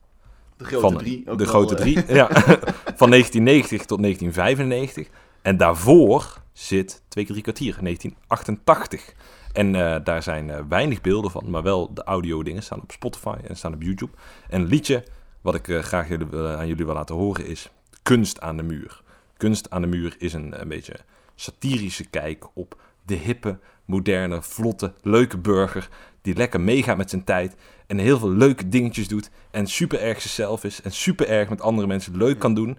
De 0.61 0.67
grote 0.67 0.81
van 0.81 0.97
drie. 0.97 1.25
de 1.25 1.35
wel, 1.37 1.47
grote 1.47 1.75
eh, 1.75 1.81
drie. 1.81 2.15
ja, 2.15 2.27
van 3.01 3.11
1990 3.11 3.85
tot 3.85 4.03
1995. 4.03 5.09
En 5.43 5.57
daarvoor 5.57 6.43
zit 6.53 7.03
twee 7.09 7.25
keer 7.25 7.33
drie 7.33 7.43
kwartier, 7.43 7.77
1988. 7.83 9.15
En 9.53 9.75
eh, 9.75 10.05
daar 10.05 10.23
zijn 10.23 10.51
eh, 10.51 10.61
weinig 10.69 11.01
beelden 11.01 11.31
van, 11.31 11.51
maar 11.51 11.63
wel 11.63 11.95
de 11.95 12.05
audio 12.05 12.43
dingen 12.43 12.63
staan 12.63 12.81
op 12.81 12.93
Spotify 12.93 13.37
en 13.47 13.57
staan 13.57 13.75
op 13.75 13.83
YouTube. 13.83 14.13
En 14.49 14.61
een 14.61 14.67
liedje 14.67 15.05
wat 15.41 15.55
ik 15.55 15.79
graag 15.81 16.09
jullie, 16.09 16.37
aan 16.37 16.67
jullie 16.67 16.85
wil 16.85 16.95
laten 16.95 17.15
horen 17.15 17.47
is 17.47 17.71
Kunst 18.03 18.41
aan 18.41 18.57
de 18.57 18.63
muur. 18.63 19.03
Kunst 19.37 19.71
aan 19.71 19.81
de 19.81 19.89
muur 19.89 20.15
is 20.19 20.33
een, 20.33 20.61
een 20.61 20.69
beetje 20.69 20.97
satirische 21.35 22.05
kijk 22.05 22.47
op 22.55 22.81
de 23.03 23.15
hippe, 23.15 23.59
moderne, 23.85 24.43
vlotte, 24.43 24.93
leuke 25.03 25.39
burger 25.39 25.89
die 26.23 26.35
lekker 26.37 26.61
meegaat 26.61 26.97
met 26.97 27.11
zijn 27.11 27.25
tijd 27.25 27.55
en 27.87 27.99
heel 27.99 28.19
veel 28.19 28.31
leuke 28.31 28.69
dingetjes 28.69 29.09
doet 29.09 29.31
en 29.51 29.67
super 29.67 30.01
erg 30.01 30.21
zichzelf 30.23 30.65
is 30.65 30.83
en 30.83 30.93
super 30.93 31.29
erg 31.29 31.49
met 31.49 31.61
andere 31.61 31.87
mensen 31.87 32.17
leuk 32.17 32.39
kan 32.39 32.55
doen. 32.55 32.79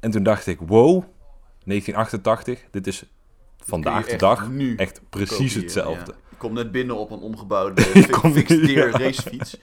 En 0.00 0.10
toen 0.10 0.22
dacht 0.22 0.46
ik, 0.46 0.58
wow, 0.66 1.04
1988, 1.64 2.60
dit 2.70 2.86
is 2.86 3.04
vandaag 3.64 4.06
de 4.06 4.16
dag 4.16 4.48
nu 4.50 4.74
echt 4.76 5.00
precies 5.10 5.54
hetzelfde. 5.54 6.10
ja. 6.12 6.16
Ik 6.30 6.38
kom 6.44 6.52
net 6.52 6.72
binnen 6.72 6.96
op 6.96 7.10
een 7.10 7.18
omgebouwde 7.20 7.82
fixeer 8.34 8.88
ja. 8.90 8.98
racefiets. 8.98 9.56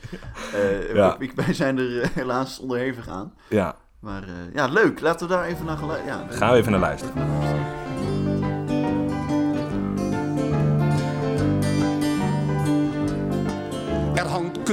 Ja. 0.94 1.16
ik- 1.20 1.32
wij 1.36 1.54
zijn 1.54 1.78
er 1.78 2.02
eh, 2.02 2.10
helaas 2.14 2.60
onderhevig 2.60 3.08
aan. 3.10 3.34
Ja, 3.50 3.76
Maar 4.00 4.24
eh, 4.24 4.30
ja, 4.54 4.68
leuk. 4.68 5.00
Laten 5.00 5.28
we 5.28 5.34
daar 5.34 5.46
even 5.46 5.66
naar 5.66 5.78
geluisteren. 5.78 6.20
Ja, 6.30 6.36
gaan 6.38 6.52
we 6.52 6.58
even 6.58 6.72
naar 6.72 6.80
luisteren. 6.80 7.16
Er 7.18 7.85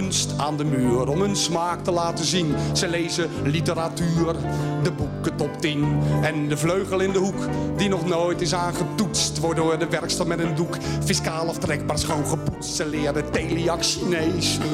kunst 0.02 0.38
aan 0.38 0.56
de 0.56 0.64
muur 0.64 1.08
om 1.08 1.20
hun 1.20 1.36
smaak 1.36 1.84
te 1.84 1.90
laten 1.90 2.24
zien. 2.24 2.54
Ze 2.72 2.88
lezen 2.88 3.30
literatuur, 3.44 4.34
de 4.82 4.92
boeken 4.92 5.36
top 5.36 5.60
10 5.60 5.98
en 6.22 6.48
de 6.48 6.56
vleugel 6.56 7.00
in 7.00 7.12
de 7.12 7.18
hoek 7.18 7.48
die 7.76 7.88
nog 7.88 8.06
nooit 8.06 8.40
is 8.40 8.54
aangetoetst. 8.54 9.40
Door 9.40 9.78
de 9.78 9.88
werkster 9.88 10.26
met 10.26 10.38
een 10.38 10.54
doek 10.54 10.76
fiscaal 11.04 11.48
aftrekbaar 11.48 11.98
schoon 11.98 12.26
gepoetst. 12.26 12.74
Ze 12.74 12.86
leren 12.86 13.30
Teliac 13.30 13.84
Chinees, 13.84 14.58
eh, 14.58 14.64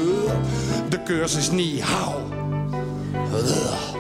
de 0.88 1.02
cursus 1.02 1.50
Ni 1.50 1.80
Hao. 1.80 2.28
Ugh. 3.34 3.96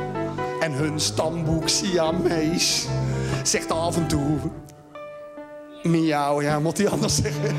En 0.60 0.72
hun 0.72 1.00
stamboek 1.00 1.68
Siamees 1.68 2.86
zegt 3.42 3.72
af 3.72 3.96
en 3.96 4.06
toe... 4.06 4.36
Miauw, 5.82 6.42
ja, 6.42 6.60
moet 6.60 6.78
hij 6.78 6.88
anders 6.88 7.16
zeggen. 7.16 7.56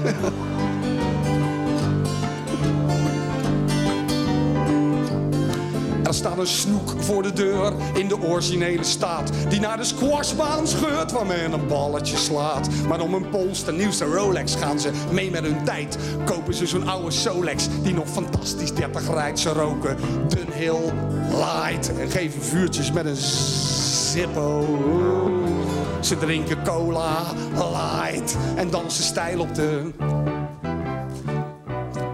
Er 6.09 6.15
staat 6.15 6.37
een 6.37 6.47
snoek 6.47 6.93
voor 6.97 7.23
de 7.23 7.33
deur 7.33 7.73
in 7.93 8.07
de 8.07 8.21
originele 8.21 8.83
staat. 8.83 9.31
Die 9.49 9.59
naar 9.59 9.77
de 9.77 9.83
squashbaan 9.83 10.67
scheurt 10.67 11.11
waar 11.11 11.25
men 11.25 11.53
een 11.53 11.67
balletje 11.67 12.17
slaat. 12.17 12.69
Maar 12.87 13.01
om 13.01 13.13
een 13.13 13.29
pols 13.29 13.65
de 13.65 13.71
nieuwste 13.71 14.05
Rolex 14.05 14.55
gaan 14.55 14.79
ze 14.79 14.91
mee 15.11 15.31
met 15.31 15.43
hun 15.43 15.63
tijd. 15.63 15.97
Kopen 16.25 16.53
ze 16.53 16.67
zo'n 16.67 16.87
oude 16.87 17.11
Solex 17.11 17.67
die 17.83 17.93
nog 17.93 18.09
fantastisch 18.09 18.73
30 18.73 19.13
rijdt. 19.13 19.39
Ze 19.39 19.49
roken 19.49 19.97
Dunhill 20.27 20.93
Light 21.29 21.97
en 21.99 22.09
geven 22.09 22.41
vuurtjes 22.41 22.91
met 22.91 23.05
een 23.05 23.15
Zippo. 23.15 24.65
Ze 25.99 26.17
drinken 26.17 26.63
cola 26.63 27.23
light 27.53 28.37
en 28.55 28.69
dansen 28.69 29.03
stijl 29.03 29.39
op 29.39 29.55
de 29.55 29.91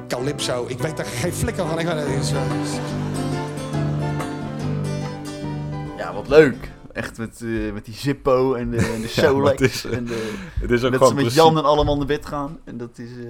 Calypso. 0.08 0.66
Ik 0.68 0.80
weet 0.80 1.00
er 1.00 1.06
geen 1.06 1.34
flikker 1.34 1.68
van. 1.68 1.80
Ik 1.80 1.86
weet 1.86 1.96
het 1.96 2.08
is, 2.22 2.32
wat 6.28 6.38
leuk. 6.38 6.71
Echt 6.93 7.17
met, 7.17 7.41
eh, 7.41 7.71
met 7.73 7.86
die 7.86 7.93
Zippo 7.93 8.53
en 8.53 8.71
de, 8.71 8.78
en 8.78 9.01
de 9.01 9.07
Solex. 9.21 9.61
het 9.61 9.71
is, 9.71 9.86
eh, 9.86 9.97
en 9.97 10.05
de, 10.05 10.34
Het 10.59 10.71
is 10.71 10.84
ook 10.84 10.91
dat 10.91 11.01
ze 11.07 11.13
met 11.13 11.23
precies- 11.23 11.34
Jan 11.43 11.57
en 11.57 11.63
allemaal 11.63 11.97
naar 11.97 12.05
bed 12.05 12.26
gaan. 12.26 12.59
En 12.63 12.78
dat 12.78 12.97
is... 12.97 13.09
eh, 13.17 13.26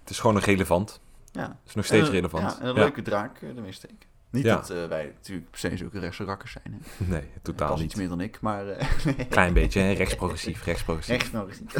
Het 0.00 0.10
is 0.10 0.18
gewoon 0.18 0.34
nog 0.34 0.44
relevant. 0.44 1.00
ja. 1.32 1.42
Het 1.42 1.50
is 1.68 1.74
nog 1.74 1.84
steeds 1.84 2.06
En, 2.06 2.12
relevant. 2.14 2.42
Ja, 2.52 2.60
en 2.60 2.66
een 2.68 2.74
Ja. 2.74 2.80
leuke 2.80 3.02
draak 3.02 3.38
eh, 3.42 3.56
ermee 3.56 3.72
steken. 3.72 3.96
Niet 4.30 4.44
Ja. 4.44 4.54
dat 4.56 4.70
eh, 4.70 4.86
wij 4.88 5.12
natuurlijk 5.16 5.50
per 5.50 5.58
se 5.60 5.76
zulke 5.76 5.98
rechtse 5.98 6.24
rakkers 6.24 6.52
zijn. 6.52 6.80
Hè. 6.80 7.04
Nee, 7.14 7.22
totaal 7.42 7.74
niet. 7.76 7.84
iets 7.84 7.94
meer 7.94 8.08
dan 8.08 8.20
ik, 8.20 8.40
maar... 8.40 8.68
eh, 8.68 8.86
Klein 9.28 9.52
beetje, 9.52 9.80
hè? 9.80 9.92
rechtsprogressief, 9.92 10.64
rechtsprogressief. 10.64 11.14
Echt 11.14 11.32
nog 11.32 11.48
eens 11.48 11.60
niet. 11.60 11.74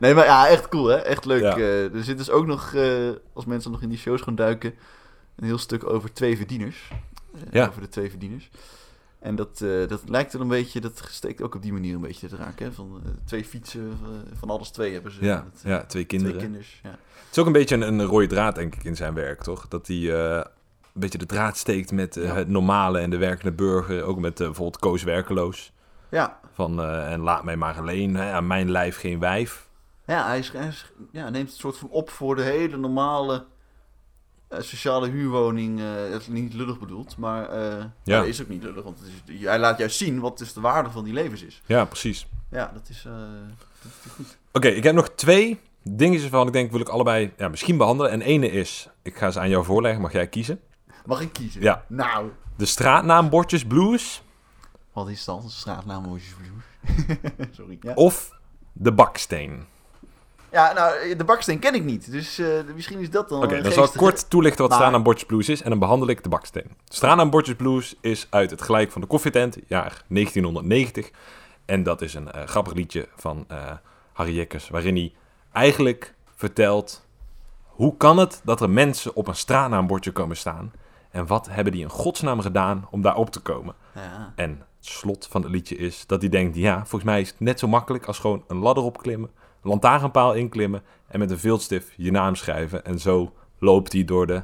nee, 0.00 0.14
maar 0.14 0.24
ja, 0.24 0.48
echt 0.48 0.68
cool 0.68 0.86
hè. 0.86 0.96
Echt 0.96 1.24
leuk. 1.24 1.42
Ja. 1.42 1.56
Eh, 1.56 1.94
er 1.94 2.04
zit 2.04 2.18
dus 2.18 2.30
ook 2.30 2.46
nog, 2.46 2.74
eh, 2.74 3.08
als 3.32 3.44
mensen 3.44 3.70
nog 3.70 3.82
in 3.82 3.88
die 3.88 3.98
shows 3.98 4.20
gaan 4.20 4.34
duiken, 4.34 4.74
een 5.36 5.44
heel 5.46 5.58
stuk 5.58 5.90
over 5.90 6.12
twee 6.12 6.36
verdieners. 6.36 6.90
Eh, 7.34 7.40
Ja. 7.52 7.66
Over 7.66 7.80
de 7.80 7.88
twee 7.88 8.10
verdieners. 8.10 8.50
En 9.18 9.36
dat, 9.36 9.60
eh, 9.60 9.88
dat 9.88 10.02
lijkt 10.08 10.32
er 10.32 10.40
een 10.40 10.48
beetje, 10.48 10.80
dat 10.80 11.02
steekt 11.08 11.42
ook 11.42 11.54
op 11.54 11.62
die 11.62 11.72
manier 11.72 11.94
een 11.94 12.00
beetje 12.00 12.28
te 12.28 12.36
raken. 12.36 12.66
Hè? 12.66 12.72
Van 12.72 13.00
eh, 13.04 13.10
twee 13.24 13.44
fietsen, 13.44 13.98
van 14.38 14.50
alles 14.50 14.70
twee 14.70 14.92
hebben 14.92 15.12
ze. 15.12 15.24
Ja, 15.24 15.46
Dat- 15.52 15.60
ja, 15.64 15.84
twee 15.84 16.04
kinderen. 16.04 16.34
Twee 16.36 16.46
kinders, 16.48 16.80
ja. 16.82 16.90
Het 16.90 17.30
is 17.30 17.38
ook 17.38 17.46
een 17.46 17.52
beetje 17.52 17.74
een, 17.74 17.82
een 17.82 18.02
rode 18.04 18.26
draad, 18.26 18.54
denk 18.54 18.74
ik, 18.74 18.84
in 18.84 18.96
zijn 18.96 19.14
werk, 19.14 19.42
toch? 19.42 19.68
Dat 19.68 19.86
hij 19.86 19.96
een 20.12 20.44
beetje 20.92 21.18
de 21.18 21.26
draad 21.26 21.56
steekt 21.56 21.92
met 21.92 22.14
Ja. 22.14 22.20
het 22.34 22.48
normale 22.48 22.98
en 22.98 23.10
de 23.10 23.16
werkende 23.18 23.52
burger. 23.52 24.02
Ook 24.02 24.18
met 24.18 24.34
bijvoorbeeld 24.34 24.78
Koos 24.78 25.02
Werkeloos. 25.02 25.72
Ja, 26.10 26.40
Van, 26.52 26.82
en 26.82 27.20
laat 27.20 27.44
mij 27.44 27.56
maar 27.56 27.78
alleen, 27.78 28.14
hè, 28.14 28.32
aan 28.32 28.46
mijn 28.46 28.70
lijf 28.70 28.96
geen 28.96 29.18
wijf. 29.18 29.68
ja 30.06 30.26
hij, 30.26 30.38
is, 30.38 30.52
hij 30.52 30.66
is- 30.66 30.92
ja, 31.12 31.28
neemt 31.28 31.48
het 31.48 31.58
soort 31.58 31.76
van 31.76 31.88
op 31.88 32.10
voor 32.10 32.36
de 32.36 32.42
hele 32.42 32.76
normale 32.76 33.44
sociale 34.58 35.08
huurwoning. 35.08 35.80
eh 35.80 36.10
dat 36.10 36.20
is 36.20 36.26
niet 36.26 36.54
lullig 36.54 36.78
bedoeld, 36.78 37.16
maar 37.16 37.48
eh 37.48 37.84
ja. 38.04 38.18
dat 38.18 38.26
is 38.26 38.42
ook 38.42 38.48
niet 38.48 38.62
lullig. 38.62 38.84
Want 38.84 38.98
het 38.98 39.08
is, 39.38 39.44
hij 39.44 39.58
laat 39.58 39.78
juist 39.78 39.96
zien 39.96 40.20
wat 40.20 40.38
dus 40.38 40.52
de 40.52 40.60
waarde 40.60 40.90
van 40.90 41.04
die 41.04 41.12
levens 41.12 41.42
is. 41.42 41.62
Ja, 41.66 41.84
precies. 41.84 42.26
Ja, 42.50 42.70
dat 42.74 42.88
is, 42.88 43.04
eh, 43.06 43.12
dat 43.82 43.92
is 44.04 44.12
goed. 44.12 44.38
Oké, 44.52 44.68
ik 44.68 44.82
heb 44.82 44.94
nog 44.94 45.10
twee 45.14 45.60
dingetjes 45.82 46.22
waarvan 46.30 46.46
ik 46.46 46.52
denk, 46.52 46.70
wil 46.70 46.80
ik 46.80 46.88
allebei 46.88 47.32
ja, 47.36 47.48
misschien 47.48 47.76
behandelen. 47.76 48.10
En 48.12 48.20
ene 48.22 48.50
is, 48.50 48.88
ik 49.02 49.16
ga 49.16 49.30
ze 49.30 49.40
aan 49.40 49.48
jou 49.48 49.64
voorleggen, 49.64 50.00
mag 50.00 50.12
jij 50.12 50.28
kiezen. 50.28 50.60
Mag 51.04 51.20
ik 51.20 51.32
kiezen? 51.32 51.62
Ja. 51.62 51.84
Nou, 51.88 52.30
De 52.56 52.66
straatnaambordjes 52.66 53.64
blues 53.64 54.22
wat 54.92 55.08
is 55.08 55.24
dat? 55.24 55.42
Een 55.42 55.50
straatnaam 55.50 56.02
Moosjes 56.02 56.34
Sorry. 57.56 57.78
Ja. 57.80 57.94
of 57.94 58.38
de 58.72 58.92
baksteen. 58.92 59.64
Ja, 60.52 60.72
nou, 60.72 61.16
de 61.16 61.24
baksteen 61.24 61.58
ken 61.58 61.74
ik 61.74 61.84
niet. 61.84 62.10
Dus 62.10 62.38
eh, 62.38 62.46
misschien 62.74 62.98
is 62.98 63.10
dat 63.10 63.28
dan 63.28 63.42
Oké, 63.42 63.62
dan 63.62 63.72
zal 63.72 63.84
ik 63.84 63.90
kort 63.90 64.30
toelichten 64.30 64.60
wat 64.60 64.68
Maar- 64.68 64.78
straatnaambordjes 64.78 65.26
blues 65.28 65.48
is 65.48 65.62
en 65.62 65.70
dan 65.70 65.78
behandel 65.78 66.08
ik 66.08 66.22
de 66.22 66.28
baksteen. 66.28 66.76
Straatnaambordjes 66.88 67.56
blues 67.56 67.94
is 68.00 68.26
uit 68.30 68.50
het 68.50 68.62
gelijk 68.62 68.90
van 68.92 69.00
de 69.00 69.06
koffietent, 69.06 69.58
jaar 69.66 70.02
1990. 70.08 71.10
En 71.64 71.82
dat 71.82 72.02
is 72.02 72.14
een 72.14 72.32
eh, 72.32 72.46
grappig 72.46 72.72
liedje 72.72 73.08
van 73.16 73.44
eh, 73.48 73.72
Harry 74.12 74.34
Jekkers, 74.34 74.68
waarin 74.68 74.94
hij 74.94 75.12
eigenlijk 75.52 76.14
vertelt... 76.34 77.06
hoe 77.64 77.96
kan 77.96 78.18
het 78.18 78.40
dat 78.44 78.60
er 78.60 78.70
mensen 78.70 79.14
op 79.14 79.28
een 79.28 79.34
straatnaambordje 79.34 80.12
komen 80.12 80.36
staan... 80.36 80.72
en 81.10 81.26
wat 81.26 81.48
hebben 81.50 81.72
die 81.72 81.82
in 81.82 81.88
godsnaam 81.88 82.40
gedaan 82.40 82.88
om 82.90 83.02
daar 83.02 83.16
op 83.16 83.30
te 83.30 83.40
komen? 83.40 83.74
Ja. 83.94 84.32
En 84.36 84.50
het 84.50 84.88
slot 84.88 85.26
van 85.30 85.42
het 85.42 85.50
liedje 85.50 85.76
is 85.76 86.06
dat 86.06 86.20
hij 86.20 86.30
denkt... 86.30 86.56
ja, 86.56 86.76
volgens 86.78 87.04
mij 87.04 87.20
is 87.20 87.28
het 87.28 87.40
net 87.40 87.58
zo 87.58 87.68
makkelijk 87.68 88.06
als 88.06 88.18
gewoon 88.18 88.44
een 88.46 88.58
ladder 88.58 88.84
opklimmen... 88.84 89.30
een 89.62 89.70
lantaarnpaal 89.70 90.34
inklimmen 90.34 90.82
en 91.06 91.18
met 91.18 91.30
een 91.30 91.38
viltstift 91.38 91.92
je 91.96 92.10
naam 92.10 92.34
schrijven. 92.34 92.84
En 92.84 92.98
zo 92.98 93.34
loopt 93.58 93.92
hij 93.92 94.04
door 94.04 94.26
de 94.26 94.42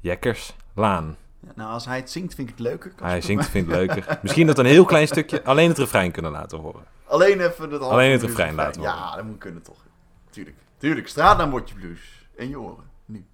Jekkerslaan. 0.00 1.16
Ja, 1.40 1.52
Nou, 1.54 1.70
als 1.72 1.84
hij 1.84 1.96
het 1.96 2.10
zingt, 2.10 2.34
vind 2.34 2.48
ik 2.48 2.54
het 2.58 2.66
leuker. 2.66 2.92
Hij 3.02 3.20
zingt, 3.20 3.48
vindt 3.48 3.70
het 3.70 3.78
leuker. 3.78 4.18
Misschien 4.22 4.46
dat 4.46 4.58
een 4.58 4.66
heel 4.66 4.84
klein 4.84 5.06
stukje 5.06 5.44
alleen 5.44 5.68
het 5.68 5.78
refrein 5.78 6.10
kunnen 6.12 6.30
laten 6.30 6.58
horen. 6.58 6.82
Alleen 7.06 7.40
even 7.40 7.70
het 7.70 7.80
Alleen 7.80 8.12
het 8.12 8.22
refrein 8.22 8.54
laten 8.54 8.82
Ja, 8.82 8.96
horen. 9.02 9.16
dat 9.16 9.24
moet 9.24 9.38
kunnen 9.38 9.62
toch. 9.62 9.78
Tuurlijk. 10.30 10.56
Tuurlijk. 10.78 11.08
Straatnaambordje 11.08 11.74
blues. 11.74 12.26
In 12.36 12.48
je 12.48 12.60
oren. 12.60 12.84
Nu. 13.04 13.26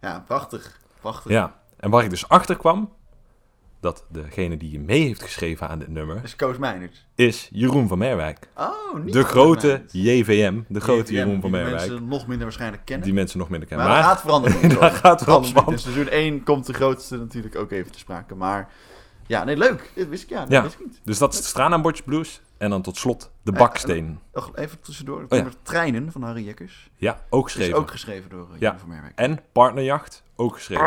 Ja, 0.00 0.20
prachtig. 0.26 0.80
Prachtig. 1.00 1.30
Ja, 1.30 1.60
en 1.76 1.90
waar 1.90 2.04
ik 2.04 2.10
dus 2.10 2.28
achter 2.28 2.56
kwam... 2.56 2.92
dat 3.82 4.04
degene 4.08 4.56
die 4.56 4.80
mee 4.80 5.02
heeft 5.02 5.22
geschreven 5.22 5.68
aan 5.68 5.78
dit 5.78 5.88
nummer... 5.88 6.20
Is 6.22 6.36
Koos 6.36 6.58
Meiners. 6.58 7.06
is 7.14 7.48
Jeroen 7.52 7.88
van 7.88 7.98
Merwijk. 7.98 8.48
Oh, 8.56 9.04
niet 9.04 9.12
De 9.12 9.24
grote. 9.24 9.82
JVM, 9.90 10.60
de 10.68 10.80
grote 10.80 11.02
JVM, 11.02 11.12
Jeroen 11.14 11.40
van 11.40 11.50
die 11.50 11.60
Merwijk. 11.60 11.88
mensen 11.88 12.08
nog 12.08 12.26
minder 12.26 12.44
waarschijnlijk 12.44 12.84
kennen. 12.84 13.06
Die 13.06 13.14
mensen 13.14 13.38
nog 13.38 13.48
minder 13.48 13.68
kennen. 13.68 13.86
maar, 13.86 13.94
Maar, 13.96 14.04
dat 14.04 14.12
gaat 14.12 14.22
veranderen. 14.22 14.68
dat 14.80 14.92
gaat 14.92 15.22
veranderen. 15.22 15.72
In 15.72 15.78
seizoen 15.78 16.08
1 16.08 16.42
komt 16.42 16.66
de 16.66 16.72
grootste 16.72 17.16
natuurlijk 17.16 17.56
ook 17.56 17.70
even 17.70 17.92
te 17.92 17.98
sprake. 17.98 18.34
Maar 18.34 18.70
ja, 19.32 19.44
nee, 19.44 19.56
leuk. 19.56 19.90
Dit 19.94 20.08
wist 20.08 20.22
ik, 20.22 20.28
ja, 20.28 20.40
dat 20.40 20.50
Ja. 20.50 20.62
wist 20.62 20.74
ik 20.74 20.86
niet. 20.86 21.00
Dus 21.04 21.18
dat 21.18 21.32
is 21.32 21.38
de 21.40 21.46
Straanaanbordje 21.46 22.02
Blues. 22.02 22.40
En 22.58 22.70
dan 22.70 22.82
tot 22.82 22.96
slot 22.96 23.30
de 23.42 23.52
Ja, 23.52 23.58
baksteen. 23.58 24.20
Oh, 24.32 24.46
even 24.54 24.80
tussendoor. 24.80 25.20
Het 25.20 25.32
Oh, 25.32 25.38
ja. 25.38 25.46
Treinen 25.62 26.12
van 26.12 26.22
Harry 26.22 26.44
Jekkers. 26.44 26.90
Ja, 26.96 27.20
ook 27.30 27.46
Is 27.46 27.52
geschreven. 27.52 27.78
ook 27.78 27.90
geschreven 27.90 28.30
door 28.30 28.46
uh, 28.54 28.60
Ja. 28.60 28.78
Van 28.78 28.88
Merwijk. 28.88 29.12
En 29.14 29.40
Partnerjacht, 29.52 30.22
ook 30.36 30.54
geschreven. 30.54 30.86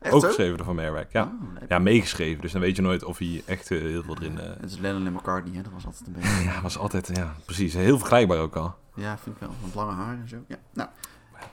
Echt 0.00 0.14
ook 0.14 0.20
zo? 0.20 0.26
geschreven 0.26 0.56
door 0.56 0.66
Van 0.66 0.74
Merwijk. 0.74 1.12
Ja. 1.12 1.22
Oh, 1.22 1.62
ja, 1.68 1.78
meegeschreven. 1.78 2.40
Dus 2.42 2.52
dan 2.52 2.60
weet 2.60 2.76
je 2.76 2.82
nooit 2.82 3.04
of 3.04 3.18
hij 3.18 3.42
echt 3.46 3.70
eh, 3.70 3.78
heel 3.80 4.02
veel 4.02 4.16
erin... 4.20 4.38
eh 4.40 4.46
Het 4.60 4.70
is 4.70 4.78
Lennon 4.78 5.06
en 5.06 5.12
McCartney, 5.12 5.56
hè? 5.56 5.62
dat 5.62 5.72
was 5.72 5.86
altijd 5.86 6.06
een 6.06 6.12
beetje... 6.12 6.42
ja, 6.50 6.62
was 6.62 6.78
altijd... 6.78 7.10
Ja, 7.12 7.34
precies. 7.44 7.74
Heel 7.74 7.98
vergelijkbaar 7.98 8.38
ook 8.38 8.56
al. 8.56 8.74
Ja, 8.94 9.18
vind 9.18 9.34
ik 9.36 9.40
wel. 9.40 9.50
Met 9.64 9.74
lange 9.74 9.92
haar 9.92 10.14
en 10.22 10.28
zo. 10.28 10.36
Ja, 10.46 10.56
nou. 10.72 10.88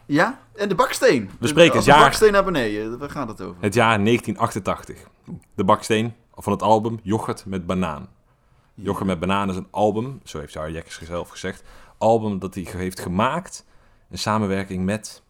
Ja, 0.05 0.39
en 0.55 0.69
de 0.69 0.75
baksteen. 0.75 1.29
We 1.39 1.47
spreken 1.47 1.75
het 1.75 1.85
de 1.85 1.91
jaar- 1.91 1.99
baksteen 1.99 2.31
naar 2.31 2.43
beneden, 2.43 2.97
waar 2.99 3.09
gaat 3.09 3.27
het 3.27 3.41
over? 3.41 3.55
Het 3.61 3.73
jaar 3.73 4.03
1988. 4.03 4.97
De 5.55 5.63
baksteen 5.63 6.13
van 6.35 6.53
het 6.53 6.61
album 6.61 6.99
Yoghurt 7.03 7.45
met 7.45 7.65
banaan. 7.65 8.07
Yoghurt 8.73 9.07
met 9.07 9.19
banaan 9.19 9.49
is 9.49 9.55
een 9.55 9.67
album, 9.71 10.19
zo 10.23 10.39
heeft 10.39 10.53
Harry 10.53 10.73
Jekkers 10.73 11.01
zelf 11.01 11.29
gezegd. 11.29 11.63
Album 11.97 12.39
dat 12.39 12.55
hij 12.55 12.67
heeft 12.69 12.99
gemaakt 12.99 13.65
in 14.09 14.17
samenwerking 14.17 14.85
met 14.85 15.23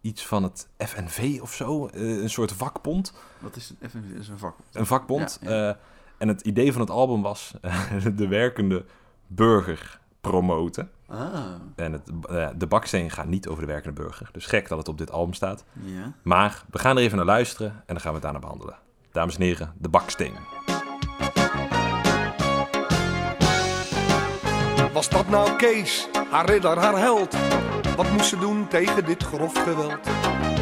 iets 0.00 0.26
van 0.26 0.42
het 0.42 0.68
FNV 0.78 1.38
of 1.42 1.52
zo. 1.54 1.86
eh, 1.86 2.00
Een 2.22 2.30
soort 2.30 2.52
vakbond. 2.52 3.12
Wat 3.38 3.56
is 3.56 3.70
een, 3.70 3.76
even, 3.80 4.04
is 4.18 4.28
een 4.28 4.38
vak? 4.38 4.56
Een 4.72 4.86
vakbond. 4.86 5.38
Ja, 5.42 5.50
ja. 5.50 5.68
eh, 5.70 5.76
en 6.18 6.28
het 6.28 6.40
idee 6.40 6.72
van 6.72 6.80
het 6.80 6.90
album 6.90 7.22
was 7.22 7.54
eh, 7.60 8.06
de 8.16 8.28
werkende 8.28 8.84
burger 9.26 10.00
promoten. 10.20 10.90
Ah, 11.06 11.40
En 11.76 11.92
het, 11.92 12.10
de 12.60 12.66
baksteen 12.66 13.10
gaat 13.10 13.26
niet 13.26 13.48
over 13.48 13.66
de 13.66 13.72
werkende 13.72 14.02
burger. 14.02 14.28
Dus 14.32 14.46
gek 14.46 14.68
dat 14.68 14.78
het 14.78 14.88
op 14.88 14.98
dit 14.98 15.10
album 15.10 15.34
staat. 15.34 15.64
ja. 15.72 16.12
Maar 16.22 16.64
we 16.70 16.78
gaan 16.78 16.96
er 16.96 17.02
even 17.02 17.16
naar 17.16 17.26
luisteren 17.26 17.70
en 17.70 17.82
dan 17.86 18.00
gaan 18.00 18.08
we 18.08 18.14
het 18.14 18.22
daarna 18.22 18.38
behandelen. 18.38 18.76
Dames 19.12 19.36
en 19.36 19.42
heren, 19.42 19.72
de 19.78 19.88
baksteen. 19.88 20.34
Was 24.92 25.08
dat 25.08 25.28
nou 25.28 25.56
Kees, 25.56 26.08
haar 26.30 26.46
ridder, 26.46 26.78
haar 26.78 26.98
held? 26.98 27.36
Wat 27.96 28.10
moest 28.10 28.28
ze 28.28 28.38
doen 28.38 28.68
tegen 28.68 29.04
dit 29.04 29.22
grof 29.22 29.52
geweld? 29.64 29.98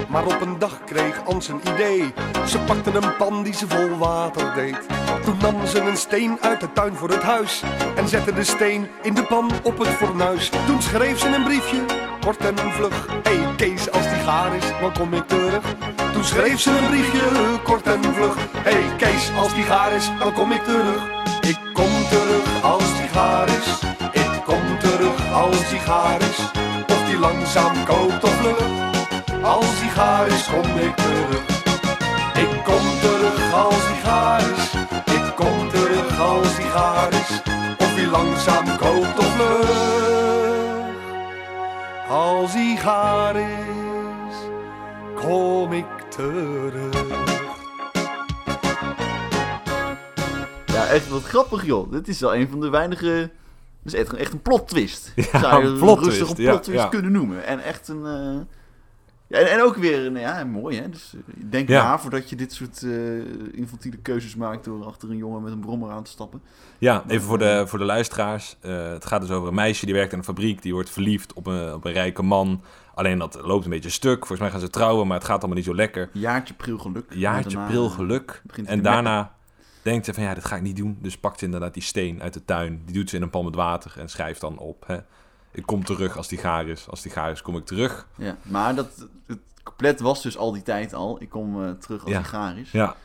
Maar 0.08 0.24
op 0.24 0.40
een 0.40 0.58
dag 0.58 0.84
kreeg 0.84 1.24
Ans 1.24 1.48
een 1.48 1.60
idee. 1.74 2.12
Ze 2.46 2.58
pakte 2.58 2.90
een 2.94 3.16
pan 3.16 3.42
die 3.42 3.54
ze 3.54 3.68
vol 3.68 3.98
water 3.98 4.54
deed. 4.54 4.86
Toen 5.24 5.36
nam 5.40 5.66
ze 5.66 5.80
een 5.80 5.96
steen 5.96 6.38
uit 6.40 6.60
de 6.60 6.72
tuin 6.72 6.94
voor 6.94 7.10
het 7.10 7.22
huis 7.22 7.62
en 7.96 8.08
zette 8.08 8.32
de 8.32 8.44
steen 8.44 8.88
in 9.02 9.14
de 9.14 9.24
pan 9.24 9.50
op 9.62 9.78
het 9.78 9.88
fornuis. 9.88 10.50
Toen 10.66 10.82
schreef 10.82 11.18
ze 11.18 11.34
een 11.34 11.44
briefje, 11.44 11.84
kort 12.20 12.44
en 12.44 12.58
vlug. 12.58 13.06
Hey 13.22 13.54
Kees, 13.56 13.90
als 13.90 14.08
die 14.08 14.18
gaar 14.18 14.56
is, 14.56 14.68
dan 14.80 14.92
kom 14.92 15.14
ik 15.14 15.28
terug. 15.28 15.64
Toen 16.12 16.24
schreef 16.24 16.60
ze 16.60 16.70
een 16.70 16.86
briefje, 16.86 17.20
kort 17.62 17.86
en 17.86 18.02
vlug. 18.14 18.36
Hey 18.56 18.84
Kees, 18.96 19.30
als 19.38 19.54
die 19.54 19.64
gaar 19.64 19.92
is, 19.92 20.10
dan 20.18 20.32
kom 20.32 20.52
ik 20.52 20.62
terug. 20.62 21.02
Ik 21.40 21.58
kom 21.72 21.92
terug 22.10 22.62
als 22.62 22.96
die 22.98 23.08
gaar 23.08 23.48
is. 23.48 23.68
Ik 24.12 24.42
kom 24.44 24.78
terug 24.78 25.32
als 25.32 25.68
die 25.68 25.78
gaar 25.78 26.20
is. 26.20 26.38
Of 26.88 27.06
die 27.06 27.18
langzaam 27.18 27.84
kookt 27.84 28.24
of 28.24 28.34
vlug. 28.40 28.62
Als 29.42 29.80
die 29.80 29.90
gaar 29.90 30.26
is, 30.26 30.46
kom 30.46 30.78
ik 30.78 30.96
terug. 30.96 31.42
Ik 32.34 32.64
kom 32.64 32.84
terug 33.00 33.52
als 33.54 33.86
die 33.88 34.00
gaar 34.04 34.40
is. 34.40 34.72
Ik 35.14 35.32
kom 35.36 35.68
terug 35.68 36.20
als 36.20 36.56
die 36.56 36.70
gaar 36.74 37.12
is. 37.12 37.42
Of 37.78 37.94
die 37.94 38.06
langzaam 38.06 38.76
kookt 38.76 39.18
of 39.18 39.34
vlug. 39.34 39.68
Als 42.08 42.52
die 42.52 42.76
gaar 42.76 43.36
is, 43.36 43.99
kom 45.20 45.72
ik 45.72 45.86
terug. 46.08 46.94
Ja, 50.66 50.86
echt 50.86 51.08
wat 51.08 51.22
grappig, 51.22 51.66
joh. 51.66 51.90
Dit 51.92 52.08
is 52.08 52.20
wel 52.20 52.34
een 52.34 52.48
van 52.48 52.60
de 52.60 52.68
weinige... 52.70 53.30
Is 53.84 53.94
echt, 53.94 54.12
echt 54.12 54.32
een 54.32 54.42
plot 54.42 54.68
twist. 54.68 55.12
Ja, 55.16 55.38
Zou 55.40 55.62
je 55.62 55.68
een 55.68 55.78
plot 55.78 55.98
rustig 56.04 56.26
twist, 56.26 56.38
een 56.38 56.44
plot 56.44 56.62
twist 56.62 56.82
ja. 56.82 56.88
kunnen 56.88 57.12
noemen. 57.12 57.44
En 57.46 57.60
echt 57.62 57.88
een... 57.88 58.04
eh, 58.06 58.40
Ja, 59.26 59.38
en, 59.38 59.50
en 59.50 59.62
ook 59.62 59.76
weer, 59.76 60.06
een- 60.06 60.16
ja, 60.18 60.44
mooi 60.44 60.80
hè. 60.80 60.88
Dus 60.88 61.14
eh, 61.14 61.20
denk 61.50 61.68
Ja. 61.68 61.82
na 61.82 61.98
voordat 61.98 62.30
je 62.30 62.36
dit 62.36 62.52
soort 62.52 62.82
eh, 62.82 62.90
infantiele 63.52 63.96
keuzes 63.96 64.36
maakt 64.36 64.64
door 64.64 64.84
achter 64.84 65.10
een 65.10 65.16
jongen 65.16 65.42
met 65.42 65.52
een 65.52 65.60
brommer 65.60 65.90
aan 65.90 66.02
te 66.02 66.10
stappen. 66.10 66.42
Ja, 66.78 67.04
even 67.08 67.26
voor 67.26 67.38
de, 67.38 67.64
voor 67.66 67.78
de 67.78 67.84
luisteraars. 67.84 68.56
Eh, 68.60 68.90
het 68.90 69.04
gaat 69.06 69.20
dus 69.20 69.30
over 69.30 69.48
een 69.48 69.54
meisje 69.54 69.84
die 69.86 69.94
werkt 69.94 70.12
in 70.12 70.18
een 70.18 70.24
fabriek. 70.24 70.62
Die 70.62 70.72
wordt 70.72 70.90
verliefd 70.90 71.32
op 71.32 71.46
een, 71.46 71.74
op 71.74 71.84
een 71.84 71.92
rijke 71.92 72.22
man. 72.22 72.62
Alleen 72.94 73.18
dat 73.18 73.38
loopt 73.42 73.64
een 73.64 73.70
beetje 73.70 73.90
stuk. 73.90 74.18
Volgens 74.18 74.40
mij 74.40 74.50
gaan 74.50 74.60
ze 74.60 74.70
trouwen, 74.70 75.06
maar 75.06 75.16
het 75.16 75.26
gaat 75.26 75.38
allemaal 75.38 75.56
niet 75.56 75.66
zo 75.66 75.74
lekker. 75.74 76.08
Jaartje 76.12 76.54
pril 76.54 76.78
geluk. 76.78 77.12
Jaartje 77.14 77.50
Daarna, 77.50 77.68
pril 77.68 77.86
eh, 77.86 77.92
geluk. 77.94 78.42
En 78.64 78.82
daarna 78.82 79.34
denkt 79.82 80.04
ze 80.04 80.14
van 80.14 80.22
ja, 80.22 80.34
dit 80.34 80.44
ga 80.44 80.56
ik 80.56 80.62
niet 80.62 80.76
doen. 80.76 80.98
Dus 81.00 81.18
pakt 81.18 81.38
ze 81.38 81.44
inderdaad 81.44 81.74
die 81.74 81.82
steen 81.82 82.22
uit 82.22 82.32
de 82.34 82.44
tuin. 82.44 82.82
Die 82.84 82.94
doet 82.94 83.10
ze 83.10 83.16
in 83.16 83.22
een 83.22 83.30
pan 83.30 83.44
met 83.44 83.54
water 83.54 83.92
en 83.98 84.08
schrijft 84.08 84.40
dan 84.40 84.58
op. 84.58 84.84
Hè. 84.86 84.98
Ik 85.52 85.66
kom 85.66 85.84
terug 85.84 86.16
als 86.16 86.28
die 86.28 86.38
gaar 86.38 86.66
is. 86.66 86.86
Als 86.88 87.02
die 87.02 87.12
gaar 87.12 87.30
is, 87.30 87.42
kom 87.42 87.56
ik 87.56 87.66
terug. 87.66 88.06
Ja, 88.16 88.36
maar 88.42 88.74
dat, 88.74 89.06
het 89.26 89.38
couplet 89.62 90.00
was 90.00 90.22
dus 90.22 90.36
al 90.36 90.52
die 90.52 90.62
tijd 90.62 90.94
al. 90.94 91.22
Ik 91.22 91.28
kom 91.28 91.64
eh, 91.64 91.70
terug 91.70 92.02
als 92.02 92.10
Ja. 92.10 92.18
hij 92.20 92.28
gaar 92.28 92.58
is. 92.58 92.70
Ja, 92.70 92.96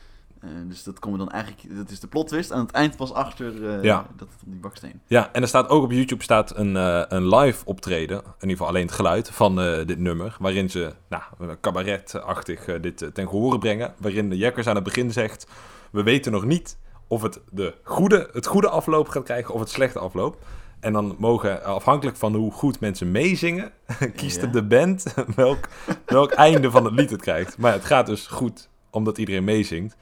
dus 0.68 0.82
dat 0.82 0.98
komen 0.98 1.18
dan 1.18 1.30
eigenlijk, 1.30 1.76
dat 1.76 1.90
is 1.90 2.00
de 2.00 2.06
plot 2.06 2.28
twist. 2.28 2.52
Aan 2.52 2.60
het 2.60 2.70
eind 2.70 2.96
pas 2.96 3.12
achter 3.12 3.68
eh, 3.76 3.82
Ja. 3.82 4.06
dat 4.16 4.28
het 4.32 4.38
op 4.44 4.50
die 4.52 4.60
baksteen. 4.60 5.00
ja. 5.06 5.32
en 5.32 5.42
er 5.42 5.48
staat 5.48 5.68
ook 5.68 5.82
op 5.82 5.90
YouTube 5.92 6.22
staat 6.22 6.56
een, 6.56 6.76
eh, 6.76 7.02
een 7.08 7.34
live 7.34 7.64
optreden. 7.64 8.16
In 8.16 8.24
ieder 8.40 8.50
geval 8.50 8.66
alleen 8.66 8.86
het 8.86 8.94
geluid 8.94 9.30
van 9.30 9.60
eh, 9.60 9.86
dit 9.86 9.98
nummer. 9.98 10.36
Waarin 10.40 10.70
ze, 10.70 10.92
nou, 11.08 11.22
cabaretachtig 11.60 12.66
eh, 12.66 12.82
dit 12.82 13.02
eh, 13.02 13.08
ten 13.08 13.28
gehore 13.28 13.58
brengen. 13.58 13.94
Waarin 13.98 14.30
de 14.30 14.36
Jekkers 14.36 14.66
aan 14.66 14.74
het 14.74 14.84
begin 14.84 15.12
zegt... 15.12 15.46
We 15.90 16.02
weten 16.02 16.32
nog 16.32 16.44
niet 16.44 16.78
of 17.08 17.22
het 17.22 17.40
de 17.50 17.74
goede, 17.82 18.28
het 18.32 18.46
goede 18.46 18.68
afloop 18.68 19.08
gaat 19.08 19.22
krijgen 19.22 19.54
of 19.54 19.60
het 19.60 19.68
slechte 19.70 19.98
afloop. 19.98 20.36
En 20.80 20.92
dan 20.92 21.16
mogen, 21.18 21.62
eh, 21.62 21.68
afhankelijk 21.74 22.16
van 22.16 22.34
hoe 22.34 22.52
goed 22.52 22.80
mensen 22.80 23.10
meezingen, 23.10 23.72
kiest 24.16 24.40
Ja. 24.40 24.46
de 24.46 24.62
band 24.62 25.14
welk, 25.36 25.68
welk 26.06 26.30
einde 26.32 26.70
van 26.70 26.84
het 26.84 26.94
lied 26.94 27.10
het 27.10 27.20
krijgt. 27.22 27.58
Maar 27.58 27.72
het 27.72 27.84
gaat 27.84 28.06
dus 28.06 28.26
goed, 28.26 28.68
omdat 28.90 29.18
iedereen 29.18 29.44
meezingt. 29.44 29.96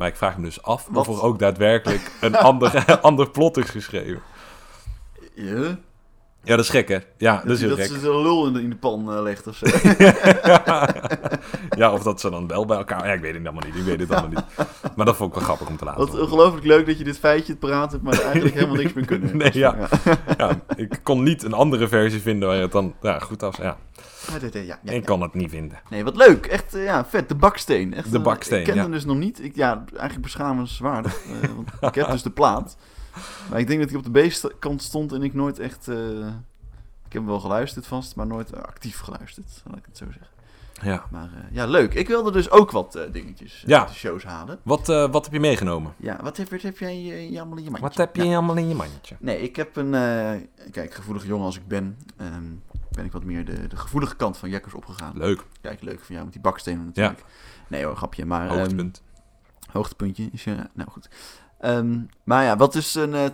Maar 0.00 0.08
ik 0.08 0.16
vraag 0.16 0.36
me 0.36 0.44
dus 0.44 0.62
af 0.62 0.86
Wat? 0.90 1.08
of 1.08 1.16
er 1.16 1.22
ook 1.22 1.38
daadwerkelijk 1.38 2.10
een 2.20 2.36
ander, 2.50 2.84
ander 3.00 3.30
plot 3.30 3.56
is 3.56 3.70
geschreven. 3.70 4.22
Ja, 5.34 5.78
Ja, 6.42 6.56
dat 6.56 6.58
is 6.58 6.68
gek, 6.68 6.88
hè? 6.88 6.98
Ja, 7.18 7.42
dat 7.44 7.56
is 7.56 7.60
heel 7.60 7.76
dat 7.76 7.78
gek. 7.78 8.00
ze 8.00 8.08
een 8.08 8.22
lul 8.22 8.46
in 8.46 8.52
de, 8.52 8.62
in 8.62 8.70
de 8.70 8.76
pan 8.76 9.12
eh, 9.12 9.22
legt 9.22 9.46
of 9.46 9.56
zo. 9.56 9.66
ja, 11.80 11.92
of 11.92 12.02
dat 12.02 12.20
ze 12.20 12.30
dan 12.30 12.46
wel 12.46 12.66
bij 12.66 12.76
elkaar... 12.76 13.06
Ja, 13.06 13.12
ik 13.12 13.20
weet 13.20 13.34
het 13.34 13.44
allemaal 13.44 13.62
niet. 13.66 13.76
Ik 13.76 13.82
weet 13.82 14.00
het 14.00 14.10
allemaal 14.10 14.28
niet. 14.28 14.66
Maar 14.96 15.06
dat 15.06 15.16
vond 15.16 15.30
ik 15.30 15.34
wel 15.34 15.44
grappig 15.44 15.68
om 15.68 15.76
te 15.76 15.84
laten 15.84 16.06
Wat 16.06 16.20
ongelooflijk 16.20 16.66
leuk 16.66 16.86
dat 16.86 16.98
je 16.98 17.04
dit 17.04 17.18
feitje 17.18 17.56
paraat 17.56 17.92
hebt, 17.92 18.02
maar 18.02 18.22
eigenlijk 18.22 18.54
helemaal 18.54 18.76
niks 18.76 18.92
meer 18.92 19.04
kunnen. 19.04 19.36
Nee, 19.36 19.58
ja. 19.58 19.88
Ja, 20.36 20.60
ik 20.76 21.00
kon 21.02 21.22
niet 21.22 21.42
een 21.42 21.52
andere 21.52 21.88
versie 21.88 22.20
vinden 22.20 22.48
waar 22.48 22.58
het 22.58 22.72
dan 22.72 22.94
ja, 23.02 23.18
goed 23.18 23.40
was. 23.40 23.56
Ja, 23.56 23.76
Ja, 24.28 24.60
ja, 24.60 24.78
ja, 24.82 24.92
ik 24.92 25.04
kan 25.04 25.20
het 25.22 25.34
niet 25.34 25.50
vinden. 25.50 25.78
Nee, 25.90 26.04
wat 26.04 26.16
leuk. 26.16 26.46
Echt, 26.46 26.74
eh, 26.74 26.84
ja, 26.84 27.04
vet. 27.04 27.28
De 27.28 27.34
baksteen. 27.34 27.94
Echt, 27.94 28.10
De 28.10 28.16
eh, 28.18 28.22
baksteen, 28.24 28.58
Ik 28.58 28.64
ken 28.64 28.78
hem 28.78 28.90
dus 28.90 29.04
nog 29.04 29.16
niet. 29.16 29.44
Ik, 29.44 29.56
ja, 29.56 29.84
eigenlijk 29.90 30.22
beschamenswaardig. 30.22 31.20
eh, 31.42 31.48
want 31.54 31.68
ik 31.80 31.94
heb 31.94 32.10
dus 32.10 32.22
de 32.22 32.30
plaat. 32.30 32.76
Maar 33.50 33.58
ik 33.58 33.66
denk 33.66 33.80
dat 33.80 33.88
hij 33.90 33.98
op 33.98 34.04
de 34.14 34.28
B-kant 34.28 34.82
stond 34.82 35.12
en 35.12 35.22
ik 35.22 35.34
nooit 35.34 35.58
echt... 35.58 35.88
eh, 35.88 35.96
ik 37.06 37.12
heb 37.16 37.22
hem 37.22 37.26
wel 37.26 37.40
geluisterd 37.40 37.86
vast, 37.86 38.16
maar 38.16 38.26
nooit 38.26 38.52
eh, 38.52 38.60
actief 38.62 39.00
geluisterd. 39.00 39.62
Laat 39.64 39.76
ik 39.78 39.84
het 39.86 39.96
zo 39.96 40.04
zeggen. 40.04 40.26
Ja. 40.82 41.04
Maar 41.10 41.24
eh, 41.34 41.54
ja, 41.56 41.66
leuk. 41.66 41.94
Ik 41.94 42.08
wilde 42.08 42.32
dus 42.32 42.50
ook 42.50 42.70
wat 42.70 42.94
eh, 42.94 43.12
dingetjes 43.12 43.62
eh, 43.62 43.68
Ja. 43.68 43.84
de 43.84 43.92
shows 43.92 44.24
halen. 44.24 44.58
Wat, 44.62 44.88
eh, 44.88 45.10
wat 45.10 45.24
heb 45.24 45.32
je 45.32 45.40
meegenomen? 45.40 45.94
Ja, 45.96 46.18
wat 46.22 46.36
heb, 46.36 46.50
wat 46.50 46.62
heb 46.62 46.78
jij 46.78 47.28
eh, 47.30 47.38
allemaal 47.40 47.56
in 47.58 47.64
je 47.64 47.70
mandje? 47.70 47.88
Wat 47.88 47.96
heb 47.96 48.16
je 48.16 48.24
Ja. 48.24 48.34
allemaal 48.36 48.56
in 48.56 48.68
je 48.68 48.74
mandje? 48.74 49.16
Nee, 49.18 49.40
ik 49.42 49.56
heb 49.56 49.76
een... 49.76 49.94
eh, 49.94 50.30
kijk, 50.70 50.94
gevoelige 50.94 51.26
jongen 51.26 51.44
als 51.44 51.56
ik 51.56 51.68
ben... 51.68 51.96
ehm, 52.16 52.44
ben 52.90 53.04
ik 53.04 53.12
wat 53.12 53.24
meer 53.24 53.44
de, 53.44 53.66
de 53.66 53.76
gevoelige 53.76 54.16
kant 54.16 54.36
van 54.36 54.50
Jekkers 54.50 54.74
opgegaan. 54.74 55.16
Leuk. 55.16 55.44
Kijk, 55.60 55.82
leuk 55.82 56.00
van 56.00 56.12
jou 56.14 56.24
met 56.24 56.32
die 56.32 56.42
bakstenen 56.42 56.84
natuurlijk. 56.84 57.24
Nee 57.68 57.84
hoor, 57.84 57.96
grapje. 57.96 58.24
Maar, 58.24 58.48
ehm, 58.48 58.58
Hoogtepunt. 58.58 59.02
hoogtepuntje 59.70 60.28
is 60.32 60.44
ja, 60.44 60.70
nou 60.74 60.90
goed. 60.90 61.08
Ehm, 61.60 61.98
maar 62.24 62.44
ja, 62.44 62.56
wat 62.56 62.72
dus 62.72 62.94
een, 62.94 63.14
eh, 63.14 63.24
eh, 63.24 63.32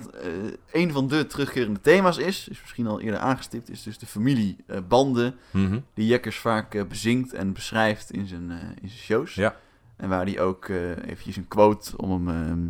een 0.73 0.93
van 0.93 1.09
de 1.09 1.27
terugkerende 1.27 1.81
thema's 1.81 2.17
is, 2.17 2.49
is 2.49 2.61
misschien 2.61 2.87
al 2.87 3.01
eerder 3.01 3.21
aangestipt, 3.21 3.71
is 3.71 3.83
dus 3.83 3.99
de 3.99 4.07
familiebanden 4.07 5.35
Mhm. 5.51 5.81
die 5.95 6.07
Jekkers 6.07 6.39
vaak 6.39 6.75
eh, 6.75 6.85
bezingt 6.85 7.33
en 7.33 7.53
beschrijft 7.53 8.11
in 8.13 8.27
zijn, 8.27 8.51
eh, 8.51 8.57
in 8.83 8.89
zijn 8.89 9.01
shows. 9.01 9.35
Ja. 9.35 9.57
En 9.97 10.09
waar 10.09 10.25
hij 10.25 10.41
ook 10.41 10.69
eh, 10.69 10.91
eventjes 10.91 11.37
een 11.37 11.49
quote 11.49 11.97
om 11.97 12.11
hem, 12.11 12.29
ehm, 12.29 12.69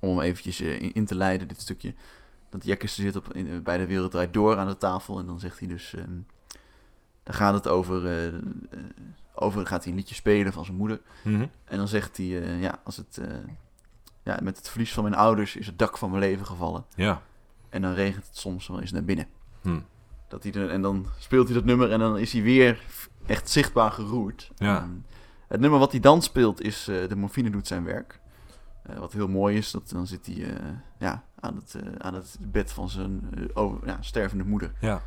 om 0.00 0.08
hem 0.18 0.20
eventjes 0.20 0.60
eh, 0.60 0.80
in, 0.82 0.92
in 0.92 1.06
te 1.06 1.14
leiden, 1.14 1.48
dit 1.48 1.60
stukje. 1.60 1.94
Dat 2.48 2.64
Jekkers 2.64 2.94
zit 2.94 3.16
op, 3.16 3.34
in, 3.34 3.62
bij 3.62 3.78
de 3.78 3.86
Wereld 3.86 4.10
Draait 4.10 4.32
Door 4.32 4.56
aan 4.56 4.66
de 4.66 4.76
tafel 4.76 5.18
en 5.18 5.26
dan 5.26 5.40
zegt 5.40 5.58
hij 5.58 5.68
dus, 5.68 5.94
ehm, 5.94 6.18
dan 7.22 7.34
gaat 7.34 7.54
het 7.54 7.68
over, 7.68 8.26
eh, 8.26 8.34
over, 9.34 9.66
gaat 9.66 9.82
hij 9.82 9.92
een 9.92 9.98
liedje 9.98 10.14
spelen 10.14 10.52
van 10.52 10.64
zijn 10.64 10.76
moeder. 10.76 11.00
Mhm. 11.22 11.46
En 11.64 11.76
dan 11.76 11.88
zegt 11.88 12.16
hij, 12.16 12.42
eh, 12.42 12.62
ja, 12.62 12.80
als 12.84 12.96
het, 12.96 13.20
ja, 14.22 14.38
met 14.42 14.56
het 14.56 14.68
verlies 14.68 14.92
van 14.92 15.02
mijn 15.02 15.14
ouders 15.14 15.56
is 15.56 15.66
het 15.66 15.78
dak 15.78 15.98
van 15.98 16.10
mijn 16.10 16.22
leven 16.22 16.46
gevallen. 16.46 16.84
Ja. 16.94 17.22
En 17.68 17.82
dan 17.82 17.92
regent 17.92 18.26
het 18.26 18.36
soms 18.36 18.66
wel 18.66 18.80
eens 18.80 18.92
naar 18.92 19.04
binnen. 19.04 19.26
Hm. 19.62 19.80
Dat 20.28 20.42
hij 20.42 20.52
er, 20.52 20.70
en 20.70 20.82
dan 20.82 21.06
speelt 21.18 21.46
hij 21.46 21.54
dat 21.54 21.64
nummer 21.64 21.92
en 21.92 21.98
dan 21.98 22.18
is 22.18 22.32
hij 22.32 22.42
weer 22.42 22.84
echt 23.26 23.50
zichtbaar 23.50 23.90
geroerd. 23.92 24.50
Ja. 24.56 24.88
Het 25.46 25.60
nummer 25.60 25.78
wat 25.78 25.90
hij 25.90 26.00
dan 26.00 26.22
speelt 26.22 26.60
is 26.60 26.84
De 26.84 27.16
morfine 27.16 27.50
doet 27.50 27.66
zijn 27.66 27.84
werk. 27.84 28.20
Wat 28.98 29.12
heel 29.12 29.28
mooi 29.28 29.56
is, 29.56 29.70
dat 29.70 29.88
dan 29.88 30.06
zit 30.06 30.26
hij 30.26 30.56
ja, 30.98 31.24
aan, 31.40 31.54
het, 31.56 31.74
eh, 31.82 31.92
aan 31.98 32.14
het 32.14 32.36
bed 32.40 32.72
van 32.72 32.88
zijn 32.88 33.20
eh, 33.36 33.42
over, 33.54 33.78
ja, 33.86 33.96
stervende 34.00 34.44
moeder. 34.44 34.72
Ja. 34.78 35.02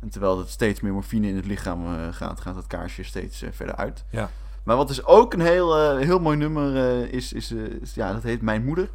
En 0.00 0.08
terwijl 0.08 0.38
er 0.38 0.48
steeds 0.48 0.80
meer 0.80 0.92
morfine 0.92 1.28
in 1.28 1.36
het 1.36 1.46
lichaam 1.46 1.84
eh, 1.86 1.92
gaat, 2.10 2.40
gaat 2.40 2.56
het 2.56 2.66
kaarsje 2.66 3.02
steeds 3.02 3.42
verder 3.50 3.76
uit. 3.76 4.04
Ja. 4.10 4.30
Maar 4.62 4.76
wat 4.76 4.88
dus 4.88 5.04
ook 5.04 5.32
een 5.32 5.40
heel, 5.40 5.96
heel 5.96 6.18
mooi 6.18 6.36
nummer 6.36 6.74
is, 7.12 7.32
is, 7.32 7.52
is- 7.52 7.94
ja, 7.94 8.12
dat 8.12 8.22
heet 8.22 8.42
Mijn 8.42 8.64
Moeder. 8.64 8.88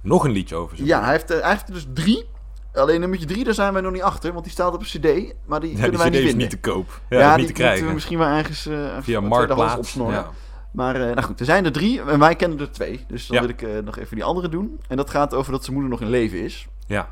Nog 0.00 0.24
een 0.24 0.30
liedje 0.30 0.54
over. 0.56 0.84
Ja, 0.84 1.02
hij 1.02 1.10
heeft, 1.12 1.30
er- 1.30 1.40
hij 1.40 1.50
heeft 1.50 1.68
er 1.68 1.74
dus 1.74 1.86
drie. 1.94 2.28
Alleen 2.74 3.00
nummertje 3.00 3.26
drie, 3.26 3.44
daar 3.44 3.54
zijn 3.54 3.72
wij 3.72 3.82
nog 3.82 3.92
niet 3.92 4.02
achter, 4.02 4.32
want 4.32 4.44
die 4.44 4.52
staat 4.52 4.74
op 4.74 4.80
een 4.80 4.86
cd, 4.86 5.34
maar 5.46 5.60
die 5.60 5.70
Ja, 5.70 5.82
kunnen 5.82 5.90
die 5.90 5.98
wij 5.98 6.08
CD 6.08 6.12
niet 6.12 6.14
is 6.14 6.18
vinden. 6.20 6.36
niet 6.38 6.50
te 6.50 6.58
koop. 6.58 7.00
Ja, 7.08 7.18
Ja, 7.18 7.36
niet 7.36 7.36
die 7.36 7.36
te 7.36 7.40
moeten 7.40 7.54
krijgen. 7.54 7.86
we 7.86 7.92
misschien 7.92 8.18
wel 8.18 8.26
ergens 8.28 8.66
uh, 8.66 8.96
Via 9.00 9.20
Marktplaats. 9.20 9.76
opsnorren. 9.78 10.14
Ja. 10.18 10.30
Maar 10.70 10.94
eh, 10.94 11.00
nou 11.14 11.22
goed, 11.22 11.40
er 11.40 11.46
zijn 11.46 11.64
er 11.64 11.72
drie 11.72 12.00
en 12.02 12.18
wij 12.18 12.36
kennen 12.36 12.60
er 12.60 12.70
twee. 12.70 13.04
Dus 13.08 13.26
dan 13.26 13.36
Ja. 13.36 13.42
wil 13.42 13.50
ik 13.50 13.62
eh, 13.62 13.78
nog 13.84 13.98
even 13.98 14.14
die 14.16 14.24
andere 14.24 14.48
doen. 14.48 14.80
En 14.88 14.96
dat 14.96 15.10
gaat 15.10 15.34
over 15.34 15.52
dat 15.52 15.60
zijn 15.64 15.72
moeder 15.76 15.92
nog 15.92 16.00
in 16.00 16.08
leven 16.10 16.42
is. 16.42 16.68
ja. 16.86 17.08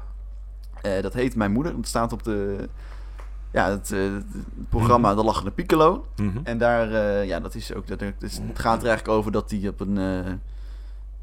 Eh, 0.82 1.02
dat 1.02 1.12
heet 1.12 1.36
Mijn 1.36 1.52
Moeder. 1.52 1.74
Dat 1.76 1.86
staat 1.86 2.12
op 2.12 2.22
de, 2.22 2.68
ja, 3.50 3.70
het, 3.70 3.88
het 3.88 4.24
programma 4.68 5.14
De 5.14 5.24
Lachende 5.24 5.50
Piccolo. 5.50 6.06
Mhm. 6.16 6.38
En 6.44 6.58
daar, 6.58 6.88
ja, 7.26 7.40
dat 7.40 7.54
is 7.54 7.74
ook, 7.74 7.86
dat, 7.86 8.02
is- 8.18 8.38
het 8.38 8.58
gaat 8.58 8.82
er 8.82 8.88
eigenlijk 8.88 9.18
over 9.18 9.32
dat 9.32 9.50
hij 9.50 9.68
op 9.68 9.80
een, 9.80 9.94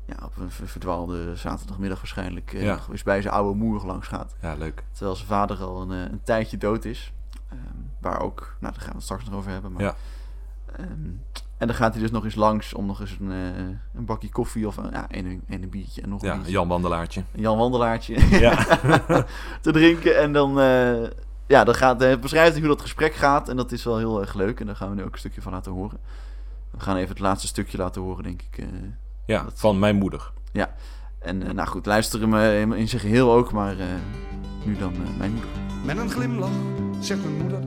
ja, 0.06 0.16
op 0.24 0.38
een 0.38 0.52
ver- 0.52 0.68
verdwaalde 0.68 1.36
zaterdagmiddag 1.36 1.98
waarschijnlijk 1.98 2.52
Ja. 2.58 2.80
eens 2.92 3.04
bij 3.04 3.22
zijn 3.22 3.34
oude 3.34 3.58
moeder 3.58 3.88
langs 3.88 4.08
gaat. 4.08 4.36
ja, 4.42 4.54
leuk. 4.56 4.84
Terwijl 4.92 5.16
zijn 5.16 5.28
vader 5.28 5.58
al 5.64 5.82
een, 5.82 5.90
een 5.90 6.22
tijdje 6.24 6.58
dood 6.58 6.86
is. 6.86 7.14
Ehm, 7.50 7.60
waar 8.00 8.20
ook, 8.22 8.56
nou 8.60 8.74
daar 8.74 8.82
gaan 8.82 8.90
we 8.92 8.96
het 8.96 9.04
straks 9.04 9.26
nog 9.26 9.34
over 9.36 9.52
hebben. 9.52 9.72
Maar, 9.72 9.82
Ja. 9.84 9.96
Ehm, 10.76 11.10
en 11.58 11.68
dan 11.68 11.76
gaat 11.76 11.94
hij 11.94 12.02
dus 12.02 12.12
nog 12.12 12.24
eens 12.24 12.36
langs 12.36 12.74
om 12.74 12.86
nog 12.86 13.00
eens 13.00 13.18
een, 13.20 13.32
eh, 13.32 13.64
een 13.96 14.06
bakje 14.06 14.30
koffie 14.30 14.68
of 14.68 14.78
een, 14.78 14.90
ja, 14.92 15.10
en, 15.10 15.26
een, 15.26 15.42
en 15.48 15.64
een 15.64 15.70
biertje 15.70 16.02
en 16.02 16.10
nog 16.10 16.22
een 16.22 16.28
Ja, 16.28 16.34
biertje. 16.34 16.52
Jan 16.52 16.68
Wandelaartje. 16.68 17.24
Een 17.36 17.42
Jan 17.42 17.58
Wandelaartje 17.58 18.40
Ja. 18.40 18.56
te 19.62 19.72
drinken. 19.72 20.20
En 20.20 20.34
dan, 20.34 20.60
eh, 20.60 21.04
ja, 21.48 21.64
dan 21.64 21.76
gaat, 21.76 22.02
eh, 22.02 22.18
beschrijft 22.20 22.52
hij 22.52 22.60
hoe 22.60 22.70
dat 22.70 22.82
gesprek 22.82 23.14
gaat. 23.14 23.50
En 23.50 23.56
dat 23.56 23.72
is 23.72 23.84
wel 23.84 23.98
heel 23.98 24.22
erg 24.22 24.34
leuk. 24.34 24.60
En 24.60 24.66
daar 24.66 24.76
gaan 24.76 24.90
we 24.90 24.96
nu 24.96 25.04
ook 25.04 25.14
een 25.14 25.20
stukje 25.20 25.42
van 25.42 25.52
laten 25.52 25.72
horen. 25.72 25.98
We 26.72 26.80
gaan 26.80 26.96
even 26.96 27.10
het 27.10 27.20
laatste 27.20 27.48
stukje 27.48 27.78
laten 27.78 28.02
horen, 28.02 28.24
denk 28.24 28.42
ik. 28.42 28.58
eh. 28.58 28.66
ja, 29.26 29.44
Dat- 29.44 29.54
van 29.56 29.80
mijn 29.80 29.96
moeder. 29.96 30.32
En 31.20 31.44
eh, 31.48 31.54
nou 31.54 31.68
goed, 31.68 31.86
luister 31.86 32.22
hem 32.30 32.74
in 32.74 32.88
zijn 32.90 33.02
geheel 33.02 33.32
ook, 33.34 33.52
maar 33.52 33.80
eh, 33.80 33.86
nu 34.64 34.78
dan 34.78 34.94
eh, 34.94 35.00
mijn 35.18 35.32
moeder. 35.32 35.50
Met 35.86 35.98
een 35.98 36.10
glimlach 36.10 36.50
zegt 37.00 37.22
mijn 37.24 37.36
moeder: 37.38 37.60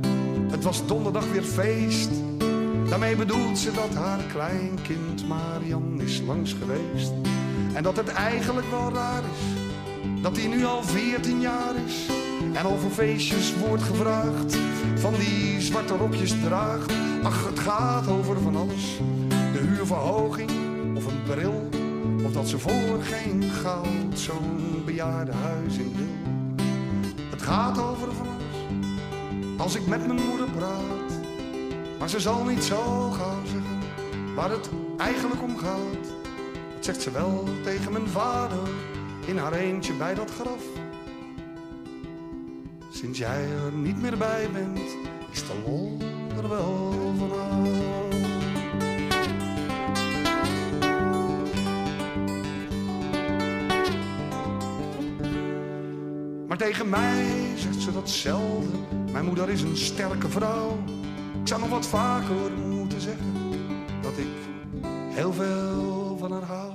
Het 0.51 0.65
was 0.65 0.87
donderdag 0.87 1.31
weer 1.33 1.43
feest. 1.43 2.11
Daarmee 2.89 3.17
bedoelt 3.17 3.59
ze 3.59 3.73
dat 3.73 3.95
haar 3.95 4.23
kleinkind 4.33 5.29
Marian 5.29 6.01
is 6.01 6.21
langs 6.27 6.53
geweest. 6.53 7.13
En 7.75 7.83
dat 7.83 7.97
het 7.97 8.09
eigenlijk 8.09 8.71
wel 8.71 8.93
raar 8.93 9.23
is 9.23 9.59
dat 10.23 10.37
hij 10.37 10.47
nu 10.47 10.65
al 10.65 10.83
14 10.83 11.41
jaar 11.41 11.75
is. 11.87 12.07
En 12.53 12.79
voor 12.79 12.91
feestjes 12.91 13.57
wordt 13.57 13.83
gevraagd, 13.83 14.57
van 14.95 15.15
die 15.15 15.61
zwarte 15.61 15.97
rokjes 15.97 16.35
draagt. 16.45 16.93
Ach, 17.23 17.47
het 17.47 17.59
gaat 17.59 18.09
over 18.09 18.41
van 18.41 18.57
alles: 18.57 18.99
de 19.29 19.59
huurverhoging 19.59 20.51
of 20.97 21.07
een 21.07 21.23
bril. 21.23 21.69
Of 22.25 22.33
dat 22.33 22.49
ze 22.49 22.59
voor 22.59 23.03
geen 23.03 23.43
goud 23.43 24.19
zo'n 24.19 24.83
bejaardenhuis 24.85 25.77
in 25.77 25.95
wil. 25.97 26.65
Het 27.31 27.43
gaat 27.43 27.79
over 27.79 28.13
van 28.13 28.27
alles 28.27 28.59
als 29.57 29.75
ik 29.75 29.87
met 29.87 30.07
mijn 30.07 30.21
moeder 30.29 30.47
praat. 30.57 31.08
Maar 31.99 32.09
ze 32.09 32.21
zal 32.21 32.45
niet 32.45 32.65
zo 32.65 33.11
gauw 33.11 33.45
zeggen 33.45 33.79
waar 34.35 34.51
het 34.51 34.71
eigenlijk 34.97 35.43
om 35.43 35.57
gaat. 35.57 36.07
Dat 36.75 36.85
zegt 36.85 37.03
ze 37.03 37.11
wel 37.11 37.45
tegen 37.63 37.93
mijn 37.93 38.09
vader 38.09 38.69
in 39.27 39.37
haar 39.37 39.53
eentje 39.53 39.93
bij 39.93 40.15
dat 40.15 40.31
graf. 40.31 40.63
Sinds 42.91 43.19
jij 43.19 43.45
er 43.65 43.73
niet 43.73 44.01
meer 44.01 44.17
bij 44.17 44.49
bent, 44.53 44.97
is 45.33 45.47
de 45.47 45.55
lol 45.67 45.97
er 46.37 46.49
wel 46.49 46.95
vanaf. 47.19 47.69
Maar 56.47 56.57
tegen 56.57 56.89
mij 56.89 57.27
zegt 57.57 57.81
ze 57.81 57.93
datzelfde. 57.93 58.77
Mijn 59.13 59.25
moeder 59.25 59.49
is 59.49 59.63
een 59.63 59.77
sterke 59.77 60.29
vrouw. 60.29 60.79
Ik 61.49 61.55
zou 61.55 61.67
nog 61.69 61.79
wat 61.79 61.87
vaker 61.87 62.53
moeten 62.53 63.01
zeggen 63.01 63.33
dat 64.03 64.19
ik 64.19 64.27
heel 65.15 65.33
veel 65.33 66.17
van 66.19 66.33
haar 66.33 66.43
hou. 66.43 66.73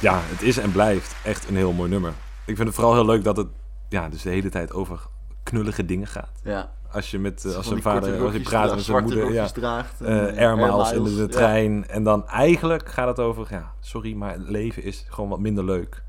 Ja, 0.00 0.20
het 0.22 0.42
is 0.42 0.58
en 0.58 0.72
blijft 0.72 1.14
echt 1.24 1.48
een 1.48 1.56
heel 1.56 1.72
mooi 1.72 1.90
nummer. 1.90 2.12
Ik 2.44 2.56
vind 2.56 2.68
het 2.68 2.74
vooral 2.74 2.94
heel 2.94 3.06
leuk 3.06 3.24
dat 3.24 3.36
het 3.36 3.46
ja, 3.88 4.08
dus 4.08 4.22
de 4.22 4.30
hele 4.30 4.48
tijd 4.48 4.72
over 4.72 5.06
knullige 5.42 5.84
dingen 5.84 6.06
gaat. 6.06 6.40
Ja. 6.42 6.72
Als 6.90 7.10
je 7.10 7.18
met 7.18 7.44
eh, 7.44 7.54
als 7.54 7.66
zijn 7.66 7.82
vader, 7.82 8.22
als 8.22 8.32
je 8.32 8.40
praat 8.40 8.74
met 8.74 8.84
zijn 8.84 9.02
moeder, 9.02 9.32
ja, 9.32 9.46
draagt. 9.46 10.00
en, 10.00 10.36
air 10.36 10.56
miles 10.56 10.92
in 10.92 11.04
de, 11.04 11.14
de 11.14 11.20
Ja. 11.20 11.26
trein. 11.28 11.88
En 11.88 12.04
dan 12.04 12.28
eigenlijk 12.28 12.88
gaat 12.88 13.08
het 13.08 13.18
over, 13.18 13.46
ja, 13.50 13.72
sorry, 13.80 14.14
maar 14.14 14.32
het 14.32 14.48
leven 14.48 14.82
is 14.82 15.04
gewoon 15.08 15.30
wat 15.30 15.40
minder 15.40 15.64
leuk 15.64 16.02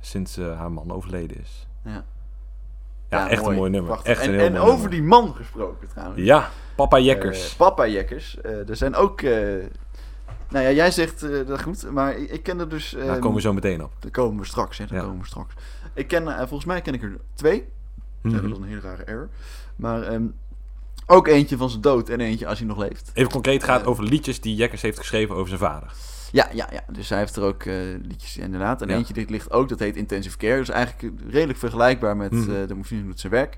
sinds 0.00 0.36
eh, 0.36 0.58
haar 0.58 0.72
man 0.72 0.92
overleden 0.92 1.40
is. 1.40 1.66
Ja. 1.84 2.04
Ja, 3.18 3.28
echt 3.28 3.46
een 3.46 3.54
mooi 3.54 3.70
nummer. 3.70 3.90
Prachtig. 3.90 4.12
Echt 4.12 4.22
en 4.22 4.28
een 4.28 4.34
heel 4.34 4.44
en 4.46 4.52
mooi 4.52 4.62
over 4.64 4.74
nummer. 4.80 4.90
die 4.90 5.02
man 5.02 5.34
gesproken 5.34 5.88
trouwens. 5.88 6.20
Ja, 6.22 6.50
Papa 6.74 6.98
Jekkers. 6.98 7.50
Eh, 7.50 7.56
Papa 7.56 7.86
Jekkers. 7.86 8.40
Eh, 8.40 8.68
er 8.68 8.76
zijn 8.76 8.94
ook... 8.94 9.20
eh, 9.20 9.32
nou 10.48 10.64
ja, 10.64 10.70
jij 10.70 10.90
zegt 10.90 11.22
eh, 11.22 11.46
dat 11.46 11.62
goed, 11.62 11.90
maar 11.90 12.16
ik, 12.18 12.30
ik 12.30 12.42
ken 12.42 12.60
er 12.60 12.68
dus... 12.68 12.90
Daar 12.90 13.06
ehm, 13.08 13.18
komen 13.20 13.34
we 13.36 13.40
zo 13.40 13.52
meteen 13.52 13.82
op. 13.82 13.92
Daar 13.98 14.10
komen 14.10 14.40
we 14.40 14.46
straks, 14.46 14.78
hè. 14.78 14.86
Daar 14.86 14.98
Ja. 14.98 15.04
komen 15.04 15.20
we 15.20 15.26
straks. 15.26 15.54
Ik 15.94 16.08
ken, 16.08 16.28
eh, 16.28 16.38
volgens 16.38 16.64
mij 16.64 16.80
ken 16.80 16.94
ik 16.94 17.02
er 17.02 17.16
twee. 17.34 17.68
Mhm. 18.22 18.34
Dat 18.34 18.44
is 18.44 18.56
een 18.56 18.64
hele 18.64 18.80
rare 18.80 19.02
error. 19.02 19.28
Maar 19.76 20.02
ehm, 20.02 20.22
ook 21.06 21.26
eentje 21.26 21.56
van 21.56 21.70
zijn 21.70 21.82
dood 21.82 22.08
en 22.08 22.20
eentje 22.20 22.46
als 22.46 22.58
hij 22.58 22.66
nog 22.68 22.78
leeft. 22.78 23.10
Even 23.14 23.30
concreet 23.32 23.64
gaat 23.64 23.80
Eh, 23.82 23.88
over 23.88 24.04
liedjes 24.04 24.40
die 24.40 24.54
Jekkers 24.54 24.82
heeft 24.82 24.98
geschreven 24.98 25.34
over 25.34 25.48
zijn 25.48 25.60
vader. 25.60 25.92
Ja, 26.34 26.48
ja, 26.52 26.68
ja. 26.72 26.80
Dus 26.92 27.08
hij 27.08 27.18
heeft 27.18 27.36
er 27.36 27.42
ook 27.42 27.62
eh, 27.62 27.74
liedjes 28.02 28.36
inderdaad. 28.36 28.82
En 28.82 28.88
Ja. 28.88 28.94
eentje 28.96 29.14
dit 29.14 29.30
ligt 29.30 29.50
ook, 29.50 29.68
dat 29.68 29.78
heet 29.78 29.96
Intensive 29.96 30.36
Care. 30.36 30.56
Dus 30.58 30.68
eigenlijk 30.68 31.12
redelijk 31.30 31.58
vergelijkbaar 31.58 32.16
met 32.16 32.32
Mhm. 32.32 32.50
eh, 32.54 32.66
de 32.68 32.74
morfine 32.74 33.04
doet 33.04 33.20
zijn 33.20 33.32
werk. 33.32 33.56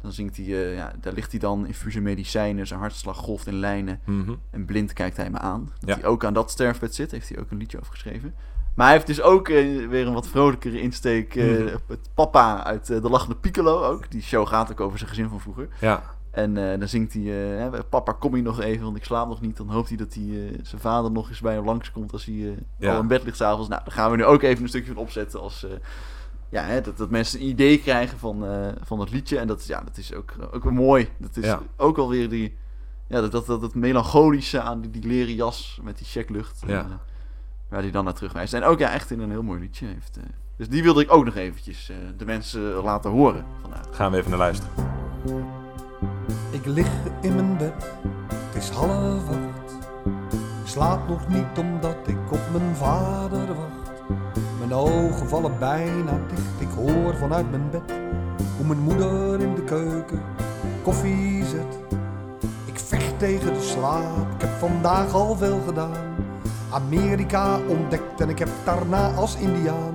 Dan 0.00 0.12
zingt 0.12 0.36
hij, 0.36 0.44
eh, 0.46 0.74
ja, 0.76 0.92
daar 1.00 1.12
ligt 1.12 1.30
hij 1.30 1.40
dan 1.40 1.66
infusie 1.66 2.00
medicijnen, 2.00 2.66
zijn 2.66 2.80
hartslag 2.80 3.16
golft 3.16 3.46
in 3.46 3.54
lijnen. 3.58 4.00
Mhm. 4.04 4.34
En 4.50 4.64
blind 4.64 4.92
kijkt 4.92 5.16
hij 5.16 5.30
me 5.30 5.38
aan. 5.38 5.72
Dat 5.80 5.88
Ja. 5.88 5.94
hij 5.94 6.04
ook 6.04 6.24
aan 6.24 6.32
dat 6.34 6.50
sterfbed 6.50 6.94
zit, 6.94 7.10
heeft 7.10 7.28
hij 7.28 7.38
ook 7.38 7.50
een 7.50 7.56
liedje 7.58 7.78
over 7.80 7.92
geschreven. 7.92 8.34
Maar 8.74 8.86
hij 8.86 8.94
heeft 8.94 9.06
dus 9.06 9.22
ook 9.22 9.48
weer 9.48 10.06
een 10.06 10.12
wat 10.14 10.28
vrolijkere 10.28 10.80
insteek. 10.80 11.34
Mhm. 11.34 11.76
Het 11.86 12.08
papa 12.14 12.64
uit 12.64 12.86
De 12.86 13.00
Lachende 13.10 13.36
Piccolo 13.36 13.82
ook. 13.84 14.10
Die 14.10 14.22
show 14.22 14.46
gaat 14.48 14.70
ook 14.70 14.80
over 14.80 14.98
zijn 14.98 15.10
gezin 15.10 15.28
van 15.28 15.40
vroeger. 15.40 15.68
Ja, 15.80 16.02
En 16.30 16.72
eh, 16.72 16.78
dan 16.78 16.88
zingt 16.88 17.12
hij, 17.12 17.58
eh, 17.66 17.80
papa 17.88 18.12
kom 18.12 18.36
je 18.36 18.42
nog 18.42 18.60
even, 18.60 18.84
want 18.84 18.96
ik 18.96 19.04
slaap 19.04 19.28
nog 19.28 19.40
niet. 19.40 19.56
Dan 19.56 19.68
hoopt 19.70 19.88
hij 19.88 19.96
dat 19.96 20.14
hij, 20.14 20.24
eh, 20.24 20.58
zijn 20.62 20.80
vader 20.80 21.10
nog 21.10 21.28
eens 21.28 21.40
bij 21.40 21.54
hem 21.54 21.64
langskomt 21.64 22.12
als 22.12 22.24
hij 22.24 22.58
Ja. 22.78 22.94
al 22.94 23.00
in 23.00 23.06
bed 23.06 23.22
ligt 23.22 23.36
s'avonds. 23.36 23.68
Nou, 23.68 23.82
daar 23.84 23.92
gaan 23.92 24.10
we 24.10 24.16
nu 24.16 24.24
ook 24.24 24.42
even 24.42 24.62
een 24.62 24.68
stukje 24.68 24.92
van 24.92 25.02
opzetten 25.02 25.40
als... 25.40 25.66
ja, 26.48 26.62
hè, 26.62 26.80
dat, 26.80 26.96
dat 26.96 27.10
mensen 27.10 27.40
een 27.40 27.46
idee 27.46 27.78
krijgen 27.80 28.18
van, 28.18 28.44
van 28.84 29.00
het 29.00 29.10
liedje. 29.10 29.38
En 29.38 29.46
dat, 29.46 29.60
is- 29.60 29.66
ja, 29.66 29.80
dat 29.80 29.96
is 29.96 30.14
ook, 30.14 30.32
ook 30.52 30.70
mooi. 30.70 31.08
Dat 31.18 31.36
is 31.36 31.44
Ja. 31.44 31.60
ook 31.76 31.98
alweer 31.98 32.28
die... 32.28 32.56
Ja, 33.06 33.20
dat, 33.20 33.32
dat, 33.32 33.46
dat, 33.46 33.60
dat 33.60 33.74
melancholische 33.74 34.60
aan 34.60 34.80
die, 34.80 34.90
die 34.90 35.06
leren 35.06 35.34
jas 35.34 35.78
met 35.82 35.98
die 35.98 36.06
checklucht. 36.06 36.62
Ja. 36.66 37.00
Waar 37.68 37.80
hij 37.82 37.90
dan 37.90 38.04
naar 38.04 38.14
terugwijst. 38.14 38.54
En 38.54 38.62
ook 38.64 38.78
ja, 38.78 38.92
echt 38.92 39.10
in 39.10 39.20
een 39.20 39.30
heel 39.30 39.42
mooi 39.42 39.60
liedje 39.60 39.86
heeft. 39.86 40.18
dus 40.56 40.68
die 40.68 40.82
wilde 40.82 41.02
ik 41.02 41.12
ook 41.12 41.24
nog 41.24 41.34
eventjes 41.36 41.92
de 42.16 42.24
mensen 42.24 42.60
laten 42.72 43.10
horen 43.10 43.44
vandaag. 43.60 43.84
gaan 43.90 44.10
we 44.12 44.18
even 44.18 44.30
naar 44.30 44.38
luisteren. 44.38 44.72
Ik 46.60 46.66
lig 46.66 46.88
in 47.20 47.34
mijn 47.34 47.56
bed, 47.56 47.72
het 48.28 48.62
is 48.62 48.68
half 48.68 49.28
acht. 49.28 49.72
Ik 50.34 50.66
slaap 50.66 51.08
nog 51.08 51.28
niet 51.28 51.58
omdat 51.58 51.96
ik 52.06 52.32
op 52.32 52.40
mijn 52.52 52.76
vader 52.76 53.46
wacht. 53.46 53.90
Mijn 54.58 54.72
ogen 54.72 55.28
vallen 55.28 55.58
bijna 55.58 56.12
dicht, 56.28 56.60
ik 56.60 56.68
hoor 56.76 57.16
vanuit 57.16 57.50
mijn 57.50 57.70
bed 57.70 57.96
hoe 58.56 58.66
mijn 58.66 58.78
moeder 58.78 59.40
in 59.40 59.54
de 59.54 59.64
keuken 59.64 60.22
koffie 60.82 61.44
zet. 61.44 61.98
Ik 62.64 62.78
vecht 62.78 63.18
tegen 63.18 63.54
de 63.54 63.62
slaap, 63.62 64.34
ik 64.34 64.40
heb 64.40 64.58
vandaag 64.58 65.12
al 65.12 65.36
veel 65.36 65.60
gedaan. 65.66 66.16
Amerika 66.70 67.58
ontdekt 67.68 68.20
en 68.20 68.28
ik 68.28 68.38
heb 68.38 68.50
daarna 68.64 69.10
als 69.14 69.36
Indiaan 69.36 69.94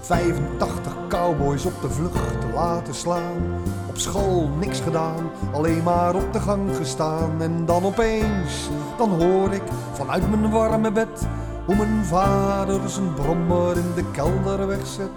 85 0.00 0.96
cowboys 1.08 1.64
op 1.64 1.80
de 1.80 1.90
vlucht 1.90 2.40
te 2.40 2.46
laten 2.54 2.94
slaan. 2.94 3.62
School 3.96 4.48
niks 4.60 4.80
gedaan, 4.80 5.30
alleen 5.52 5.82
maar 5.82 6.14
op 6.14 6.32
de 6.32 6.40
gang 6.40 6.76
gestaan. 6.76 7.42
En 7.42 7.66
dan 7.66 7.84
opeens, 7.84 8.68
dan 8.98 9.10
hoor 9.22 9.52
ik 9.52 9.62
vanuit 9.92 10.30
mijn 10.30 10.50
warme 10.50 10.92
bed 10.92 11.26
hoe 11.66 11.76
mijn 11.76 12.04
vader 12.04 12.80
zijn 12.88 13.14
brommer 13.14 13.76
in 13.76 13.92
de 13.94 14.10
kelder 14.10 14.66
wegzet. 14.66 15.10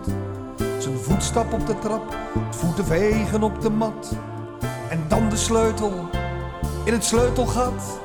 Zijn 0.77 0.97
voetstap 0.97 1.53
op 1.53 1.67
de 1.67 1.79
trap, 1.79 2.15
het 2.39 2.55
voeten 2.55 2.85
vegen 2.85 3.43
op 3.43 3.61
de 3.61 3.69
mat. 3.69 4.15
En 4.89 5.03
dan 5.07 5.29
de 5.29 5.37
sleutel 5.37 5.93
in 6.83 6.93
het 6.93 7.03
sleutelgat. 7.03 7.99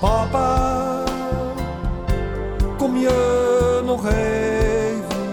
Papa, 0.00 1.04
kom 2.76 2.96
je 2.96 3.80
nog 3.84 4.06
even? 4.06 5.26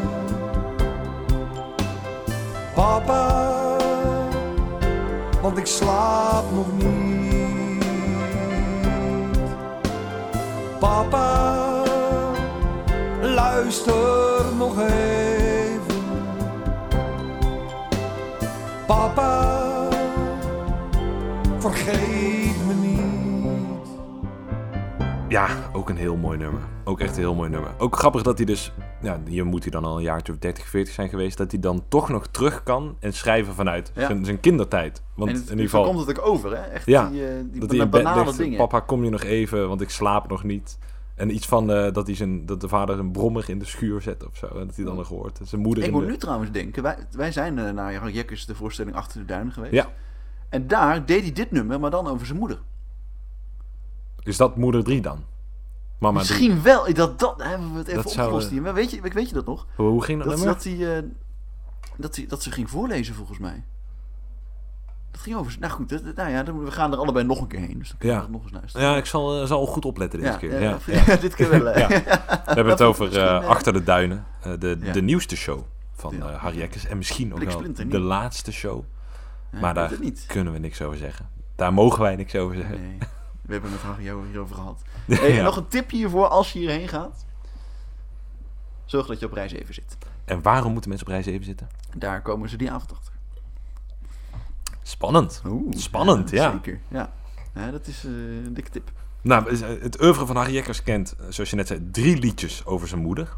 Papa, 2.73 3.64
want 5.45 5.57
ik 5.57 5.65
slaap 5.65 6.51
nog 6.53 6.65
niet. 6.77 7.85
Papa, 10.79 11.83
luister 13.21 14.55
nog 14.57 14.79
even. 14.79 16.03
Papa, 18.85 19.87
vergeet 21.57 22.65
me 22.67 22.73
niet. 22.73 23.87
Ja, 25.27 25.47
ook 25.73 25.89
een 25.89 25.97
heel 25.97 26.15
mooi 26.15 26.37
nummer. 26.37 26.61
Ook 26.83 26.99
echt 26.99 27.15
een 27.15 27.21
heel 27.21 27.35
mooi 27.35 27.49
nummer. 27.49 27.71
Ook 27.77 27.95
grappig 27.97 28.21
dat 28.21 28.37
hij 28.37 28.45
dus, 28.45 28.71
ja, 29.01 29.19
hier 29.27 29.45
moet 29.45 29.61
hij 29.63 29.71
dan 29.71 29.85
al 29.85 29.97
een 29.97 30.03
jaartje 30.03 30.33
of 30.33 30.39
30, 30.39 30.67
40 30.67 30.93
zijn 30.93 31.09
geweest, 31.09 31.37
dat 31.37 31.51
hij 31.51 31.59
dan 31.59 31.83
toch 31.87 32.09
nog 32.09 32.27
terug 32.27 32.63
kan 32.63 32.95
en 32.99 33.13
schrijven 33.13 33.53
vanuit 33.53 33.91
Ja. 33.95 34.05
zijn, 34.05 34.25
zijn 34.25 34.39
kindertijd. 34.39 35.03
Want 35.15 35.31
het, 35.31 35.43
in 35.43 35.49
ieder 35.49 35.65
geval, 35.65 35.83
komt 35.85 36.07
het 36.07 36.19
ook 36.19 36.25
over, 36.27 36.57
hè? 36.57 36.63
Echt 36.63 36.85
Ja, 36.85 37.09
die, 37.09 37.27
eh, 37.27 37.33
die 37.51 37.59
dat 37.59 37.69
bana- 37.69 37.73
hij 37.75 37.77
in 37.85 37.89
bed 37.89 38.03
banale 38.03 38.35
dingen. 38.35 38.57
papa 38.57 38.79
kom 38.79 39.03
je 39.03 39.09
nog 39.09 39.23
even, 39.23 39.67
want 39.67 39.81
ik 39.81 39.89
slaap 39.89 40.29
nog 40.29 40.43
niet. 40.43 40.77
En 41.15 41.33
iets 41.35 41.45
van 41.47 41.71
eh, 41.71 41.91
dat, 41.93 42.07
hij 42.07 42.15
zijn, 42.15 42.45
dat 42.45 42.61
de 42.61 42.67
vader 42.67 42.99
een 42.99 43.11
brommer 43.11 43.49
in 43.49 43.59
de 43.59 43.65
schuur 43.65 44.01
zet 44.01 44.27
of 44.27 44.37
zo. 44.37 44.47
En 44.47 44.65
dat 44.67 44.75
hij 44.75 44.85
dan 44.85 44.95
nog 44.95 45.07
hoort. 45.07 45.39
Zijn 45.43 45.61
moeder 45.61 45.83
Ik 45.83 45.91
moet 45.91 46.01
de... 46.01 46.07
nu 46.07 46.17
trouwens 46.17 46.51
denken, 46.51 46.83
wij, 46.83 46.97
wij 47.11 47.31
zijn 47.31 47.59
eh, 47.59 47.71
naar 47.71 47.93
Jan 47.93 48.11
Jekkers 48.11 48.45
de 48.45 48.55
voorstelling 48.55 48.95
Achter 48.95 49.19
de 49.19 49.25
Duinen 49.25 49.53
geweest. 49.53 49.73
Ja. 49.73 49.91
En 50.49 50.67
daar 50.67 51.05
deed 51.05 51.21
hij 51.21 51.31
dit 51.31 51.51
nummer, 51.51 51.79
maar 51.79 51.91
dan 51.91 52.07
over 52.07 52.25
zijn 52.25 52.39
moeder. 52.39 52.59
Is 54.23 54.37
dat 54.37 54.55
moeder 54.55 54.83
3 54.83 55.01
dan? 55.01 55.23
Mama 56.05 56.21
3. 56.23 56.31
Misschien 56.39 56.63
wel, 56.63 56.93
dat, 56.93 57.19
dat 57.19 57.43
hebben 57.43 57.71
we 57.71 57.77
het 57.77 57.87
even 57.87 58.03
Dat 58.03 58.11
opgelost 58.11 58.49
hier. 58.49 58.73
Weet 58.73 58.91
je, 58.91 59.01
weet 59.01 59.29
je 59.29 59.35
dat 59.35 59.45
nog? 59.45 59.65
Hoe, 59.75 60.03
ging 60.03 60.17
dat, 60.19 60.27
Dat, 60.27 60.37
nummer? 60.37 60.53
dat, 60.55 60.63
hij, 60.63 60.97
eh, 60.97 61.03
dat, 61.97 62.15
hij, 62.15 62.25
dat 62.27 62.43
ze 62.43 62.51
ging 62.51 62.69
voorlezen 62.69 63.15
volgens 63.15 63.37
mij. 63.39 63.63
Dat 65.11 65.21
ging 65.23 65.35
over... 65.35 65.55
Nou 65.59 65.73
goed, 65.73 65.89
dat, 65.89 66.15
nou 66.15 66.29
ja, 66.29 66.43
dan- 66.43 66.63
we 66.63 66.71
gaan 66.71 66.91
er 66.91 66.97
allebei 66.97 67.25
nog 67.25 67.41
een 67.41 67.47
keer 67.47 67.59
heen. 67.59 67.77
Dus 67.79 67.87
dan 67.89 67.97
kunnen 67.97 68.17
Ja. 68.17 68.25
we 68.25 68.31
nog 68.31 68.43
eens 68.43 68.51
luisteren. 68.51 68.87
Ja, 68.87 68.97
ik 68.97 69.05
zal, 69.05 69.41
eh, 69.41 69.47
zal 69.47 69.65
goed 69.65 69.85
opletten 69.85 70.19
deze 70.19 70.31
Ja, 70.31 70.37
keer. 70.37 70.61
ja, 70.61 70.77
Ja, 70.85 71.15
dit 71.25 71.35
keer 71.35 71.49
wel. 71.49 71.77
Ja. 71.77 71.87
We 71.87 72.01
hebben 72.45 72.67
het 72.73 72.81
over 72.81 73.17
eh, 73.19 73.47
Achter 73.47 73.73
de 73.73 73.83
Duinen, 73.83 74.25
de, 74.59 74.77
de 74.91 75.01
nieuwste 75.01 75.35
show 75.35 75.59
van 75.93 76.21
Harry 76.21 76.57
Jekkers. 76.57 76.85
En 76.85 76.97
misschien 76.97 77.33
ook 77.33 77.43
wel 77.43 77.73
de 77.89 77.99
laatste 77.99 78.51
show. 78.51 78.83
Maar 79.61 79.73
daar 79.73 79.91
kunnen 80.27 80.53
we 80.53 80.59
niks 80.59 80.81
over 80.81 80.97
zeggen. 80.97 81.29
Daar 81.55 81.73
mogen 81.73 82.01
wij 82.01 82.15
niks 82.15 82.35
over 82.35 82.55
zeggen. 82.55 82.81
Nee, 82.81 82.97
we 83.41 83.53
hebben 83.53 83.71
het 83.71 83.81
Harry 83.81 84.11
hierover 84.31 84.55
gehad. 84.55 84.81
Hey. 85.19 85.41
Nog 85.41 85.57
een 85.57 85.67
tipje 85.67 85.97
hiervoor 85.97 86.27
als 86.27 86.53
je 86.53 86.59
hierheen 86.59 86.87
gaat. 86.87 87.25
Zorg 88.85 89.07
dat 89.07 89.19
je 89.19 89.25
op 89.25 89.33
reis 89.33 89.51
even 89.51 89.73
zit. 89.73 89.97
En 90.25 90.41
waarom 90.41 90.71
moeten 90.71 90.89
mensen 90.89 91.07
op 91.07 91.13
reis 91.13 91.25
even 91.25 91.45
zitten? 91.45 91.67
Daar 91.97 92.21
komen 92.21 92.49
ze 92.49 92.57
die 92.57 92.71
avond 92.71 92.91
achter. 92.91 93.13
Spannend. 94.83 95.41
Oeh, 95.47 95.75
Spannend, 95.77 96.29
ja. 96.29 96.51
Zeker, 96.51 96.79
ja. 96.87 97.13
ja 97.53 97.71
dat 97.71 97.87
is 97.87 98.03
eh, 98.05 98.11
een 98.11 98.53
dikke 98.53 98.69
tip. 98.69 98.91
Nou, 99.21 99.49
eh, 99.49 99.59
het 99.81 100.01
oeuvre 100.01 100.25
van 100.25 100.35
Harry 100.35 100.53
Jekkers 100.53 100.83
kent, 100.83 101.11
eh, 101.11 101.25
zoals 101.29 101.49
je 101.49 101.55
net 101.55 101.67
zei, 101.67 101.89
drie 101.91 102.17
liedjes 102.17 102.65
over 102.65 102.87
zijn 102.87 103.01
moeder. 103.01 103.35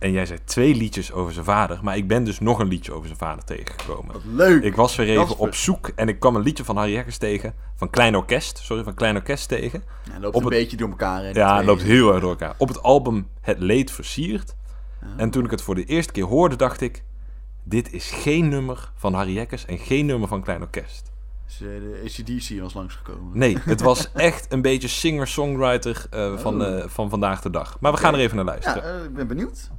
En 0.00 0.12
jij 0.12 0.26
zei 0.26 0.38
twee 0.44 0.74
liedjes 0.74 1.12
over 1.12 1.32
zijn 1.32 1.44
vader. 1.44 1.78
Maar 1.82 1.96
ik 1.96 2.08
ben 2.08 2.24
dus 2.24 2.38
nog 2.40 2.58
een 2.58 2.68
liedje 2.68 2.92
over 2.92 3.06
zijn 3.06 3.18
vader 3.18 3.44
tegengekomen. 3.44 4.12
Wat 4.12 4.22
leuk! 4.24 4.62
Ik 4.62 4.74
was 4.76 4.96
weer 4.96 5.08
even 5.20 5.38
op 5.38 5.54
zoek 5.54 5.88
en 5.94 6.08
ik 6.08 6.20
kwam 6.20 6.36
een 6.36 6.42
liedje 6.42 6.64
van 6.64 6.76
Harry 6.76 6.92
Jekkers 6.92 7.16
tegen. 7.18 7.54
Van 7.76 7.90
Klein 7.90 8.16
Orkest. 8.16 8.58
Sorry, 8.58 8.82
van 8.82 8.94
Klein 8.94 9.16
Orkest 9.16 9.48
tegen. 9.48 9.82
Ja, 10.12 10.20
loopt 10.20 10.36
op 10.36 10.42
een 10.44 10.48
het- 10.50 10.58
beetje 10.60 10.76
door 10.76 10.88
elkaar. 10.88 11.22
Hè, 11.22 11.28
Ja, 11.30 11.46
het 11.46 11.54
twee. 11.54 11.66
loopt 11.66 11.82
heel 11.82 12.10
erg 12.12 12.20
door 12.20 12.30
elkaar. 12.30 12.54
Op 12.58 12.68
het 12.68 12.82
album 12.82 13.28
Het 13.40 13.58
Leed 13.58 13.90
Versierd. 13.90 14.54
Ja. 15.00 15.06
En 15.16 15.30
toen 15.30 15.44
ik 15.44 15.50
het 15.50 15.62
voor 15.62 15.74
de 15.74 15.84
eerste 15.84 16.12
keer 16.12 16.24
hoorde, 16.24 16.56
dacht 16.56 16.80
ik... 16.80 17.04
Dit 17.64 17.92
is 17.92 18.10
geen 18.10 18.48
nummer 18.48 18.92
van 18.94 19.14
Harry 19.14 19.32
Jekkers 19.34 19.64
en 19.66 19.78
geen 19.78 20.06
nummer 20.06 20.28
van 20.28 20.42
Klein 20.42 20.60
Orkest. 20.60 21.09
Dus, 21.58 21.60
eh, 21.60 21.66
de 21.80 22.02
ACDC 22.04 22.60
was 22.60 22.74
langsgekomen. 22.74 23.38
Nee, 23.38 23.58
het 23.64 23.80
was 23.80 24.12
echt 24.14 24.52
een 24.52 24.62
beetje 24.62 24.88
singer-songwriter 24.88 26.06
eh, 26.10 26.38
van, 26.38 26.62
Oh. 26.62 26.78
eh, 26.78 26.84
van 26.88 27.10
vandaag 27.10 27.40
de 27.40 27.50
dag. 27.50 27.76
Maar 27.80 27.92
we 27.92 27.98
gaan 27.98 28.14
er 28.14 28.20
even 28.20 28.36
naar 28.36 28.44
Ja, 28.44 28.50
luisteren. 28.50 28.98
eh, 28.98 29.04
ik 29.04 29.14
ben 29.14 29.26
benieuwd. 29.26 29.70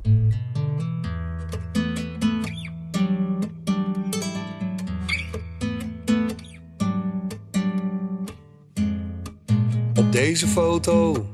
Op 9.95 10.11
deze 10.11 10.47
foto 10.47 11.26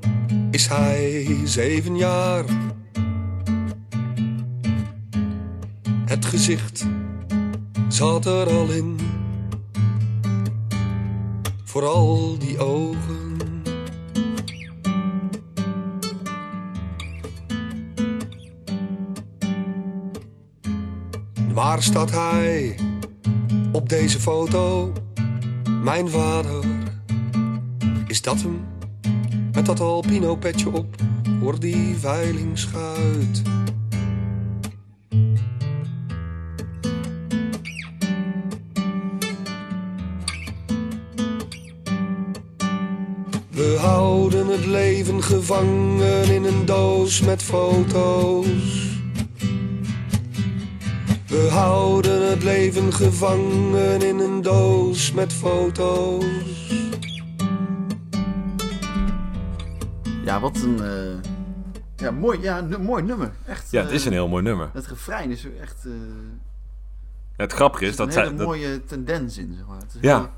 is 0.51 0.67
hij 0.67 1.37
zeven 1.43 1.97
jaar. 1.97 2.43
Het 6.05 6.25
gezicht 6.25 6.85
zat 7.87 8.25
er 8.25 8.47
al 8.49 8.69
in. 8.69 8.95
Vooral 11.77 12.37
die 12.37 12.59
ogen. 12.59 13.37
Waar 21.53 21.83
staat 21.83 22.11
hij 22.11 22.75
op 23.71 23.89
deze 23.89 24.19
foto? 24.19 24.93
Mijn 25.83 26.09
vader. 26.09 26.65
Is 28.07 28.21
dat 28.21 28.41
hem? 28.41 28.65
Met 29.53 29.65
dat 29.65 29.79
alpino 29.79 30.35
petje 30.35 30.69
op, 30.69 30.95
voor 31.41 31.59
die 31.59 31.95
veilingschuit. 31.95 33.41
We 33.43 33.66
leven 45.07 45.23
gevangen 45.23 46.33
in 46.33 46.43
een 46.45 46.65
doos 46.65 47.21
met 47.21 47.43
foto's. 47.43 48.45
We 51.27 51.47
houden 51.51 52.29
het 52.29 52.43
leven 52.43 52.93
gevangen 52.93 54.01
in 54.01 54.19
een 54.19 54.41
doos 54.41 55.11
met 55.11 55.33
foto's. 55.33 56.25
Ja, 60.23 60.39
wat 60.39 60.55
een... 60.61 60.79
eh, 60.83 61.29
ja, 61.95 62.11
mooi, 62.11 62.41
ja, 62.41 62.61
nu- 62.61 62.77
mooi 62.77 63.03
nummer. 63.03 63.31
Echt, 63.45 63.71
Ja, 63.71 63.81
het 63.81 63.91
is 63.91 63.99
eh, 64.01 64.05
een 64.07 64.13
heel 64.13 64.27
mooi 64.27 64.43
nummer. 64.43 64.69
Het 64.73 64.87
refrein 64.87 65.31
is 65.31 65.45
er 65.45 65.51
echt... 65.61 65.85
eh, 65.85 65.91
Het 67.37 67.53
grappige 67.53 67.83
er 67.83 67.89
is 67.89 67.95
zit 67.95 68.05
dat 68.05 68.07
een 68.07 68.13
zij... 68.13 68.23
hele 68.23 68.35
dat- 68.37 68.45
mooie 68.47 68.83
tendens 68.83 69.37
in, 69.37 69.53
zeg 69.57 69.67
maar. 69.67 69.77
Het 69.79 69.93
is 69.93 70.01
Ja. 70.01 70.17
heel- 70.17 70.29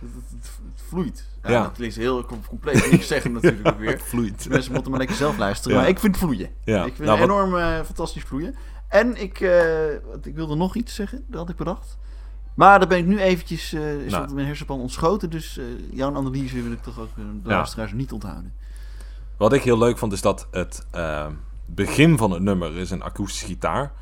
het, 0.00 0.10
het- 0.14 0.24
het- 0.30 0.50
het 0.74 0.82
vloeit. 0.88 1.28
Ja, 1.42 1.50
Ja. 1.50 1.62
Dat 1.62 1.72
klinkt 1.72 1.94
heel 1.96 2.24
com- 2.24 2.46
compleet 2.48 2.90
niks 2.90 3.06
zeggen 3.06 3.32
natuurlijk 3.32 3.68
ook 3.68 3.78
weer. 3.78 3.90
het 3.98 4.02
vloeit. 4.02 4.48
Mensen 4.48 4.72
moeten 4.72 4.90
maar 4.90 5.00
lekker 5.00 5.16
zelf 5.16 5.38
luisteren. 5.38 5.76
Ja. 5.76 5.80
Maar 5.82 5.90
ik 5.90 5.98
vind 5.98 6.14
het 6.14 6.24
vloeien. 6.24 6.50
Ja. 6.64 6.84
Ik 6.84 6.94
vind 6.94 6.98
Nou, 7.08 7.18
het 7.20 7.28
wat- 7.28 7.38
enorm 7.38 7.56
eh, 7.56 7.84
fantastisch 7.84 8.22
vloeien. 8.22 8.54
En 8.88 9.20
ik, 9.22 9.40
eh, 9.40 9.92
ik 10.22 10.34
wilde 10.34 10.54
nog 10.56 10.74
iets 10.76 10.94
zeggen, 10.94 11.24
dat 11.26 11.40
had 11.40 11.48
ik 11.50 11.56
bedacht. 11.56 11.98
Maar 12.54 12.78
daar 12.78 12.88
ben 12.88 12.98
ik 12.98 13.06
nu 13.06 13.20
eventjes, 13.20 13.72
eh 13.72 13.94
is 14.04 14.12
Nou. 14.12 14.34
mijn 14.34 14.46
hersenpan 14.46 14.80
ontschoten. 14.80 15.30
Dus 15.30 15.60
jouw 15.92 16.14
analyse 16.16 16.62
wil 16.62 16.72
ik 16.72 16.82
toch 16.82 16.98
ook 17.00 17.08
de 17.16 17.48
luisteraars 17.48 17.92
niet 17.92 18.12
onthouden. 18.12 18.54
Wat 19.36 19.52
ik 19.52 19.62
heel 19.62 19.78
leuk 19.78 19.98
vond 19.98 20.12
is 20.12 20.20
dat 20.20 20.46
het 20.50 20.86
begin 21.66 22.18
van 22.18 22.30
het 22.30 22.42
nummer 22.42 22.76
is 22.76 22.90
een 22.90 23.02
akoestische 23.02 23.46
gitaar. 23.46 23.92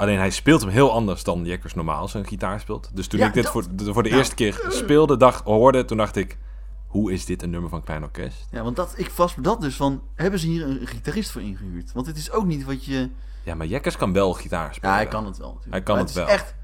Alleen 0.00 0.18
hij 0.18 0.30
speelt 0.30 0.60
hem 0.60 0.70
heel 0.70 0.92
anders 0.92 1.24
dan 1.24 1.44
Jekkers 1.44 1.74
normaal 1.74 2.08
zijn 2.08 2.26
gitaar 2.26 2.60
speelt. 2.60 2.90
Dus 2.94 3.06
toen 3.06 3.20
Ja, 3.20 3.26
ik 3.26 3.32
dit 3.32 3.42
dat- 3.42 3.52
voor, 3.52 3.64
de, 3.70 3.92
voor 3.92 4.02
de 4.02 4.08
Ja. 4.08 4.16
eerste 4.16 4.34
keer 4.34 4.66
speelde, 4.68 5.16
dacht, 5.16 5.44
hoorde, 5.44 5.84
toen 5.84 5.96
dacht 5.96 6.16
ik... 6.16 6.38
Hoe 6.86 7.12
is 7.12 7.24
dit 7.24 7.42
een 7.42 7.50
nummer 7.50 7.70
van 7.70 7.82
Klein 7.84 8.02
Orkest? 8.02 8.46
Ja, 8.50 8.62
want 8.62 8.76
dat, 8.76 8.94
ik 8.96 9.10
vast 9.10 9.44
dat 9.44 9.60
dus 9.60 9.76
van, 9.76 10.02
hebben 10.14 10.40
ze 10.40 10.46
hier 10.46 10.66
een 10.66 10.86
gitarist 10.86 11.30
voor 11.30 11.42
ingehuurd? 11.42 11.92
Want 11.92 12.06
het 12.06 12.16
is 12.16 12.30
ook 12.32 12.44
niet 12.44 12.64
wat 12.64 12.84
je... 12.84 13.10
Ja, 13.44 13.54
maar 13.54 13.66
Jekkers 13.66 13.96
kan 13.96 14.12
wel 14.12 14.32
gitaar 14.32 14.74
spelen. 14.74 14.90
Ja, 14.94 14.96
hij 15.00 15.06
kan 15.10 15.26
het 15.26 15.36
wel. 15.38 15.46
natuurlijk. 15.46 15.72
Hij 15.74 15.82
kan 15.82 15.94
Maar 15.94 16.04
het 16.04 16.12
is 16.12 16.16
wel. 16.20 16.28
echt, 16.28 16.54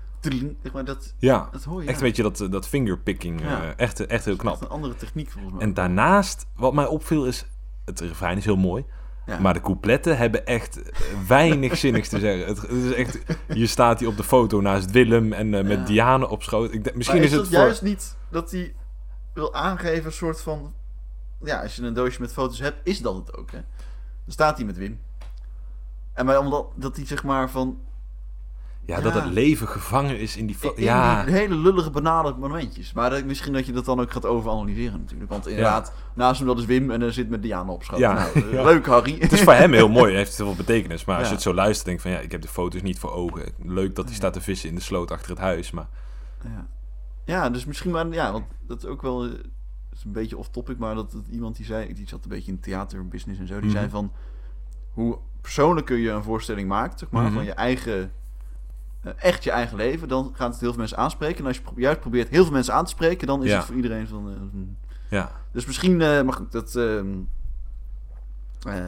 zeg 0.63 0.73
maar, 0.73 0.85
dat, 0.85 1.15
Ja, 1.19 1.49
dat 1.53 1.65
hoor 1.65 1.83
je. 1.83 1.89
echt 1.89 2.01
weet 2.01 2.17
je 2.17 2.23
dat, 2.23 2.47
dat 2.51 2.69
fingerpicking. 2.69 3.41
eh, 3.41 3.47
Ja. 3.51 3.75
echt, 3.77 4.07
echt 4.07 4.25
heel 4.25 4.33
Echt 4.35 4.43
knap. 4.43 4.61
een 4.63 4.69
andere 4.69 4.95
techniek 4.97 5.31
volgens 5.31 5.53
mij. 5.55 5.63
En 5.63 5.75
daarnaast, 5.75 6.47
wat 6.57 6.75
mij 6.75 6.87
opviel 6.87 7.27
is... 7.27 7.47
Het 7.85 8.01
refrein 8.01 8.37
is 8.37 8.45
heel 8.45 8.57
mooi. 8.57 8.85
Ja. 9.27 9.39
Maar 9.39 9.55
de 9.55 9.61
coupletten 9.61 10.17
hebben 10.17 10.47
echt 10.47 10.81
weinig 11.27 11.77
zinnigs 11.87 12.09
te 12.09 12.19
zeggen. 12.19 12.47
Het, 12.47 12.61
het 12.63 12.71
is 12.71 12.93
echt, 12.93 13.19
hier 13.49 13.69
staat 13.69 13.99
hij 13.99 14.09
op 14.09 14.17
de 14.17 14.23
foto 14.25 14.61
naast 14.61 14.91
Willem 14.91 15.33
en 15.33 15.55
eh, 15.55 15.65
met 15.65 15.79
Ja. 15.79 15.85
Diane 15.85 16.29
op 16.29 16.43
schoot. 16.43 16.73
Ik, 16.73 16.85
denk- 16.85 16.97
misschien 16.97 17.19
Maar 17.19 17.27
is, 17.27 17.33
is, 17.33 17.39
het 17.39 17.49
voor... 17.49 17.57
juist 17.59 17.83
niet 17.83 18.17
dat 18.31 18.51
hij 18.51 18.75
wil 19.33 19.55
aangeven 19.55 20.05
een 20.07 20.13
soort 20.13 20.41
van... 20.41 20.75
Ja, 21.43 21.63
als 21.63 21.77
je 21.77 21.83
een 21.83 21.95
doosje 21.95 22.21
met 22.21 22.33
foto's 22.33 22.59
hebt, 22.59 22.77
is 22.83 22.99
dat 23.01 23.15
het 23.15 23.37
ook, 23.37 23.51
hè? 23.51 23.59
Dan 24.25 24.33
staat 24.33 24.57
hij 24.57 24.67
met 24.67 24.77
Wim. 24.77 25.01
En 26.13 26.27
maar 26.27 26.39
omdat 26.39 26.67
dat 26.75 26.97
hij 26.97 27.07
zeg 27.07 27.25
maar 27.25 27.51
van... 27.51 27.81
Ja, 28.87 29.01
dat 29.01 29.15
het 29.15 29.25
leven 29.25 29.69
gevangen 29.69 30.19
is 30.19 30.37
in 30.37 30.47
die... 30.47 30.57
in 30.75 30.83
ja, 30.83 31.25
die 31.25 31.35
hele 31.35 31.55
lullige 31.55 31.91
banale 31.91 32.35
momentjes. 32.39 32.93
Maar 32.93 33.11
dat, 33.11 33.25
misschien 33.25 33.53
dat 33.53 33.67
je 33.67 33.73
dat 33.73 33.85
dan 33.85 34.01
ook 34.01 34.13
gaat 34.13 34.27
overanalyseren 34.27 35.01
natuurlijk. 35.01 35.31
Want 35.31 35.47
inderdaad, 35.49 35.93
naast 36.15 36.39
hem 36.39 36.49
dat 36.49 36.59
is 36.59 36.65
Wim 36.65 36.91
en 36.91 37.01
dan 37.01 37.13
zit 37.13 37.29
met 37.29 37.43
Diana 37.43 37.71
op 37.73 37.83
schoot. 37.85 37.99
Ja. 37.99 38.13
Nou, 38.15 38.31
eh, 38.47 38.53
Ja. 38.53 38.65
Leuk, 38.65 38.87
Harry. 38.87 39.17
het 39.19 39.33
is 39.33 39.41
voor 39.43 39.53
hem 39.53 39.73
heel 39.73 39.89
mooi. 39.89 40.09
Het 40.15 40.17
heeft 40.17 40.37
heel 40.37 40.47
veel 40.47 40.57
betekenis. 40.57 41.05
Maar 41.05 41.19
als 41.19 41.27
je 41.29 41.33
het 41.35 41.43
zo 41.43 41.55
luistert, 41.55 41.87
denk 41.87 42.01
van... 42.01 42.11
Ja, 42.11 42.19
ik 42.19 42.33
heb 42.33 42.43
de 42.43 42.49
foto's 42.49 42.83
niet 42.83 42.99
voor 42.99 43.13
ogen. 43.13 43.53
Leuk 43.63 43.95
dat 43.95 44.05
hij 44.07 44.15
staat 44.15 44.33
te 44.33 44.41
vissen 44.41 44.69
in 44.69 44.75
de 44.75 44.81
sloot 44.81 45.11
achter 45.11 45.31
het 45.31 45.39
huis. 45.39 45.71
Maar 45.71 45.89
Ja. 46.45 46.67
ja, 47.25 47.51
dus 47.51 47.65
misschien 47.65 47.91
maar... 47.91 48.07
Ja, 48.09 48.33
want 48.33 48.45
dat 48.67 48.79
is 48.83 48.85
ook 48.89 49.03
wel... 49.03 49.25
eh, 49.25 49.31
is 49.93 50.05
een 50.05 50.13
beetje 50.13 50.37
off-topic, 50.37 50.79
maar 50.79 50.95
dat, 50.95 51.13
dat 51.13 51.27
iemand 51.31 51.57
die 51.57 51.67
zei... 51.67 51.93
Die 51.95 52.09
zat 52.09 52.23
een 52.25 52.29
beetje 52.31 52.53
in 52.53 52.61
theaterbusiness 52.61 53.41
en 53.41 53.47
zo. 53.47 53.55
Die 53.61 53.69
Mhm. 53.71 53.79
zei 53.79 53.89
van... 53.91 54.13
Hoe 54.91 55.19
persoonlijker 55.41 55.97
je 55.97 56.11
een 56.11 56.23
voorstelling 56.23 56.69
maakt, 56.69 56.99
zeg 56.99 57.11
maar, 57.11 57.25
Mhm. 57.25 57.33
van 57.35 57.45
je 57.45 57.53
eigen... 57.53 58.13
eh, 59.07 59.13
echt 59.25 59.45
je 59.45 59.51
eigen 59.51 59.77
leven, 59.77 60.09
dan 60.09 60.33
gaat 60.35 60.51
het 60.53 60.61
heel 60.61 60.69
veel 60.71 60.79
mensen 60.79 60.99
aanspreken. 60.99 61.39
En 61.39 61.47
als 61.47 61.57
je 61.57 61.63
juist 61.77 62.01
probeert 62.01 62.29
heel 62.29 62.43
veel 62.45 62.53
mensen 62.53 62.75
aan 62.75 62.85
te 62.85 62.91
spreken, 62.91 63.27
dan 63.27 63.43
is 63.45 63.51
Ja. 63.51 63.57
het 63.57 63.67
voor 63.67 63.75
iedereen 63.75 64.09
van... 64.09 64.31
eh, 64.31 64.37
hmm. 64.51 64.77
ja, 65.11 65.31
dus 65.53 65.67
misschien... 65.67 66.01
eh 66.01 66.23
maar 66.23 66.33
goed, 66.33 66.53
dat... 66.53 66.75
ehm, 66.77 67.15
eh, 68.67 68.85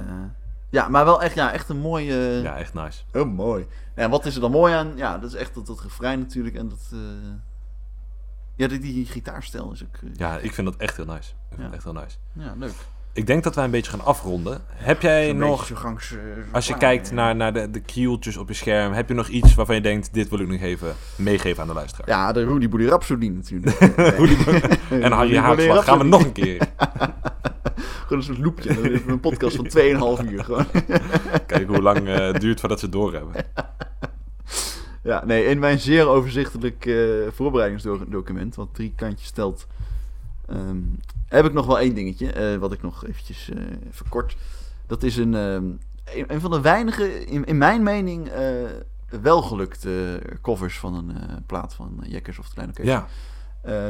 ja, 0.71 0.89
maar 0.89 1.05
wel 1.05 1.23
echt, 1.23 1.35
ja, 1.35 1.53
echt 1.53 1.69
een 1.69 1.79
mooie... 1.79 2.15
ja, 2.43 2.57
echt 2.57 2.75
nice. 2.75 3.03
Heel 3.13 3.27
mooi. 3.27 3.67
En 3.95 4.11
wat 4.11 4.27
is 4.27 4.35
er 4.35 4.41
dan 4.41 4.51
mooi 4.51 4.75
aan? 4.75 4.93
Ja, 4.97 5.19
dat 5.19 5.31
is 5.31 5.37
echt 5.37 5.55
dat, 5.55 5.67
dat 5.67 5.81
refrein 5.81 6.19
natuurlijk. 6.19 6.55
En 6.57 6.69
dat... 6.69 6.93
ja, 8.57 8.69
die, 8.69 8.79
die 8.79 9.07
gitaarstijl 9.07 9.73
is 9.73 9.83
ook... 9.85 9.97
Ja, 10.13 10.39
ik 10.39 10.55
vind 10.55 10.67
dat 10.67 10.77
echt 10.77 10.97
heel 10.97 11.07
nice. 11.07 11.31
Ik 11.31 11.37
vind 11.49 11.59
Ja. 11.61 11.65
het 11.65 11.75
echt 11.75 11.85
heel 11.85 11.93
nice. 11.93 12.17
ja, 12.33 12.55
leuk. 12.59 12.75
Ik 13.19 13.27
denk 13.27 13.43
dat 13.45 13.55
wij 13.55 13.65
een 13.65 13.71
beetje 13.71 13.91
gaan 13.91 14.05
afronden. 14.05 14.61
Heb 14.69 15.03
jij 15.03 15.33
nog... 15.33 15.71
gangs, 15.75 16.13
eh, 16.13 16.19
Als 16.53 16.67
je 16.67 16.77
kijkt 16.77 17.09
eh. 17.09 17.15
naar, 17.15 17.37
naar 17.37 17.53
de, 17.53 17.71
de 17.71 17.81
kieltjes 17.81 18.37
op 18.37 18.49
je 18.49 18.55
scherm, 18.55 18.93
heb 18.93 19.09
je 19.09 19.15
nog 19.15 19.29
iets 19.29 19.55
waarvan 19.55 19.75
je 19.75 19.81
denkt, 19.81 20.15
dit 20.15 20.29
wil 20.29 20.39
ik 20.39 20.49
nog 20.49 20.61
even 20.61 20.95
meegeven 21.17 21.63
aan 21.63 21.69
de 21.69 21.75
luisteraar? 21.75 22.09
Ja, 22.09 22.33
de 22.33 22.45
Rudy 22.45 22.69
Boody 22.69 22.85
Rhapsody 22.85 23.29
natuurlijk. 23.29 23.81
en 25.05 25.13
Harry 25.13 25.37
Haakslag 25.37 25.85
gaan 25.85 25.99
we 25.99 26.05
nog 26.05 26.25
een 26.25 26.33
keer. 26.33 26.59
Gewoon 28.07 28.19
een 28.19 28.23
soort 28.23 28.39
loopje. 28.39 29.03
Een 29.07 29.21
podcast 29.21 29.57
van 29.57 29.69
2,5 30.25 30.31
uur 30.31 30.45
gewoon. 30.45 30.67
Kijken 31.47 31.67
hoe 31.67 31.83
lang 31.83 32.09
eh, 32.09 32.17
het 32.17 32.41
duurt 32.41 32.61
voordat 32.61 32.79
ze 32.79 32.85
het 32.85 32.95
doorhebben. 32.95 33.45
Ja, 35.03 35.25
nee, 35.25 35.45
in 35.45 35.59
mijn 35.59 35.79
zeer 35.79 36.09
overzichtelijk 36.09 36.87
eh, 36.87 36.97
voorbereidingsdocument, 37.31 38.55
wat 38.55 38.69
drie 38.73 38.93
kantjes 38.97 39.31
telt, 39.31 39.67
ehm, 40.49 40.81
heb 41.27 41.45
ik 41.45 41.53
nog 41.53 41.67
wel 41.67 41.79
één 41.79 41.95
dingetje, 41.95 42.33
eh, 42.33 42.57
wat 42.59 42.73
ik 42.73 42.83
nog 42.83 43.07
eventjes 43.07 43.49
eh 43.51 43.63
verkort. 43.91 44.37
Dat 44.87 45.03
is 45.03 45.17
een, 45.17 45.35
ehm, 45.35 45.65
een, 46.19 46.25
een 46.35 46.41
van 46.41 46.51
de 46.51 46.61
weinige, 46.61 47.25
in, 47.27 47.45
in 47.45 47.59
mijn 47.59 47.83
mening, 47.83 48.29
eh 48.29 48.65
welgelukte 49.23 50.21
covers 50.43 50.79
van 50.79 50.95
een 50.95 51.45
plaat 51.47 51.75
van 51.75 52.01
Jekkers 52.07 52.39
of 52.39 52.47
de 52.49 52.53
Kleine 52.55 52.73
Kees. 52.73 52.87
Ja, 52.87 53.07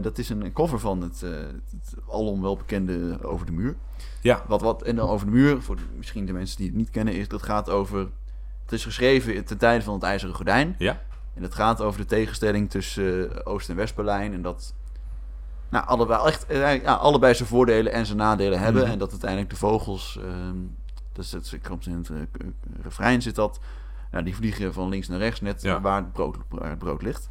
dat 0.00 0.18
is 0.18 0.28
een, 0.28 0.52
cover 0.52 0.78
van 0.78 1.00
het, 1.02 1.20
het 1.20 1.94
alom 2.08 2.42
welbekende 2.42 3.18
Over 3.22 3.46
de 3.46 3.52
Muur. 3.52 3.76
ja, 4.20 4.44
Wat, 4.48 4.60
wat, 4.60 4.82
en 4.82 4.96
dan 4.96 5.08
over 5.08 5.26
de 5.26 5.32
muur, 5.32 5.62
voor 5.62 5.76
de- 5.76 5.82
misschien 5.96 6.26
de 6.26 6.32
mensen 6.32 6.56
die 6.56 6.66
het 6.66 6.76
niet 6.76 6.90
kennen, 6.90 7.14
is 7.14 7.28
dat 7.28 7.42
gaat 7.42 7.70
over. 7.70 7.98
Het 8.62 8.72
is 8.72 8.84
geschreven 8.84 9.44
ten 9.44 9.58
tijde 9.58 9.84
van 9.84 9.94
het 9.94 10.02
IJzeren 10.02 10.34
Gordijn. 10.34 10.74
ja, 10.78 11.02
En 11.34 11.42
het 11.42 11.54
gaat 11.54 11.80
over 11.80 12.00
de 12.00 12.06
tegenstelling 12.06 12.70
tussen 12.70 13.46
Oost- 13.46 13.68
en 13.68 13.76
West-Berlijn. 13.76 14.32
En 14.32 14.42
dat 14.42 14.74
nou, 15.70 15.86
allebei, 15.86 16.26
echt, 16.26 16.46
eh, 16.46 16.82
ja, 16.82 16.94
allebei 16.94 17.34
zijn 17.34 17.48
voordelen 17.48 17.92
en 17.92 18.06
zijn 18.06 18.18
nadelen 18.18 18.60
hebben. 18.60 18.82
Mhm. 18.82 18.90
En 18.92 18.98
dat 18.98 19.10
uiteindelijk 19.10 19.50
de 19.50 19.56
vogels. 19.56 20.18
ehm 20.22 20.56
dus 21.12 21.32
het 21.32 21.58
komt 21.68 21.86
in 21.86 21.96
het 21.96 22.08
eh, 22.10 22.16
k- 22.32 22.52
refrein 22.82 23.22
zit 23.22 23.34
dat. 23.34 23.60
Nou, 24.10 24.24
die 24.24 24.34
vliegen 24.36 24.72
van 24.72 24.88
links 24.88 25.08
naar 25.08 25.18
rechts, 25.18 25.40
net 25.40 25.62
Ja. 25.62 25.80
waar, 25.80 25.96
het 25.96 26.12
brood, 26.12 26.36
waar 26.48 26.68
het 26.70 26.78
brood 26.78 27.02
ligt. 27.02 27.28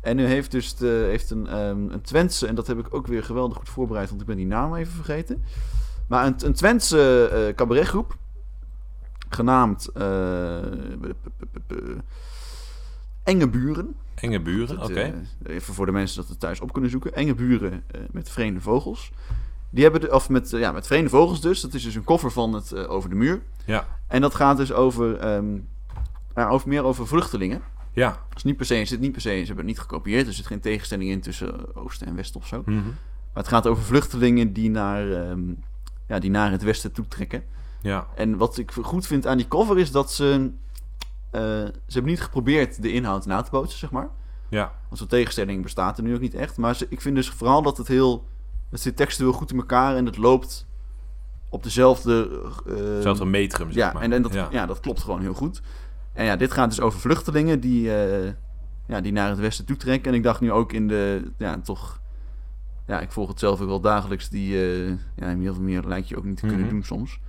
En 0.00 0.16
nu 0.16 0.24
heeft 0.26 0.50
dus 0.50 0.74
de, 0.76 1.06
heeft 1.08 1.30
een, 1.30 1.46
ehm, 1.46 1.90
een 1.90 2.00
Twentse, 2.00 2.46
en 2.46 2.54
dat 2.54 2.66
heb 2.66 2.78
ik 2.78 2.94
ook 2.94 3.06
weer 3.06 3.24
geweldig 3.24 3.56
goed 3.56 3.68
voorbereid, 3.68 4.08
want 4.08 4.20
ik 4.20 4.26
ben 4.26 4.36
die 4.36 4.46
naam 4.46 4.74
even 4.74 4.92
vergeten. 4.92 5.44
Maar 6.08 6.26
een, 6.26 6.34
een 6.44 6.52
Twentse 6.52 7.28
eh 7.28 7.54
cabaretgroep, 7.54 8.16
genaamd 9.28 9.88
eh, 9.88 10.56
Enge 13.26 13.48
Buren. 13.48 13.94
enge 14.14 14.40
buren, 14.40 14.82
oké. 14.82 15.00
eh, 15.42 15.54
even 15.54 15.74
voor 15.74 15.86
de 15.86 15.92
mensen 15.92 16.20
dat 16.20 16.28
het 16.28 16.40
thuis 16.40 16.60
op 16.60 16.72
kunnen 16.72 16.90
zoeken. 16.90 17.14
Enge 17.14 17.34
Buren 17.34 17.72
eh, 17.86 18.00
met 18.10 18.30
vreemde 18.30 18.60
vogels. 18.60 19.12
Die 19.70 19.82
hebben 19.82 20.00
de, 20.00 20.14
of 20.14 20.28
met, 20.28 20.52
eh, 20.52 20.60
ja, 20.60 20.72
met 20.72 20.86
vreemde 20.86 21.08
vogels 21.10 21.40
dus. 21.40 21.60
Dat 21.60 21.74
is 21.74 21.82
dus 21.82 21.94
een 21.94 22.04
koffer 22.04 22.30
van 22.30 22.52
het 22.52 22.86
Over 22.86 23.10
de 23.10 23.16
Muur. 23.16 23.42
Ja, 23.64 23.86
En 24.08 24.20
dat 24.20 24.34
gaat 24.34 24.56
dus 24.56 24.72
over, 24.72 25.26
ja, 26.34 26.48
over 26.48 26.68
meer 26.68 26.82
over 26.84 27.06
vluchtelingen. 27.06 27.60
ja, 27.92 28.22
Dus 28.34 28.44
niet 28.44 28.56
per 28.56 28.66
se, 28.66 28.74
het 28.74 28.88
zit 28.88 29.00
niet 29.00 29.12
per 29.12 29.20
se, 29.20 29.28
ze 29.30 29.36
hebben 29.36 29.56
het 29.56 29.66
niet 29.66 29.78
gekopieerd. 29.78 30.26
Er 30.26 30.32
zit 30.32 30.46
geen 30.46 30.60
tegenstelling 30.60 31.10
in 31.10 31.20
tussen 31.20 31.76
Oosten 31.76 32.06
en 32.06 32.14
Westen 32.14 32.40
of 32.40 32.46
zo. 32.46 32.62
mhm, 32.66 32.74
Maar 32.74 33.42
het 33.44 33.48
gaat 33.48 33.66
over 33.66 33.82
vluchtelingen 33.84 34.52
die 34.52 34.70
naar, 34.70 35.12
ehm, 35.12 35.40
ja, 36.08 36.18
die 36.18 36.30
naar 36.30 36.50
het 36.50 36.62
Westen 36.62 36.92
toetrekken. 36.92 37.44
ja, 37.80 38.06
En 38.14 38.36
wat 38.36 38.58
ik 38.58 38.70
goed 38.72 39.06
vind 39.06 39.26
aan 39.26 39.36
die 39.36 39.48
cover 39.48 39.78
is 39.78 39.90
dat 39.90 40.12
ze... 40.12 40.50
eh, 41.36 41.42
ze 41.86 41.92
hebben 41.92 42.10
niet 42.10 42.20
geprobeerd 42.22 42.82
de 42.82 42.92
inhoud 42.92 43.26
na 43.26 43.42
te 43.42 43.50
bootsen, 43.50 43.78
zeg 43.78 43.90
maar. 43.90 44.08
ja, 44.48 44.72
Want 44.86 44.98
zo'n 44.98 45.06
tegenstelling 45.08 45.62
bestaat 45.62 45.98
er 45.98 46.04
nu 46.04 46.14
ook 46.14 46.20
niet 46.20 46.34
echt. 46.34 46.56
Maar 46.56 46.76
ze, 46.76 46.86
ik 46.88 47.00
vind 47.00 47.14
dus 47.16 47.28
vooral 47.30 47.62
dat 47.62 47.76
het 47.76 47.88
heel... 47.88 48.24
Het 48.70 48.80
zit 48.80 48.96
textueel 48.96 49.32
goed 49.32 49.50
in 49.50 49.56
elkaar 49.56 49.96
en 49.96 50.06
het 50.06 50.16
loopt 50.16 50.66
op 51.48 51.62
dezelfde... 51.62 52.40
eh, 52.66 53.00
zelfs 53.00 53.20
een 53.20 53.30
metrum, 53.30 53.72
zeg 53.72 53.82
ja, 53.86 53.92
maar. 53.92 54.02
en, 54.02 54.12
en 54.12 54.22
dat, 54.22 54.32
ja. 54.34 54.48
ja. 54.50 54.66
dat 54.66 54.80
klopt 54.80 55.00
gewoon 55.02 55.20
heel 55.20 55.34
goed. 55.34 55.62
En 56.12 56.24
ja, 56.24 56.36
dit 56.36 56.52
gaat 56.52 56.68
dus 56.68 56.80
over 56.80 57.00
vluchtelingen 57.00 57.60
die, 57.60 57.94
eh, 57.94 58.32
ja, 58.86 59.00
die 59.00 59.12
naar 59.12 59.28
het 59.28 59.38
westen 59.38 59.64
toetrekken. 59.64 60.10
En 60.10 60.16
ik 60.16 60.22
dacht 60.22 60.40
nu 60.40 60.52
ook 60.52 60.72
in 60.72 60.88
de, 60.88 61.32
ja, 61.38 61.60
toch... 61.60 62.00
Ja, 62.86 63.00
ik 63.00 63.10
volg 63.12 63.28
het 63.28 63.38
zelf 63.38 63.60
ook 63.60 63.68
wel 63.68 63.80
dagelijks. 63.80 64.28
Die, 64.28 64.54
eh, 64.54 64.88
ja, 65.16 65.36
heel 65.38 65.54
veel 65.54 65.62
meer 65.62 65.82
lijkt 65.86 66.08
je 66.08 66.16
ook 66.16 66.24
niet 66.24 66.36
te 66.36 66.46
kunnen 66.46 66.60
Mhm. 66.66 66.70
doen 66.74 66.82
soms. 66.84 67.20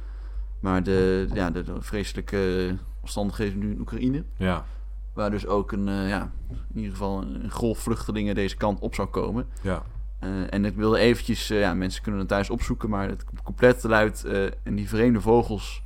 Maar 0.68 0.84
de, 0.84 1.28
ja, 1.34 1.52
de, 1.52 1.64
de 1.64 1.82
vreselijke 1.82 2.76
omstandigheden 3.02 3.60
nu 3.60 3.72
in 3.72 3.80
Oekraïne. 3.80 4.24
ja, 4.38 4.66
Waar 5.14 5.30
dus 5.30 5.48
ook 5.48 5.72
een, 5.72 5.88
eh, 5.88 6.10
ja, 6.10 6.32
in 6.50 6.76
ieder 6.76 6.92
geval 6.92 7.22
een 7.22 7.52
golf 7.52 7.80
vluchtelingen 7.80 8.36
deze 8.36 8.58
kant 8.58 8.80
op 8.80 8.96
zou 8.96 9.08
komen. 9.08 9.48
ja, 9.62 9.84
Eh, 10.20 10.54
en 10.54 10.66
ik 10.66 10.76
wilde 10.76 10.98
eventjes, 10.98 11.50
eh, 11.50 11.60
ja, 11.60 11.74
mensen 11.74 12.02
kunnen 12.02 12.20
het 12.20 12.30
thuis 12.30 12.50
opzoeken, 12.50 12.90
maar 12.90 13.08
het 13.08 13.26
couplet 13.44 13.84
luidt... 13.84 14.26
en 14.64 14.76
die 14.76 14.90
vreemde 14.90 15.22
vogels 15.22 15.84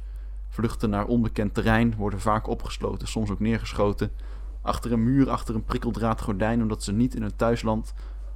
vluchten 0.50 0.90
naar 0.90 1.06
onbekend 1.06 1.54
terrein, 1.54 1.96
worden 1.96 2.20
vaak 2.20 2.48
opgesloten, 2.48 3.08
soms 3.08 3.30
ook 3.30 3.40
neergeschoten. 3.40 4.12
Achter 4.62 4.92
een 4.92 5.04
muur, 5.04 5.30
achter 5.30 5.56
een 5.56 5.64
prikkeldraad 5.64 6.22
gordijn, 6.22 6.62
omdat 6.62 6.84
ze 6.84 6.92
niet 6.92 7.16
in 7.16 7.22
hun 7.22 7.36
thuisland, 7.36 7.94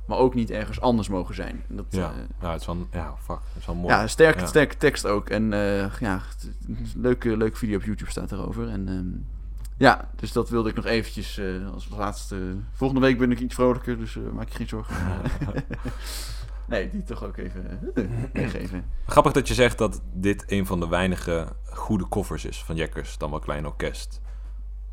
maar 0.07 0.17
ook 0.17 0.33
niet 0.33 0.49
ergens 0.49 0.81
anders 0.81 1.07
mogen 1.07 1.35
zijn. 1.35 1.63
En 1.69 1.75
dat, 1.75 1.85
ja. 1.89 2.11
eh, 2.11 2.17
ja, 2.41 2.51
het 2.51 2.59
is 2.61 2.67
wel, 2.67 2.87
ja, 2.91 3.15
fuck, 3.17 3.27
dat 3.27 3.39
is 3.59 3.65
wel 3.65 3.75
mooi. 3.75 3.93
ja, 3.93 4.07
sterke, 4.07 4.39
Ja. 4.39 4.45
sterke 4.45 4.77
tekst 4.77 5.05
ook. 5.05 5.29
En 5.29 5.53
eh, 5.53 5.97
ja, 5.99 6.21
het- 6.29 6.51
leuke, 6.95 7.37
leuke 7.37 7.57
video 7.57 7.77
op 7.77 7.83
YouTube 7.83 8.11
staat 8.11 8.31
erover. 8.31 8.69
En 8.69 8.87
ehm, 8.87 9.33
ja, 9.77 10.09
dus 10.15 10.31
dat 10.31 10.49
wilde 10.49 10.69
ik 10.69 10.75
nog 10.75 10.85
eventjes 10.85 11.37
eh, 11.37 11.71
als 11.73 11.89
laatste. 11.89 12.55
Volgende 12.73 13.01
week 13.01 13.17
ben 13.17 13.31
ik 13.31 13.39
iets 13.39 13.55
vrolijker, 13.55 13.97
dus 13.97 14.17
maak 14.33 14.49
je 14.49 14.55
geen 14.55 14.67
zorgen. 14.67 14.95
nee, 16.67 16.89
die 16.89 17.03
toch 17.03 17.23
ook 17.23 17.37
even 17.37 17.91
meegeven. 18.33 18.85
Grappig 19.05 19.31
dat 19.31 19.47
je 19.47 19.53
zegt 19.53 19.77
dat 19.77 20.01
dit 20.13 20.43
een 20.47 20.65
van 20.65 20.79
de 20.79 20.87
weinige 20.87 21.47
goede 21.65 22.07
covers 22.09 22.45
is 22.45 22.63
van 22.63 22.75
Jekkers, 22.75 23.17
dan 23.17 23.29
wel 23.29 23.39
Klein 23.39 23.65
Orkest. 23.65 24.21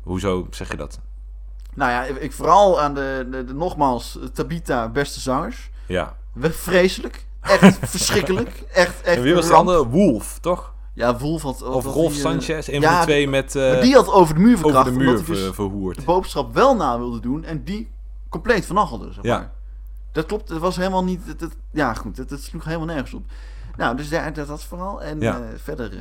Hoezo 0.01 0.47
zeg 0.49 0.71
je 0.71 0.77
dat? 0.77 0.99
Nou 1.75 1.91
ja, 1.91 2.03
ik 2.03 2.31
vooral 2.31 2.81
aan 2.81 2.93
de, 2.93 3.27
de, 3.31 3.43
de- 3.43 3.53
nogmaals, 3.53 4.19
Tabita, 4.33 4.89
beste 4.89 5.19
zangers. 5.19 5.69
Ja. 5.87 6.15
Vreselijk. 6.39 7.25
Echt 7.41 7.77
verschrikkelijk. 7.89 8.63
Echt, 8.73 9.01
echt. 9.01 9.17
En 9.17 9.23
wie 9.23 9.33
was 9.35 9.47
de 9.47 9.53
andere? 9.53 9.87
Wolf, 9.87 10.39
toch? 10.39 10.73
Ja, 10.93 11.17
Wolf 11.17 11.41
had... 11.41 11.61
Of 11.61 11.85
Rolf 11.85 12.13
eh, 12.13 12.19
Sanchez, 12.19 12.67
een 12.67 12.81
ja, 12.81 12.89
van 12.89 12.99
de 12.99 13.05
twee 13.05 13.27
met 13.27 13.55
eh, 13.55 13.71
maar 13.71 13.81
die 13.81 13.93
had 13.93 14.11
over 14.11 14.35
de 14.35 14.41
muur 14.41 14.57
verkracht. 14.57 14.87
over 14.87 14.99
de 14.99 15.05
muur 15.05 15.25
dus 15.25 15.39
ver- 15.41 15.53
verhoerd. 15.53 15.95
de 15.97 16.03
boodschap 16.03 16.53
wel 16.53 16.75
na 16.75 16.97
wilde 16.97 17.19
doen 17.19 17.43
en 17.43 17.63
die 17.63 17.91
compleet 18.29 18.65
vernachelde, 18.65 19.13
zeg 19.13 19.23
Ja. 19.23 19.37
maar. 19.37 19.51
Dat 20.11 20.25
klopt, 20.25 20.49
het 20.49 20.59
was 20.59 20.75
helemaal 20.75 21.03
niet... 21.03 21.21
Het, 21.27 21.39
het- 21.41 21.55
ja, 21.71 21.93
goed, 21.93 22.17
het, 22.17 22.29
het 22.29 22.43
sloeg 22.43 22.63
helemaal 22.65 22.85
nergens 22.87 23.13
op. 23.13 23.23
Nou, 23.77 23.95
dus 23.97 24.09
daar, 24.09 24.33
dat, 24.33 24.47
dat 24.47 24.63
vooral. 24.63 25.01
En 25.01 25.19
Ja. 25.19 25.35
eh, 25.37 25.41
verder, 25.63 25.91
eh, 25.93 25.99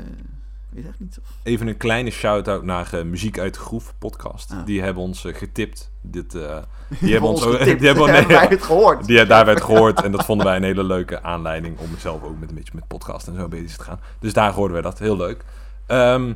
weet 0.73 0.85
ik 0.85 0.91
echt 0.91 1.01
niet. 1.01 1.19
Of... 1.21 1.29
Even 1.43 1.67
een 1.67 1.77
kleine 1.77 2.11
shout-out 2.11 2.63
naar 2.63 2.95
eh, 2.95 3.05
Muziek 3.05 3.39
uit 3.39 3.55
de 3.55 3.61
Groef 3.61 3.95
podcast. 3.99 4.51
Ah. 4.51 4.65
Die 4.65 4.83
hebben 4.83 5.03
ons 5.03 5.25
eh, 5.25 5.35
getipt. 5.35 5.91
Dit, 6.01 6.35
eh, 6.35 6.59
die 7.01 7.13
hebben 7.13 7.31
ons 7.31 7.43
getipt. 7.43 7.79
die 7.81 7.87
hebben, 7.87 8.07
nee, 8.07 8.15
Hebben 8.15 8.37
wij 8.37 8.47
het 8.47 8.63
gehoord? 8.63 9.07
Die, 9.07 9.27
daar 9.27 9.45
werd 9.45 9.63
gehoord 9.63 10.03
en 10.03 10.13
dat 10.13 10.25
vonden 10.25 10.47
wij 10.47 10.57
een 10.57 10.63
hele 10.63 10.85
leuke 10.85 11.23
aanleiding 11.23 11.79
om 11.79 11.89
zelf 11.99 12.23
ook 12.23 12.39
met 12.39 12.49
een 12.49 12.55
beetje 12.55 12.73
met 12.75 12.87
podcast 12.87 13.29
en 13.29 13.35
zo 13.35 13.49
bezig 13.49 13.77
te 13.77 13.85
gaan. 13.85 14.01
Dus 14.19 14.33
daar 14.33 14.53
hoorden 14.53 14.73
wij 14.73 14.83
dat, 14.83 14.99
heel 14.99 15.17
leuk. 15.17 15.45
Ehm, 15.87 16.33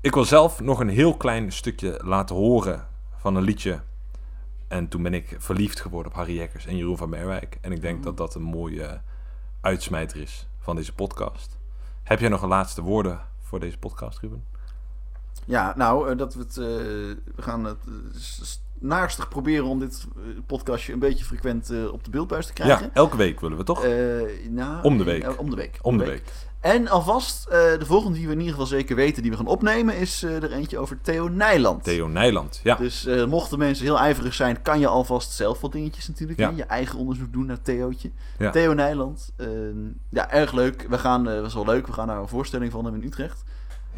ik 0.00 0.14
wil 0.14 0.24
zelf 0.24 0.60
nog 0.60 0.80
een 0.80 0.88
heel 0.88 1.16
klein 1.16 1.52
stukje 1.52 2.00
laten 2.04 2.36
horen 2.36 2.86
van 3.16 3.36
een 3.36 3.42
liedje. 3.42 3.80
En 4.68 4.88
toen 4.88 5.02
ben 5.02 5.14
ik 5.14 5.36
verliefd 5.38 5.80
geworden 5.80 6.12
op 6.12 6.18
Harry 6.18 6.36
Jekkers 6.36 6.66
en 6.66 6.76
Jeroen 6.76 6.96
van 6.96 7.08
Merwijk. 7.08 7.58
En 7.60 7.72
ik 7.72 7.80
denk 7.80 8.02
dat 8.02 8.16
dat 8.16 8.34
een 8.34 8.42
mooie 8.42 9.00
uitsmijter 9.60 10.20
is 10.20 10.48
van 10.58 10.76
deze 10.76 10.94
podcast. 10.94 11.58
Heb 12.02 12.20
jij 12.20 12.28
nog 12.28 12.42
een 12.42 12.48
laatste 12.48 12.82
woorden 12.82 13.20
voor 13.48 13.60
deze 13.60 13.78
podcast, 13.78 14.18
Ruben? 14.18 14.44
Ja, 15.44 15.72
nou, 15.76 16.10
eh, 16.10 16.16
dat 16.18 16.34
we 16.34 16.40
het... 16.40 16.56
eh, 16.56 16.64
we 17.34 17.42
gaan 17.42 17.64
het 17.64 17.78
naarstig 18.80 19.28
proberen 19.28 19.64
om 19.66 19.78
dit 19.78 20.06
eh, 20.16 20.22
podcastje 20.46 20.92
een 20.92 20.98
beetje 20.98 21.24
frequent 21.24 21.70
eh, 21.70 21.92
op 21.92 22.04
de 22.04 22.10
beeldbuis 22.10 22.46
te 22.46 22.52
krijgen. 22.52 22.84
Ja, 22.84 22.90
elke 22.92 23.16
week 23.16 23.40
willen 23.40 23.56
we 23.56 23.64
toch? 23.64 23.84
Eh, 23.84 23.92
nou, 24.48 24.82
Om 24.82 24.98
de 24.98 25.04
week. 25.04 25.38
om 25.40 25.50
de 25.50 25.56
week. 25.56 25.78
Om 25.82 25.98
de 25.98 26.04
week. 26.04 26.22
En 26.60 26.88
alvast, 26.88 27.48
de 27.50 27.84
volgende 27.84 28.18
die 28.18 28.26
we 28.26 28.32
in 28.32 28.38
ieder 28.38 28.52
geval 28.54 28.66
zeker 28.68 28.96
weten, 28.96 29.22
die 29.22 29.30
we 29.30 29.36
gaan 29.36 29.46
opnemen, 29.46 29.96
is 29.96 30.22
er 30.22 30.52
eentje 30.52 30.78
over 30.78 30.98
Theo 31.02 31.28
Nijland. 31.28 31.84
Theo 31.84 32.08
Nijland, 32.08 32.60
ja. 32.62 32.74
Dus 32.74 33.08
mochten 33.28 33.58
mensen 33.58 33.84
heel 33.84 33.98
ijverig 33.98 34.34
zijn, 34.34 34.62
kan 34.62 34.80
je 34.80 34.86
alvast 34.86 35.32
zelf 35.32 35.60
wat 35.60 35.72
dingetjes 35.72 36.08
natuurlijk. 36.08 36.38
Ja. 36.38 36.50
hè, 36.50 36.56
Je 36.56 36.64
eigen 36.64 36.98
onderzoek 36.98 37.32
doen 37.32 37.46
naar 37.46 37.62
Theootje. 37.62 38.10
Ja. 38.38 38.50
Theo 38.50 38.72
Nijland. 38.72 39.32
eh, 39.36 39.46
ja, 40.10 40.30
erg 40.30 40.52
leuk. 40.52 40.86
We 40.88 40.98
gaan, 40.98 41.40
was 41.42 41.54
wel 41.54 41.64
leuk, 41.64 41.86
we 41.86 41.92
gaan 41.92 42.06
naar 42.06 42.20
een 42.20 42.28
voorstelling 42.28 42.72
van 42.72 42.84
hem 42.84 42.94
in 42.94 43.02
Utrecht. 43.04 43.44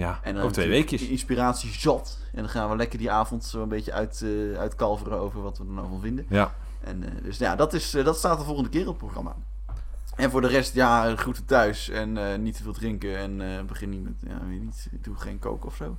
Ja, 0.00 0.20
En 0.22 0.34
dan 0.34 0.42
over 0.42 0.52
twee 0.52 0.66
natuurlijk 0.66 0.90
weekjes. 0.90 1.10
Inspiratie 1.10 1.72
zat. 1.72 2.18
En 2.32 2.40
dan 2.40 2.48
gaan 2.48 2.70
we 2.70 2.76
lekker 2.76 2.98
die 2.98 3.10
avond 3.10 3.44
zo 3.44 3.62
een 3.62 3.68
beetje 3.68 3.92
uit, 3.92 4.22
eh 4.24 4.58
uitkalveren 4.58 5.18
over 5.18 5.42
wat 5.42 5.58
we 5.58 5.64
er 5.64 5.70
nou 5.70 5.88
van 5.88 6.00
vinden. 6.00 6.26
Ja, 6.28 6.54
En, 6.80 7.04
eh, 7.04 7.10
dus 7.22 7.38
ja, 7.38 7.56
dat, 7.56 7.72
is, 7.72 7.94
eh, 7.94 8.04
dat 8.04 8.16
staat 8.16 8.38
de 8.38 8.44
volgende 8.44 8.70
keer 8.70 8.80
op 8.80 8.86
het 8.86 8.96
programma. 8.96 9.36
En 10.16 10.30
voor 10.30 10.40
de 10.40 10.46
rest, 10.48 10.74
ja, 10.74 11.16
groeten 11.16 11.44
thuis 11.44 11.88
en 11.88 12.16
eh, 12.16 12.38
niet 12.38 12.56
te 12.56 12.62
veel 12.62 12.72
drinken. 12.72 13.16
En 13.18 13.40
eh, 13.40 13.64
begin 13.64 13.88
niet 13.90 14.04
met, 14.04 14.12
ja, 14.26 14.38
weet 14.48 14.62
niet, 14.62 14.88
doe 15.02 15.16
geen 15.16 15.38
koken 15.38 15.68
of 15.68 15.76
zo. 15.76 15.96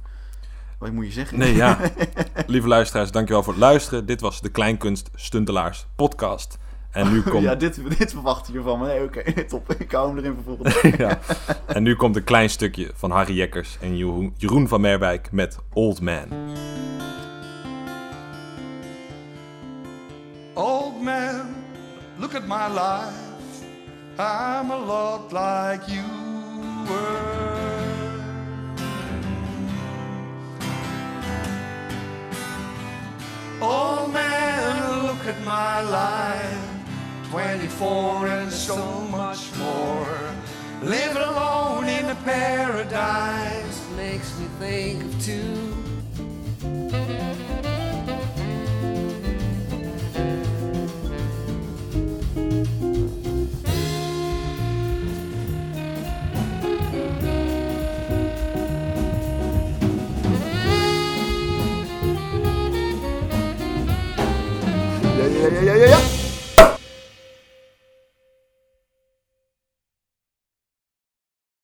Wat 0.77 0.91
moet 0.91 1.05
je 1.05 1.11
zeggen? 1.11 1.39
Nee, 1.39 1.55
ja. 1.55 1.77
Lieve 2.47 2.67
luisteraars, 2.67 3.11
dankjewel 3.11 3.43
voor 3.43 3.53
het 3.53 3.61
luisteren. 3.61 4.05
Dit 4.05 4.21
was 4.21 4.41
de 4.41 4.49
Kleinkunst 4.49 5.09
Stuntelaars 5.15 5.87
podcast. 5.95 6.57
En 6.91 7.11
nu 7.11 7.21
komt, 7.31 7.43
Ja, 7.43 7.55
dit, 7.55 7.97
dit 7.97 8.11
verwacht 8.11 8.49
je 8.53 8.61
van 8.61 8.79
me. 8.79 8.87
Nee, 8.87 9.03
oké, 9.03 9.33
top. 9.45 9.73
Ik 9.73 9.91
hou 9.91 10.07
hem 10.07 10.17
erin 10.17 10.37
voor 10.43 10.55
volgende 10.57 10.97
ja. 11.03 11.19
en 11.67 11.83
nu 11.83 11.95
komt 11.95 12.15
een 12.15 12.23
klein 12.23 12.49
stukje 12.49 12.91
van 12.95 13.11
Harry 13.11 13.33
Jekkers 13.33 13.77
en 13.81 13.97
Jeroen, 14.37 14.67
van 14.67 14.81
Merwijk 14.81 15.31
met 15.31 15.57
Old 15.73 16.01
Man. 16.01 16.25
Old 20.53 21.01
man, 21.01 21.41
look 22.17 22.35
at 22.35 22.47
my 22.47 22.67
life. 22.73 23.29
I'm 24.17 24.71
a 24.71 24.77
lot 24.77 25.31
like 25.31 25.91
you 25.91 26.03
were. 26.87 27.39
Old 33.61 34.01
at 35.31 35.45
my 35.45 35.81
life. 35.81 36.70
24 37.31 38.27
and 38.27 38.51
so 38.51 38.75
much 39.09 39.55
more. 39.55 40.19
Living 40.83 41.15
alone 41.15 41.87
in 41.87 42.09
a 42.09 42.15
paradise. 42.25 43.81
makes 43.95 44.37
me 44.37 44.47
think 44.59 45.01
of 45.01 45.25
two. 45.25 45.41
Ja, 65.17 65.61
ja, 65.61 65.75
ja, 65.75 65.87
ja. 65.87 66.20